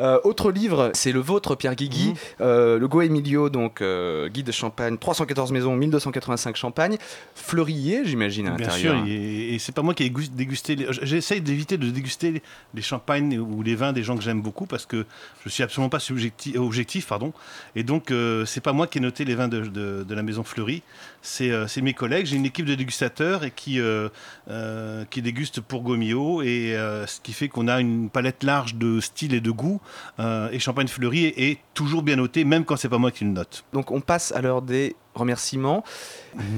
Euh, 0.00 0.18
autre 0.24 0.50
livre, 0.50 0.90
c'est 0.92 1.12
le 1.12 1.20
vôtre, 1.20 1.54
Pierre 1.54 1.76
Guigui, 1.76 2.08
Mmh. 2.10 2.14
euh, 2.40 2.80
le 2.80 2.88
Go 2.88 3.00
Emilio, 3.02 3.48
donc 3.48 3.80
euh, 3.80 4.28
guide 4.28 4.46
de 4.46 4.50
champagne, 4.50 4.98
314 4.98 5.52
maisons, 5.52 5.76
1285 5.76 6.56
champagnes, 6.56 6.96
fleurier, 7.36 8.00
j'imagine, 8.04 8.48
à 8.48 8.56
Bien 8.56 8.66
l'intérieur. 8.66 8.96
sûr, 8.96 9.06
et, 9.06 9.54
et 9.54 9.58
c'est 9.60 9.70
pas 9.70 9.82
moi 9.82 9.94
qui 9.94 10.02
ai 10.02 10.10
gus- 10.10 10.32
dégusté. 10.32 10.76
J'essaye 11.02 11.40
d'éviter 11.40 11.78
de 11.78 11.88
déguster 11.90 12.42
les, 12.74 12.82
champagnes 12.82 13.38
ou 13.38 13.62
les 13.62 13.76
vins 13.76 13.92
des 13.92 14.02
gens 14.02 14.16
que 14.16 14.22
j'aime 14.24 14.42
beaucoup 14.42 14.66
parce 14.66 14.84
que 14.84 15.06
je 15.44 15.48
suis 15.48 15.62
absolument 15.62 15.90
pas 15.90 16.00
subjectif, 16.00 16.56
objectif, 16.58 17.06
pardon. 17.06 17.32
Et 17.76 17.84
donc 17.84 18.12
c'est 18.46 18.62
pas 18.62 18.72
moi 18.72 18.88
qui 18.88 18.98
ai 18.98 19.00
noté 19.00 19.24
les 19.24 19.36
vins 19.36 19.46
de, 19.48 19.60
de- 19.60 20.02
de 20.02 20.14
la 20.16 20.22
maison 20.24 20.42
Fleury, 20.42 20.82
c'est 21.24 21.50
euh, 21.50 21.66
c'est 21.66 21.80
mes 21.80 21.94
collègues. 21.94 22.26
J'ai 22.26 22.36
une 22.36 22.44
équipe 22.44 22.66
de 22.66 22.74
dégustateurs 22.74 23.42
qui 23.56 23.80
euh, 23.80 24.08
euh, 24.48 25.04
qui 25.06 25.22
dégustent 25.22 25.60
pour 25.60 25.82
Gomio 25.82 26.42
et 26.42 26.76
ce 27.06 27.20
qui 27.20 27.32
fait 27.32 27.48
qu'on 27.48 27.66
a 27.66 27.80
une 27.80 28.10
palette 28.10 28.42
large 28.42 28.76
de 28.76 29.00
styles 29.00 29.34
et 29.34 29.40
de 29.40 29.50
goûts. 29.50 29.80
et 30.18 30.58
Champagne 30.58 30.86
Fleury 30.88 31.24
est, 31.24 31.50
est 31.50 31.58
toujours 31.72 32.02
bien 32.02 32.16
noté, 32.16 32.44
même 32.44 32.64
quand 32.64 32.76
c'est 32.76 32.88
pas 32.88 32.98
moi 32.98 33.10
qui 33.10 33.24
le 33.24 33.30
note. 33.30 33.64
Donc 33.72 33.90
on 33.90 34.00
passe 34.00 34.32
à 34.32 34.42
l'heure 34.42 34.62
des 34.62 34.94
remerciements. 35.14 35.84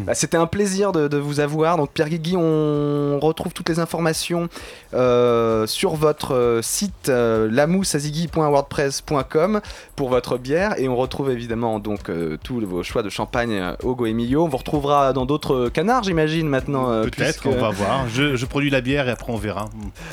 Bah, 0.06 0.14
C'était 0.14 0.38
un 0.38 0.46
plaisir 0.46 0.92
de, 0.92 1.06
de 1.06 1.18
vous 1.18 1.38
avoir. 1.40 1.76
Donc 1.76 1.90
Pierre 1.90 2.08
Guigui, 2.08 2.34
on 2.36 3.18
retrouve 3.20 3.52
toutes 3.52 3.68
les 3.68 3.78
informations 3.78 4.48
euh, 4.94 5.66
sur 5.66 5.96
votre 5.96 6.34
euh, 6.34 6.62
site 6.62 7.10
euh, 7.10 7.46
lamousseazigui.wordpress.com 7.50 9.60
pour 9.94 10.08
votre 10.08 10.38
bière 10.38 10.78
et 10.78 10.88
on 10.88 10.96
retrouve 10.96 11.30
évidemment 11.30 11.78
donc 11.78 12.08
euh, 12.08 12.38
tous 12.42 12.60
vos 12.60 12.82
choix 12.82 13.02
de 13.02 13.10
champagne 13.10 13.74
au 13.82 13.94
Go 13.94 14.06
Emilio. 14.06 14.44
On 14.44 14.48
vous 14.48 14.56
retrouvera 14.56 15.12
dans 15.12 15.26
d'autres 15.26 15.68
canards, 15.68 16.04
j'imagine 16.04 16.48
maintenant. 16.48 16.90
euh, 16.90 17.02
Peut-être, 17.02 17.42
puisque- 17.42 17.46
on 17.46 17.60
va 17.60 17.68
voir. 17.70 18.08
Je, 18.08 18.34
je 18.36 18.46
produis 18.46 18.70
la 18.70 18.80
bière 18.80 19.08
et 19.08 19.10
après 19.10 19.30
on 19.32 19.36
verra. 19.36 19.66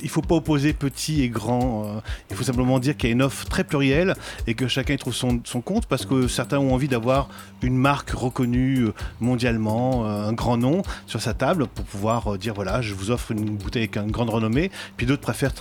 il 0.00 0.04
ne 0.06 0.10
faut 0.10 0.22
pas 0.22 0.34
opposer 0.36 0.72
petit 0.72 1.22
et 1.22 1.28
grand. 1.28 1.84
euh, 1.86 2.00
il 2.30 2.36
faut 2.36 2.44
simplement 2.44 2.78
dire 2.78 2.96
qu'il 2.96 3.08
y 3.08 3.12
a 3.12 3.14
une 3.14 3.22
offre 3.22 3.46
très 3.46 3.64
plurielle 3.64 4.14
et 4.46 4.54
que 4.54 4.68
chacun 4.68 4.94
y 4.94 4.98
trouve 4.98 5.14
son, 5.14 5.40
son 5.44 5.60
compte 5.60 5.86
parce 5.86 6.06
que 6.06 6.28
certains 6.28 6.58
ont 6.62 6.74
envie 6.74 6.88
d'avoir 6.88 7.28
une 7.62 7.76
marque 7.76 8.10
reconnue 8.10 8.86
euh, 8.86 8.94
mondialement, 9.20 10.04
euh, 10.06 10.28
un 10.28 10.32
grand 10.32 10.56
nom 10.56 10.82
sur 11.06 11.20
sa 11.20 11.32
table 11.34 11.66
pour 11.66 11.84
pouvoir 11.84 12.34
euh, 12.34 12.38
dire 12.38 12.54
voilà, 12.54 12.82
je 12.82 12.94
vous 12.94 13.10
offre 13.10 13.30
une 13.32 13.56
bouteille 13.56 13.82
avec 13.82 13.96
une 13.96 14.10
grande 14.10 14.30
renommée. 14.30 14.70
Puis 14.96 15.06
d'autres 15.06 15.22
préfèrent 15.22 15.52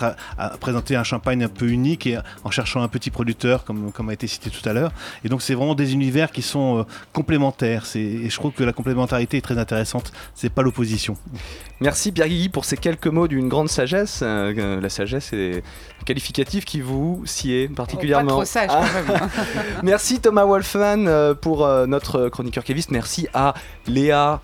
présenter 0.60 0.95
un 0.95 1.04
champagne 1.04 1.43
un 1.43 1.47
peu 1.47 1.68
unique 1.70 2.08
et 2.08 2.18
en 2.43 2.52
cherchant 2.52 2.82
un 2.82 2.88
petit 2.88 3.12
producteur, 3.12 3.64
comme, 3.64 3.91
comme 3.91 4.10
a 4.10 4.14
été 4.14 4.28
cité 4.28 4.49
tout 4.49 4.68
à 4.68 4.74
l'heure. 4.74 4.91
Et 5.24 5.30
donc 5.30 5.41
c'est 5.41 5.54
vraiment 5.54 5.76
des 5.76 5.93
univers 5.93 6.32
qui 6.32 6.41
sont 6.41 6.80
euh, 6.80 6.84
complémentaires. 7.14 7.86
Et 7.95 8.30
je 8.30 8.36
trouve 8.36 8.52
que 8.52 8.64
la 8.64 8.74
complémentarité 8.74 9.38
est 9.38 9.41
très 9.41 9.58
intéressante. 9.58 10.12
C'est 10.36 10.49
pas 10.49 10.62
l'opposition. 10.62 11.18
Merci 11.80 12.12
Pierre 12.12 12.28
Guigui 12.28 12.49
pour 12.49 12.66
ces 12.66 12.78
quelques 12.78 13.08
mots 13.08 13.28
d'une 13.28 13.49
grande 13.49 13.70
sagesse. 13.70 14.22
La 14.22 14.89
sagesse 14.89 15.34
est 15.34 15.58
un 16.02 16.04
qualificatif 16.06 16.66
qui 16.66 16.82
vous 16.82 17.22
sied 17.26 17.68
particulièrement. 17.70 18.38
Oh, 18.38 18.39
pas 18.39 18.45
trop 18.45 18.45
sage, 18.45 18.70
Ah. 18.72 18.84
quand 19.08 19.14
même. 19.14 19.30
Merci 19.84 20.20
Thomas 20.20 20.45
Wolfman 20.45 20.91
euh, 21.00 21.34
pour 21.34 21.66
euh, 21.66 21.86
notre 21.88 22.30
chroniqueur 22.30 22.64
kéviste. 22.64 22.92
Merci 22.92 23.28
à 23.34 23.54
Léa 23.88 24.42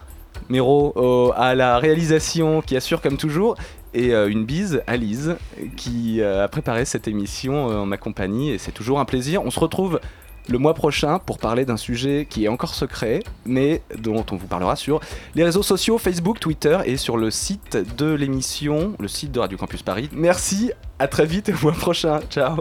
Méro 0.49 0.93
euh, 0.95 1.31
à 1.35 1.55
la 1.55 1.77
réalisation 1.77 2.61
qui 2.61 2.75
assure 2.75 3.01
comme 3.01 3.17
toujours. 3.17 3.55
Et 3.93 4.11
une 4.11 4.45
bise 4.45 4.83
à 4.85 4.95
Lise 4.95 5.37
qui 5.75 6.21
a 6.21 6.47
préparé 6.49 6.85
cette 6.85 7.07
émission 7.07 7.65
en 7.65 7.85
ma 7.87 7.97
compagnie. 7.97 8.51
Et 8.51 8.59
c'est 8.59 8.73
toujours 8.73 8.99
un 8.99 9.05
plaisir. 9.05 9.41
On 9.43 9.49
se 9.49 9.59
retrouve 9.59 9.99
le 10.47 10.59
mois 10.59 10.75
prochain 10.75 11.17
pour 11.17 11.39
parler 11.39 11.65
d'un 11.65 11.77
sujet 11.77 12.27
qui 12.29 12.45
est 12.45 12.47
encore 12.47 12.75
secret, 12.75 13.23
mais 13.45 13.81
dont 13.97 14.23
on 14.31 14.35
vous 14.35 14.45
parlera 14.45 14.75
sur 14.75 14.99
les 15.33 15.43
réseaux 15.43 15.63
sociaux, 15.63 15.97
Facebook, 15.97 16.39
Twitter 16.39 16.77
et 16.85 16.97
sur 16.97 17.17
le 17.17 17.31
site 17.31 17.77
de 17.97 18.13
l'émission, 18.13 18.93
le 18.99 19.07
site 19.07 19.31
de 19.31 19.39
Radio 19.39 19.57
Campus 19.57 19.81
Paris. 19.81 20.09
Merci, 20.11 20.71
à 20.99 21.07
très 21.07 21.25
vite 21.25 21.49
et 21.49 21.53
au 21.53 21.57
mois 21.63 21.71
prochain. 21.71 22.19
Ciao 22.29 22.57